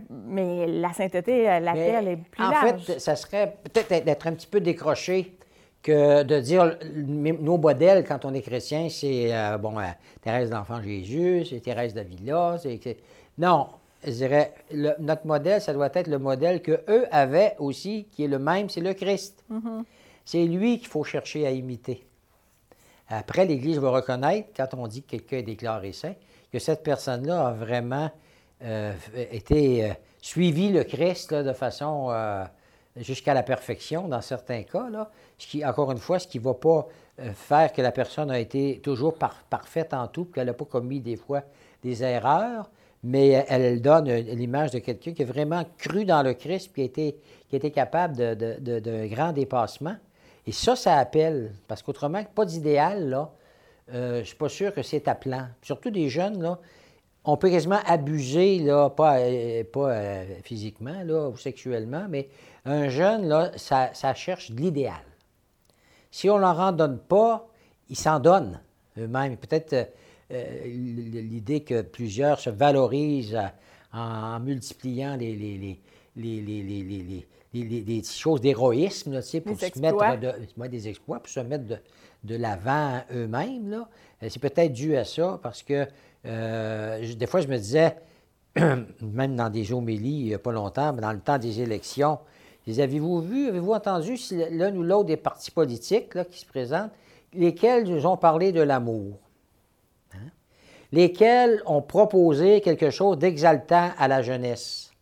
mais 0.08 0.66
la 0.66 0.92
sainteté, 0.92 1.44
l'appel 1.60 2.08
est 2.08 2.16
plus 2.16 2.42
large. 2.42 2.54
En 2.54 2.78
fait, 2.78 2.98
ça 2.98 3.16
serait 3.16 3.56
peut-être 3.72 4.04
d'être 4.04 4.26
un 4.26 4.32
petit 4.32 4.46
peu 4.46 4.60
décroché 4.60 5.32
que 5.82 6.22
de 6.22 6.40
dire 6.40 6.78
nos 6.94 7.58
modèles 7.58 8.04
quand 8.08 8.24
on 8.24 8.32
est 8.32 8.40
chrétien, 8.40 8.88
c'est 8.88 9.34
euh, 9.34 9.58
bon, 9.58 9.78
euh, 9.78 9.82
Thérèse 10.22 10.48
d'Enfant 10.48 10.80
Jésus, 10.80 11.44
c'est 11.44 11.60
Thérèse 11.60 11.92
d'Avila. 11.92 12.56
C'est, 12.58 12.96
non, 13.36 13.68
je 14.04 14.10
dirais, 14.10 14.54
notre 14.98 15.26
modèle, 15.26 15.60
ça 15.60 15.72
doit 15.72 15.90
être 15.94 16.06
le 16.06 16.18
modèle 16.18 16.62
que 16.62 16.82
eux 16.88 17.06
avaient 17.10 17.56
aussi, 17.58 18.06
qui 18.10 18.24
est 18.24 18.28
le 18.28 18.38
même, 18.38 18.68
c'est 18.68 18.80
le 18.80 18.94
Christ. 18.94 19.44
Mm-hmm. 19.50 19.84
C'est 20.24 20.44
lui 20.46 20.78
qu'il 20.78 20.88
faut 20.88 21.04
chercher 21.04 21.46
à 21.46 21.50
imiter. 21.50 22.06
Après, 23.08 23.44
l'Église 23.44 23.78
va 23.78 23.90
reconnaître, 23.90 24.48
quand 24.56 24.68
on 24.74 24.86
dit 24.86 25.02
que 25.02 25.10
quelqu'un 25.10 25.36
est 25.38 25.42
déclaré 25.42 25.92
saint, 25.92 26.14
que 26.52 26.58
cette 26.58 26.82
personne-là 26.82 27.48
a 27.48 27.52
vraiment 27.52 28.10
euh, 28.62 28.92
été 29.30 29.92
suivi 30.22 30.70
le 30.70 30.84
Christ 30.84 31.34
de 31.34 31.52
façon 31.52 32.10
jusqu'à 32.96 33.34
la 33.34 33.42
perfection 33.42 34.08
dans 34.08 34.20
certains 34.20 34.62
cas. 34.62 34.88
Là, 34.88 35.10
ce 35.38 35.46
qui, 35.46 35.64
encore 35.64 35.90
une 35.92 35.98
fois, 35.98 36.18
ce 36.18 36.26
qui 36.26 36.38
ne 36.38 36.44
va 36.44 36.54
pas 36.54 36.86
euh, 37.20 37.32
faire 37.32 37.72
que 37.72 37.82
la 37.82 37.92
personne 37.92 38.30
a 38.30 38.38
été 38.38 38.80
toujours 38.82 39.14
parfaite 39.14 39.94
en 39.94 40.06
tout, 40.08 40.26
qu'elle 40.26 40.46
n'a 40.46 40.54
pas 40.54 40.64
commis 40.64 41.00
des 41.00 41.16
fois 41.16 41.42
des 41.82 42.02
erreurs, 42.02 42.70
mais 43.04 43.44
elle 43.48 43.82
donne 43.82 44.10
l'image 44.10 44.70
de 44.70 44.78
quelqu'un 44.78 45.12
qui 45.12 45.22
a 45.22 45.26
vraiment 45.26 45.64
cru 45.78 46.04
dans 46.04 46.22
le 46.22 46.32
Christ, 46.34 46.74
qui 46.74 46.82
été, 46.82 47.20
qui 47.50 47.70
capable 47.70 48.16
d'un 48.16 48.34
de, 48.34 48.80
de, 48.80 49.06
grand 49.06 49.32
dépassement. 49.32 49.96
Et 50.46 50.52
ça, 50.52 50.74
ça 50.74 50.96
appelle, 50.96 51.52
parce 51.68 51.82
qu'autrement, 51.82 52.24
pas 52.34 52.44
d'idéal, 52.44 53.08
là, 53.08 53.30
euh, 53.92 54.14
je 54.14 54.18
ne 54.20 54.24
suis 54.24 54.36
pas 54.36 54.48
sûr 54.48 54.74
que 54.74 54.82
c'est 54.82 55.06
appelant. 55.06 55.46
Surtout 55.62 55.90
des 55.90 56.08
jeunes, 56.08 56.42
là, 56.42 56.58
on 57.24 57.36
peut 57.36 57.50
quasiment 57.50 57.80
abuser, 57.86 58.58
là, 58.58 58.88
pas, 58.90 59.18
euh, 59.18 59.64
pas 59.64 60.24
physiquement 60.42 61.02
là, 61.04 61.28
ou 61.28 61.36
sexuellement, 61.36 62.06
mais 62.08 62.28
un 62.64 62.88
jeune, 62.88 63.28
là, 63.28 63.52
ça, 63.56 63.90
ça 63.92 64.14
cherche 64.14 64.50
de 64.50 64.60
l'idéal. 64.60 65.04
Si 66.10 66.30
on 66.30 66.36
ne 66.36 66.40
leur 66.40 66.58
en 66.58 66.72
donne 66.72 66.98
pas, 66.98 67.46
ils 67.90 67.96
s'en 67.96 68.18
donnent 68.18 68.60
eux-mêmes. 68.98 69.36
Peut-être 69.36 69.72
euh, 69.72 69.82
euh, 69.82 69.84
l'idée 70.64 71.60
que 71.60 71.82
plusieurs 71.82 72.40
se 72.40 72.50
valorisent 72.50 73.40
en, 73.92 74.40
multipliant 74.40 75.16
les, 75.16 75.34
les, 75.36 75.80
les, 77.52 78.02
choses 78.02 78.40
d'héroïsme, 78.40 79.12
pour 79.12 79.58
se 79.58 79.80
mettre 79.80 80.18
de, 80.18 80.66
des 80.66 80.88
exploits, 80.88 81.20
pour 81.20 81.28
se 81.28 81.40
mettre 81.40 81.80
de, 82.24 82.36
l'avant 82.36 83.02
eux-mêmes. 83.12 83.84
Euh, 84.22 84.26
c'est 84.28 84.40
peut-être 84.40 84.72
dû 84.72 84.96
à 84.96 85.04
ça, 85.04 85.38
parce 85.42 85.62
que 85.62 85.86
des 86.24 87.26
fois, 87.26 87.40
je 87.40 87.48
me 87.48 87.58
disais, 87.58 87.96
même 88.56 89.36
dans 89.36 89.50
des 89.50 89.72
homélies, 89.72 90.20
il 90.20 90.26
n'y 90.26 90.34
a 90.34 90.38
pas 90.38 90.52
longtemps, 90.52 90.92
mais 90.92 91.02
dans 91.02 91.12
le 91.12 91.20
temps 91.20 91.38
des 91.38 91.60
élections, 91.60 92.18
les 92.66 92.80
avez-vous 92.80 93.20
vu, 93.20 93.48
avez-vous 93.48 93.72
entendu 93.72 94.16
si 94.16 94.36
l'un 94.50 94.74
ou 94.74 94.82
l'autre 94.82 95.04
des 95.04 95.16
partis 95.16 95.50
politiques 95.50 96.22
qui 96.30 96.40
se 96.40 96.46
présentent, 96.46 96.92
lesquels 97.34 97.84
nous 97.84 98.06
ont 98.06 98.16
parlé 98.16 98.52
de 98.52 98.62
l'amour? 98.62 99.18
Lesquels 100.92 101.62
ont 101.66 101.82
proposé 101.82 102.60
quelque 102.60 102.90
chose 102.90 103.18
d'exaltant 103.18 103.90
à 103.98 104.08
la 104.08 104.22
jeunesse? 104.22 104.94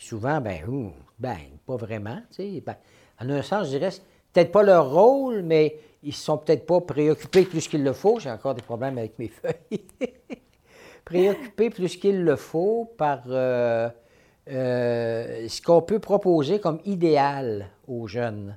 souvent, 0.00 0.40
ben, 0.40 0.92
ben, 1.18 1.36
pas 1.66 1.76
vraiment. 1.76 2.18
Ben, 2.38 2.76
en 3.20 3.30
un 3.30 3.42
sens, 3.42 3.66
je 3.66 3.78
dirais, 3.78 3.90
peut-être 4.32 4.50
pas 4.50 4.62
leur 4.62 4.90
rôle, 4.90 5.42
mais 5.42 5.76
ils 6.02 6.08
ne 6.08 6.14
sont 6.14 6.38
peut-être 6.38 6.66
pas 6.66 6.80
préoccupés 6.80 7.44
plus 7.44 7.68
qu'il 7.68 7.84
le 7.84 7.92
faut. 7.92 8.18
J'ai 8.18 8.30
encore 8.30 8.54
des 8.54 8.62
problèmes 8.62 8.98
avec 8.98 9.18
mes 9.18 9.28
feuilles. 9.28 9.84
préoccupés 11.04 11.70
plus 11.70 11.96
qu'il 11.96 12.24
le 12.24 12.36
faut 12.36 12.92
par 12.96 13.22
euh, 13.28 13.88
euh, 14.50 15.48
ce 15.48 15.60
qu'on 15.60 15.82
peut 15.82 15.98
proposer 15.98 16.60
comme 16.60 16.80
idéal 16.84 17.68
aux 17.86 18.06
jeunes. 18.06 18.56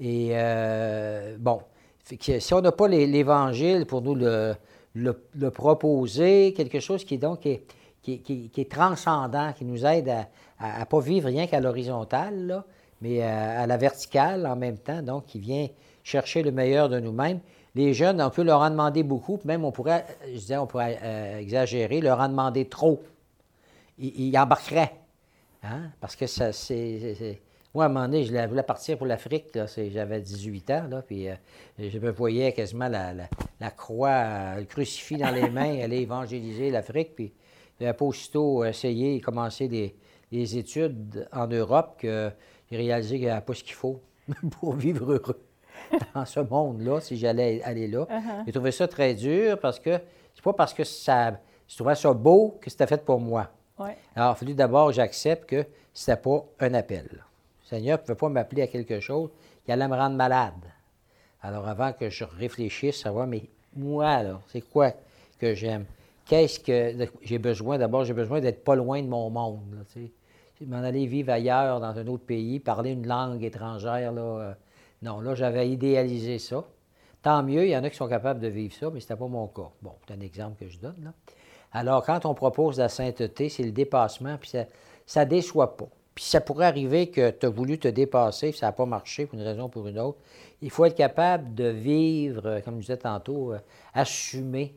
Et 0.00 0.30
euh, 0.32 1.36
bon, 1.38 1.60
si 2.04 2.54
on 2.54 2.60
n'a 2.60 2.72
pas 2.72 2.86
l'Évangile 2.86 3.84
pour 3.84 4.00
nous 4.02 4.14
le, 4.14 4.54
le, 4.98 5.50
proposer, 5.50 6.52
quelque 6.56 6.80
chose 6.80 7.04
qui 7.04 7.14
est 7.14 7.18
donc 7.18 7.40
qui 7.40 8.50
est, 8.56 8.70
transcendant, 8.70 9.52
qui 9.52 9.64
nous 9.64 9.84
aide 9.84 10.12
à 10.58 10.80
ne 10.80 10.84
pas 10.84 11.00
vivre 11.00 11.28
rien 11.28 11.46
qu'à 11.46 11.60
l'horizontale, 11.60 12.64
mais 13.00 13.22
à, 13.22 13.66
la 13.66 13.76
verticale 13.76 14.46
en 14.46 14.56
même 14.56 14.78
temps, 14.78 15.02
donc 15.02 15.26
qui 15.26 15.38
vient 15.38 15.68
chercher 16.02 16.42
le 16.42 16.50
meilleur 16.50 16.88
de 16.88 17.00
nous-mêmes. 17.00 17.40
Les 17.74 17.94
jeunes, 17.94 18.20
on 18.20 18.30
peut 18.30 18.42
leur 18.42 18.60
en 18.60 18.70
demander 18.70 19.02
beaucoup, 19.02 19.38
même 19.44 19.64
on 19.64 19.70
pourrait, 19.70 20.04
je 20.26 20.32
disais, 20.32 20.56
on 20.56 20.66
pourrait 20.66 20.98
euh, 21.02 21.38
exagérer, 21.38 22.00
leur 22.00 22.18
en 22.18 22.28
demander 22.28 22.64
trop. 22.64 23.02
Ils, 23.98 24.36
embarqueraient. 24.38 24.94
Hein? 25.62 25.90
Parce 26.00 26.16
que 26.16 26.26
c'est. 26.26 27.40
Moi, 27.74 27.84
à 27.84 27.86
un 27.86 27.90
moment 27.90 28.06
donné, 28.06 28.24
je 28.24 28.46
voulais 28.46 28.62
partir 28.62 28.96
pour 28.96 29.06
l'Afrique. 29.06 29.46
J'avais 29.90 30.20
18 30.20 30.70
ans, 30.70 30.86
là, 30.88 31.02
puis 31.02 31.28
euh, 31.28 31.34
je 31.78 31.98
me 31.98 32.10
voyais 32.10 32.52
quasiment 32.52 32.88
la, 32.88 33.12
la, 33.60 33.70
croix, 33.70 34.08
euh, 34.08 34.60
le 34.60 34.64
crucifix 34.64 35.18
dans 35.18 35.30
les 35.30 35.50
mains, 35.50 35.78
aller 35.82 35.98
évangéliser 35.98 36.70
l'Afrique. 36.70 37.14
Puis 37.14 37.32
j'avais 37.78 37.92
pas 37.92 38.06
aussitôt 38.06 38.64
essayé 38.64 39.18
de 39.18 39.24
commencer 39.24 39.68
des, 39.68 39.94
études 40.58 41.28
en 41.32 41.46
Europe 41.46 41.96
que 41.98 42.30
j'ai 42.70 42.76
réalisé 42.76 43.16
qu'il 43.16 43.26
n'y 43.26 43.30
avait 43.30 43.44
pas 43.44 43.54
ce 43.54 43.64
qu'il 43.64 43.74
faut 43.74 44.00
pour 44.50 44.74
vivre 44.74 45.12
heureux 45.12 45.42
dans 46.14 46.24
ce 46.24 46.40
monde-là, 46.40 47.00
si 47.00 47.16
j'allais 47.18 47.62
aller 47.62 47.86
là. 47.86 48.06
Uh-huh. 48.10 48.44
J'ai 48.46 48.52
trouvé 48.52 48.72
ça 48.72 48.88
très 48.88 49.14
dur 49.14 49.58
parce 49.58 49.78
que 49.78 49.98
c'est 50.34 50.42
pas 50.42 50.52
parce 50.52 50.72
que 50.72 50.84
ça, 50.84 51.38
je 51.66 51.76
trouvais 51.76 51.94
ça 51.94 52.12
beau 52.12 52.58
que 52.60 52.70
c'était 52.70 52.86
fait 52.86 53.04
pour 53.04 53.20
moi. 53.20 53.50
Alors, 53.78 53.96
il 54.16 54.20
a 54.20 54.34
fallu 54.34 54.54
d'abord 54.54 54.88
que 54.88 54.94
j'accepte 54.94 55.48
que 55.48 55.64
ce 55.92 56.10
n'était 56.10 56.22
pas 56.22 56.44
un 56.60 56.74
appel. 56.74 57.24
Seigneur 57.68 57.98
ne 57.98 58.02
pouvait 58.02 58.16
pas 58.16 58.28
m'appeler 58.30 58.62
à 58.62 58.66
quelque 58.66 58.98
chose 59.00 59.30
qui 59.64 59.72
allait 59.72 59.88
me 59.88 59.94
rendre 59.94 60.16
malade. 60.16 60.54
Alors, 61.42 61.68
avant 61.68 61.92
que 61.92 62.08
je 62.08 62.24
réfléchisse, 62.24 63.00
savoir, 63.00 63.26
mais 63.26 63.42
moi, 63.76 64.22
là, 64.22 64.40
c'est 64.48 64.62
quoi 64.62 64.92
que 65.38 65.54
j'aime? 65.54 65.84
Qu'est-ce 66.26 66.60
que 66.60 67.06
j'ai 67.22 67.38
besoin? 67.38 67.78
D'abord, 67.78 68.04
j'ai 68.04 68.14
besoin 68.14 68.40
d'être 68.40 68.64
pas 68.64 68.74
loin 68.74 69.02
de 69.02 69.08
mon 69.08 69.28
monde. 69.28 69.60
M'en 70.66 70.78
aller 70.78 71.06
vivre 71.06 71.30
ailleurs, 71.30 71.78
dans 71.80 71.96
un 71.96 72.06
autre 72.08 72.24
pays, 72.24 72.58
parler 72.58 72.90
une 72.90 73.06
langue 73.06 73.44
étrangère, 73.44 74.12
là, 74.12 74.22
euh, 74.22 74.52
non, 75.02 75.20
là, 75.20 75.34
j'avais 75.34 75.68
idéalisé 75.68 76.38
ça. 76.38 76.64
Tant 77.22 77.42
mieux, 77.42 77.64
il 77.66 77.70
y 77.70 77.76
en 77.76 77.84
a 77.84 77.90
qui 77.90 77.96
sont 77.96 78.08
capables 78.08 78.40
de 78.40 78.48
vivre 78.48 78.74
ça, 78.74 78.90
mais 78.90 79.00
ce 79.00 79.04
n'était 79.04 79.16
pas 79.16 79.28
mon 79.28 79.46
cas. 79.46 79.70
Bon, 79.82 79.92
c'est 80.06 80.14
un 80.14 80.20
exemple 80.20 80.58
que 80.58 80.68
je 80.68 80.78
donne. 80.78 80.96
Là. 81.04 81.12
Alors, 81.72 82.04
quand 82.04 82.24
on 82.24 82.34
propose 82.34 82.78
la 82.78 82.88
sainteté, 82.88 83.48
c'est 83.48 83.62
le 83.62 83.72
dépassement, 83.72 84.36
puis 84.38 84.50
ça 85.06 85.24
ne 85.24 85.30
déçoit 85.30 85.76
pas. 85.76 85.88
Puis 86.18 86.24
ça 86.24 86.40
pourrait 86.40 86.66
arriver 86.66 87.10
que 87.10 87.30
tu 87.30 87.46
as 87.46 87.48
voulu 87.48 87.78
te 87.78 87.86
dépasser, 87.86 88.50
puis 88.50 88.58
ça 88.58 88.66
n'a 88.66 88.72
pas 88.72 88.86
marché 88.86 89.24
pour 89.24 89.38
une 89.38 89.44
raison 89.44 89.66
ou 89.66 89.68
pour 89.68 89.86
une 89.86 90.00
autre. 90.00 90.18
Il 90.60 90.68
faut 90.68 90.84
être 90.84 90.96
capable 90.96 91.54
de 91.54 91.68
vivre, 91.68 92.42
euh, 92.44 92.60
comme 92.60 92.74
je 92.78 92.86
disais 92.86 92.96
tantôt, 92.96 93.52
euh, 93.52 93.58
assumer 93.94 94.74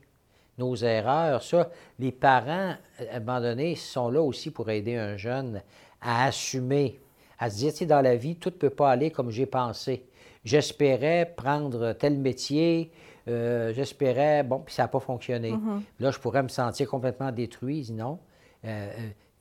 nos 0.60 0.76
erreurs. 0.76 1.42
Ça, 1.42 1.72
les 1.98 2.12
parents, 2.12 2.76
à 3.12 3.16
un 3.16 3.20
moment 3.22 3.42
donné, 3.42 3.74
sont 3.74 4.12
là 4.12 4.22
aussi 4.22 4.52
pour 4.52 4.70
aider 4.70 4.96
un 4.96 5.18
jeune 5.18 5.64
à 6.00 6.26
assumer, 6.26 7.00
à 7.40 7.50
se 7.50 7.56
dire, 7.58 7.72
tu 7.72 7.80
sais, 7.80 7.86
dans 7.88 8.02
la 8.02 8.16
vie, 8.16 8.36
tout 8.36 8.52
ne 8.52 8.56
peut 8.58 8.70
pas 8.70 8.92
aller 8.92 9.10
comme 9.10 9.32
j'ai 9.32 9.48
pensé. 9.48 10.06
J'espérais 10.46 11.34
prendre 11.36 11.94
tel 11.94 12.20
métier, 12.20 12.92
euh, 13.28 13.74
j'espérais, 13.74 14.44
bon, 14.44 14.60
puis 14.60 14.76
ça 14.76 14.84
n'a 14.84 14.90
pas 14.90 15.00
fonctionné. 15.00 15.54
Mm-hmm. 15.54 15.82
Là, 16.02 16.12
je 16.12 16.20
pourrais 16.20 16.44
me 16.44 16.50
sentir 16.50 16.88
complètement 16.88 17.32
détruit, 17.32 17.92
non. 17.92 18.20
Euh, 18.64 18.92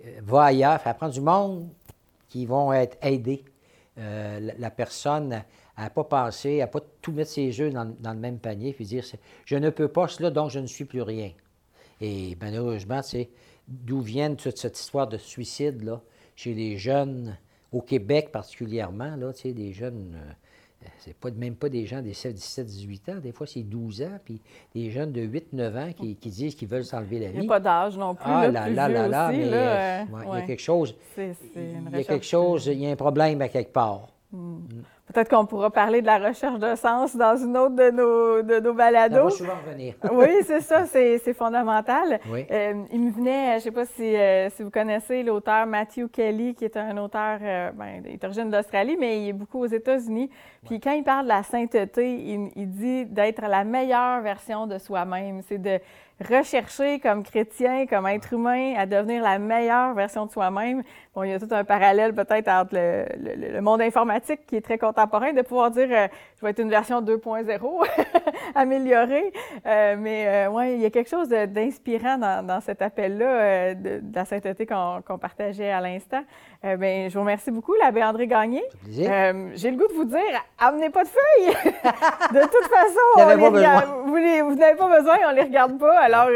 euh, 0.04 0.20
va 0.22 0.44
ailleurs, 0.44 0.80
faire 0.80 0.96
prendre 0.96 1.12
du 1.12 1.20
monde 1.20 1.68
qui 2.30 2.46
vont 2.46 2.72
être 2.72 2.96
aidés. 3.02 3.44
La, 3.96 4.70
personne 4.70 5.28
n'a 5.76 5.90
pas 5.90 6.04
pensé, 6.04 6.58
n'a 6.58 6.66
pas 6.66 6.80
tout 7.02 7.12
mettre 7.12 7.32
ses 7.32 7.52
jeux 7.52 7.70
dans, 7.70 7.84
le 8.02 8.14
même 8.18 8.38
panier, 8.38 8.72
puis 8.72 8.86
dire 8.86 9.04
je 9.44 9.56
ne 9.56 9.68
peux 9.68 9.88
pas 9.88 10.08
cela, 10.08 10.30
donc 10.30 10.50
je 10.50 10.58
ne 10.58 10.66
suis 10.66 10.86
plus 10.86 11.02
rien. 11.02 11.32
Et 12.00 12.38
malheureusement, 12.40 13.02
c'est 13.02 13.28
d'où 13.68 14.00
vient 14.00 14.34
toute 14.34 14.56
cette 14.56 14.78
histoire 14.78 15.06
de 15.06 15.18
suicide 15.18 15.82
là, 15.82 16.00
chez 16.34 16.54
les 16.54 16.78
jeunes, 16.78 17.36
au 17.72 17.82
Québec 17.82 18.32
particulièrement, 18.32 19.16
là, 19.16 19.32
des 19.44 19.72
jeunes 19.74 20.18
c'est 20.98 21.14
pas, 21.14 21.30
même 21.30 21.54
pas 21.54 21.68
des 21.68 21.86
gens 21.86 22.02
des 22.02 22.10
17, 22.10 22.66
18 22.66 23.08
ans, 23.08 23.16
des 23.22 23.32
fois 23.32 23.46
c'est 23.46 23.62
12 23.62 24.02
ans, 24.02 24.18
puis 24.24 24.40
des 24.74 24.90
jeunes 24.90 25.12
de 25.12 25.22
8, 25.22 25.52
9 25.52 25.76
ans 25.76 25.90
qui, 25.92 26.14
disent 26.14 26.54
qu'ils 26.54 26.68
veulent 26.68 26.84
s'enlever 26.84 27.18
la 27.18 27.28
vie. 27.28 27.36
Il 27.36 27.40
n'y 27.40 27.46
a 27.46 27.48
pas 27.48 27.60
d'âge 27.60 27.96
non 27.96 28.14
plus. 28.14 28.24
Ah 28.26 28.48
là, 28.48 28.68
là, 28.68 28.88
là, 28.88 29.08
là, 29.08 29.30
mais 29.30 29.44
euh, 29.44 30.04
il 30.26 30.38
y 30.38 30.42
a 30.42 30.42
quelque 30.42 30.62
chose. 30.62 30.94
il 31.16 31.34
y 31.92 31.96
a 31.96 32.04
quelque 32.04 32.26
chose, 32.26 32.66
il 32.66 32.80
y 32.80 32.86
a 32.86 32.90
un 32.90 32.96
problème 32.96 33.40
à 33.42 33.48
quelque 33.48 33.72
part. 33.72 34.08
Hmm. 34.32 34.58
Hmm. 34.58 34.82
Peut-être 35.12 35.28
qu'on 35.28 35.46
pourra 35.46 35.70
parler 35.70 36.00
de 36.00 36.06
la 36.06 36.18
recherche 36.18 36.58
de 36.58 36.74
sens 36.76 37.16
dans 37.16 37.36
une 37.36 37.56
autre 37.56 37.74
de 37.74 37.90
nos, 37.90 38.42
de 38.42 38.60
nos 38.60 38.74
balados. 38.74 39.16
Ça 39.16 39.22
va 39.22 39.30
souvent 39.30 39.60
revenir. 39.66 39.94
oui, 40.12 40.28
c'est 40.44 40.60
ça, 40.60 40.86
c'est 40.86 41.34
fondamental. 41.34 42.20
Euh, 42.32 42.82
il 42.92 43.00
me 43.00 43.10
venait, 43.10 43.52
je 43.52 43.54
ne 43.54 43.60
sais 43.60 43.70
pas 43.70 43.84
si, 43.86 44.16
euh, 44.16 44.48
si 44.50 44.62
vous 44.62 44.70
connaissez 44.70 45.22
l'auteur 45.22 45.66
Matthew 45.66 46.08
Kelly, 46.12 46.54
qui 46.54 46.64
est 46.64 46.76
un 46.76 46.96
auteur, 46.98 47.38
euh, 47.42 47.70
ben, 47.72 48.02
il 48.04 48.12
est 48.12 48.24
origine 48.24 48.50
d'Australie, 48.50 48.96
mais 48.98 49.22
il 49.22 49.28
est 49.30 49.32
beaucoup 49.32 49.60
aux 49.60 49.66
États-Unis. 49.66 50.30
Puis 50.66 50.78
quand 50.80 50.92
il 50.92 51.02
parle 51.02 51.24
de 51.24 51.28
la 51.30 51.42
sainteté, 51.42 52.14
il, 52.14 52.50
il 52.54 52.70
dit 52.70 53.06
d'être 53.06 53.42
la 53.42 53.64
meilleure 53.64 54.20
version 54.20 54.66
de 54.66 54.78
soi-même. 54.78 55.42
C'est 55.42 55.60
de 55.60 55.80
rechercher 56.20 57.00
comme 57.00 57.22
chrétien, 57.22 57.86
comme 57.86 58.06
être 58.06 58.32
humain, 58.32 58.74
à 58.76 58.86
devenir 58.86 59.22
la 59.22 59.38
meilleure 59.38 59.94
version 59.94 60.26
de 60.26 60.30
soi-même. 60.30 60.82
Bon, 61.14 61.22
il 61.24 61.30
y 61.30 61.32
a 61.32 61.40
tout 61.40 61.48
un 61.50 61.64
parallèle 61.64 62.14
peut-être 62.14 62.48
entre 62.48 62.74
le, 62.74 63.60
monde 63.60 63.80
informatique 63.80 64.46
qui 64.46 64.56
est 64.56 64.60
très 64.60 64.78
contemporain, 64.78 65.32
de 65.32 65.42
pouvoir 65.42 65.70
dire 65.70 65.88
euh, 65.90 66.06
je 66.36 66.44
vais 66.44 66.50
être 66.50 66.60
une 66.60 66.70
version 66.70 67.02
2.0 67.02 67.86
améliorée. 68.54 69.32
Euh, 69.66 69.96
mais 69.98 70.26
euh, 70.28 70.50
ouais, 70.50 70.74
il 70.74 70.80
y 70.80 70.84
a 70.84 70.90
quelque 70.90 71.10
chose 71.10 71.28
d'inspirant 71.28 72.18
dans, 72.18 72.60
cet 72.60 72.82
appel-là 72.82 73.74
de, 73.74 74.00
la 74.14 74.24
sainteté 74.24 74.66
qu'on 74.66 75.18
partageait 75.18 75.70
à 75.70 75.80
l'instant. 75.80 76.22
ben, 76.62 77.08
je 77.08 77.14
vous 77.14 77.20
remercie 77.20 77.50
beaucoup, 77.50 77.74
l'abbé 77.74 78.04
André 78.04 78.26
Gagné. 78.26 78.62
J'ai 78.88 79.70
le 79.70 79.76
goût 79.76 79.88
de 79.88 79.94
vous 79.94 80.04
dire, 80.04 80.44
amenez 80.58 80.90
pas 80.90 81.04
de 81.04 81.08
feuilles. 81.08 81.54
de 82.34 82.42
toute 82.42 82.68
façon, 82.68 83.36
vous, 83.36 84.50
vous 84.50 84.54
n'avez 84.54 84.76
pas 84.76 84.98
besoin, 84.98 85.16
on 85.28 85.32
les 85.32 85.42
regarde 85.42 85.78
pas. 85.78 86.09
Alors, 86.12 86.28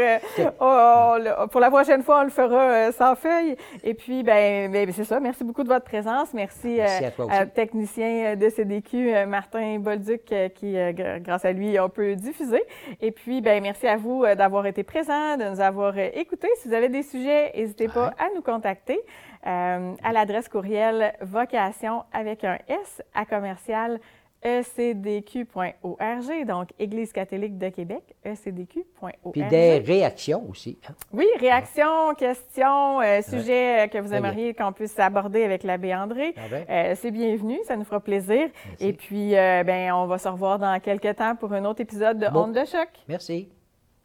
euh, 0.61 1.47
pour 1.51 1.59
la 1.59 1.69
prochaine 1.69 2.03
fois, 2.03 2.21
on 2.21 2.23
le 2.23 2.29
fera 2.29 2.61
euh, 2.61 2.91
sans 2.91 3.15
feuilles. 3.15 3.55
Et 3.83 3.93
puis, 3.93 4.23
ben, 4.23 4.71
ben, 4.71 4.89
c'est 4.91 5.03
ça. 5.03 5.19
Merci 5.19 5.43
beaucoup 5.43 5.63
de 5.63 5.67
votre 5.67 5.85
présence. 5.85 6.33
Merci, 6.33 6.79
euh, 6.79 7.09
à, 7.29 7.45
technicien 7.45 8.35
de 8.35 8.49
CDQ, 8.49 9.25
Martin 9.27 9.79
Bolduc, 9.79 10.33
qui, 10.55 10.77
grâce 11.19 11.45
à 11.45 11.51
lui, 11.51 11.79
on 11.79 11.89
peut 11.89 12.15
diffuser. 12.15 12.63
Et 13.01 13.11
puis, 13.11 13.41
ben, 13.41 13.61
merci 13.61 13.87
à 13.87 13.97
vous 13.97 14.25
d'avoir 14.35 14.65
été 14.65 14.83
présent, 14.83 15.37
de 15.37 15.49
nous 15.49 15.59
avoir 15.59 15.97
écoutés. 15.97 16.49
Si 16.61 16.69
vous 16.69 16.73
avez 16.73 16.89
des 16.89 17.03
sujets, 17.03 17.51
n'hésitez 17.55 17.87
pas 17.87 18.13
à 18.17 18.27
nous 18.35 18.41
contacter 18.41 18.99
à 19.43 20.11
l'adresse 20.11 20.49
courriel 20.49 21.13
vocation 21.21 22.03
avec 22.11 22.43
un 22.43 22.57
S 22.67 23.03
à 23.13 23.25
commercial 23.25 23.99
ecdq.org, 24.45 26.45
donc 26.47 26.69
Église 26.77 27.11
catholique 27.11 27.57
de 27.57 27.69
Québec, 27.69 28.03
ecdq.org. 28.23 29.33
Puis 29.33 29.43
des 29.49 29.79
réactions 29.79 30.47
aussi. 30.49 30.77
Hein? 30.87 30.93
Oui, 31.11 31.25
réactions, 31.39 32.13
questions, 32.15 33.01
euh, 33.01 33.21
sujets 33.23 33.89
que 33.91 33.97
vous 33.97 34.13
aimeriez 34.13 34.53
qu'on 34.53 34.71
puisse 34.71 34.97
aborder 34.99 35.43
avec 35.43 35.63
l'abbé 35.63 35.95
André. 35.95 36.35
Ah 36.37 36.41
ben. 36.49 36.65
euh, 36.69 36.93
c'est 36.95 37.09
bienvenu, 37.09 37.57
ça 37.65 37.75
nous 37.75 37.85
fera 37.85 37.99
plaisir. 37.99 38.49
Et 38.79 38.93
puis, 38.93 39.35
euh, 39.35 39.63
ben, 39.63 39.91
on 39.93 40.05
va 40.05 40.19
se 40.19 40.27
revoir 40.27 40.59
dans 40.59 40.79
quelques 40.79 41.15
temps 41.15 41.35
pour 41.35 41.51
un 41.53 41.65
autre 41.65 41.81
épisode 41.81 42.19
de 42.19 42.27
Honte 42.27 42.53
de 42.53 42.65
choc. 42.65 42.89
Merci. 43.07 43.49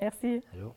Merci. 0.01 0.41
Allô? 0.55 0.75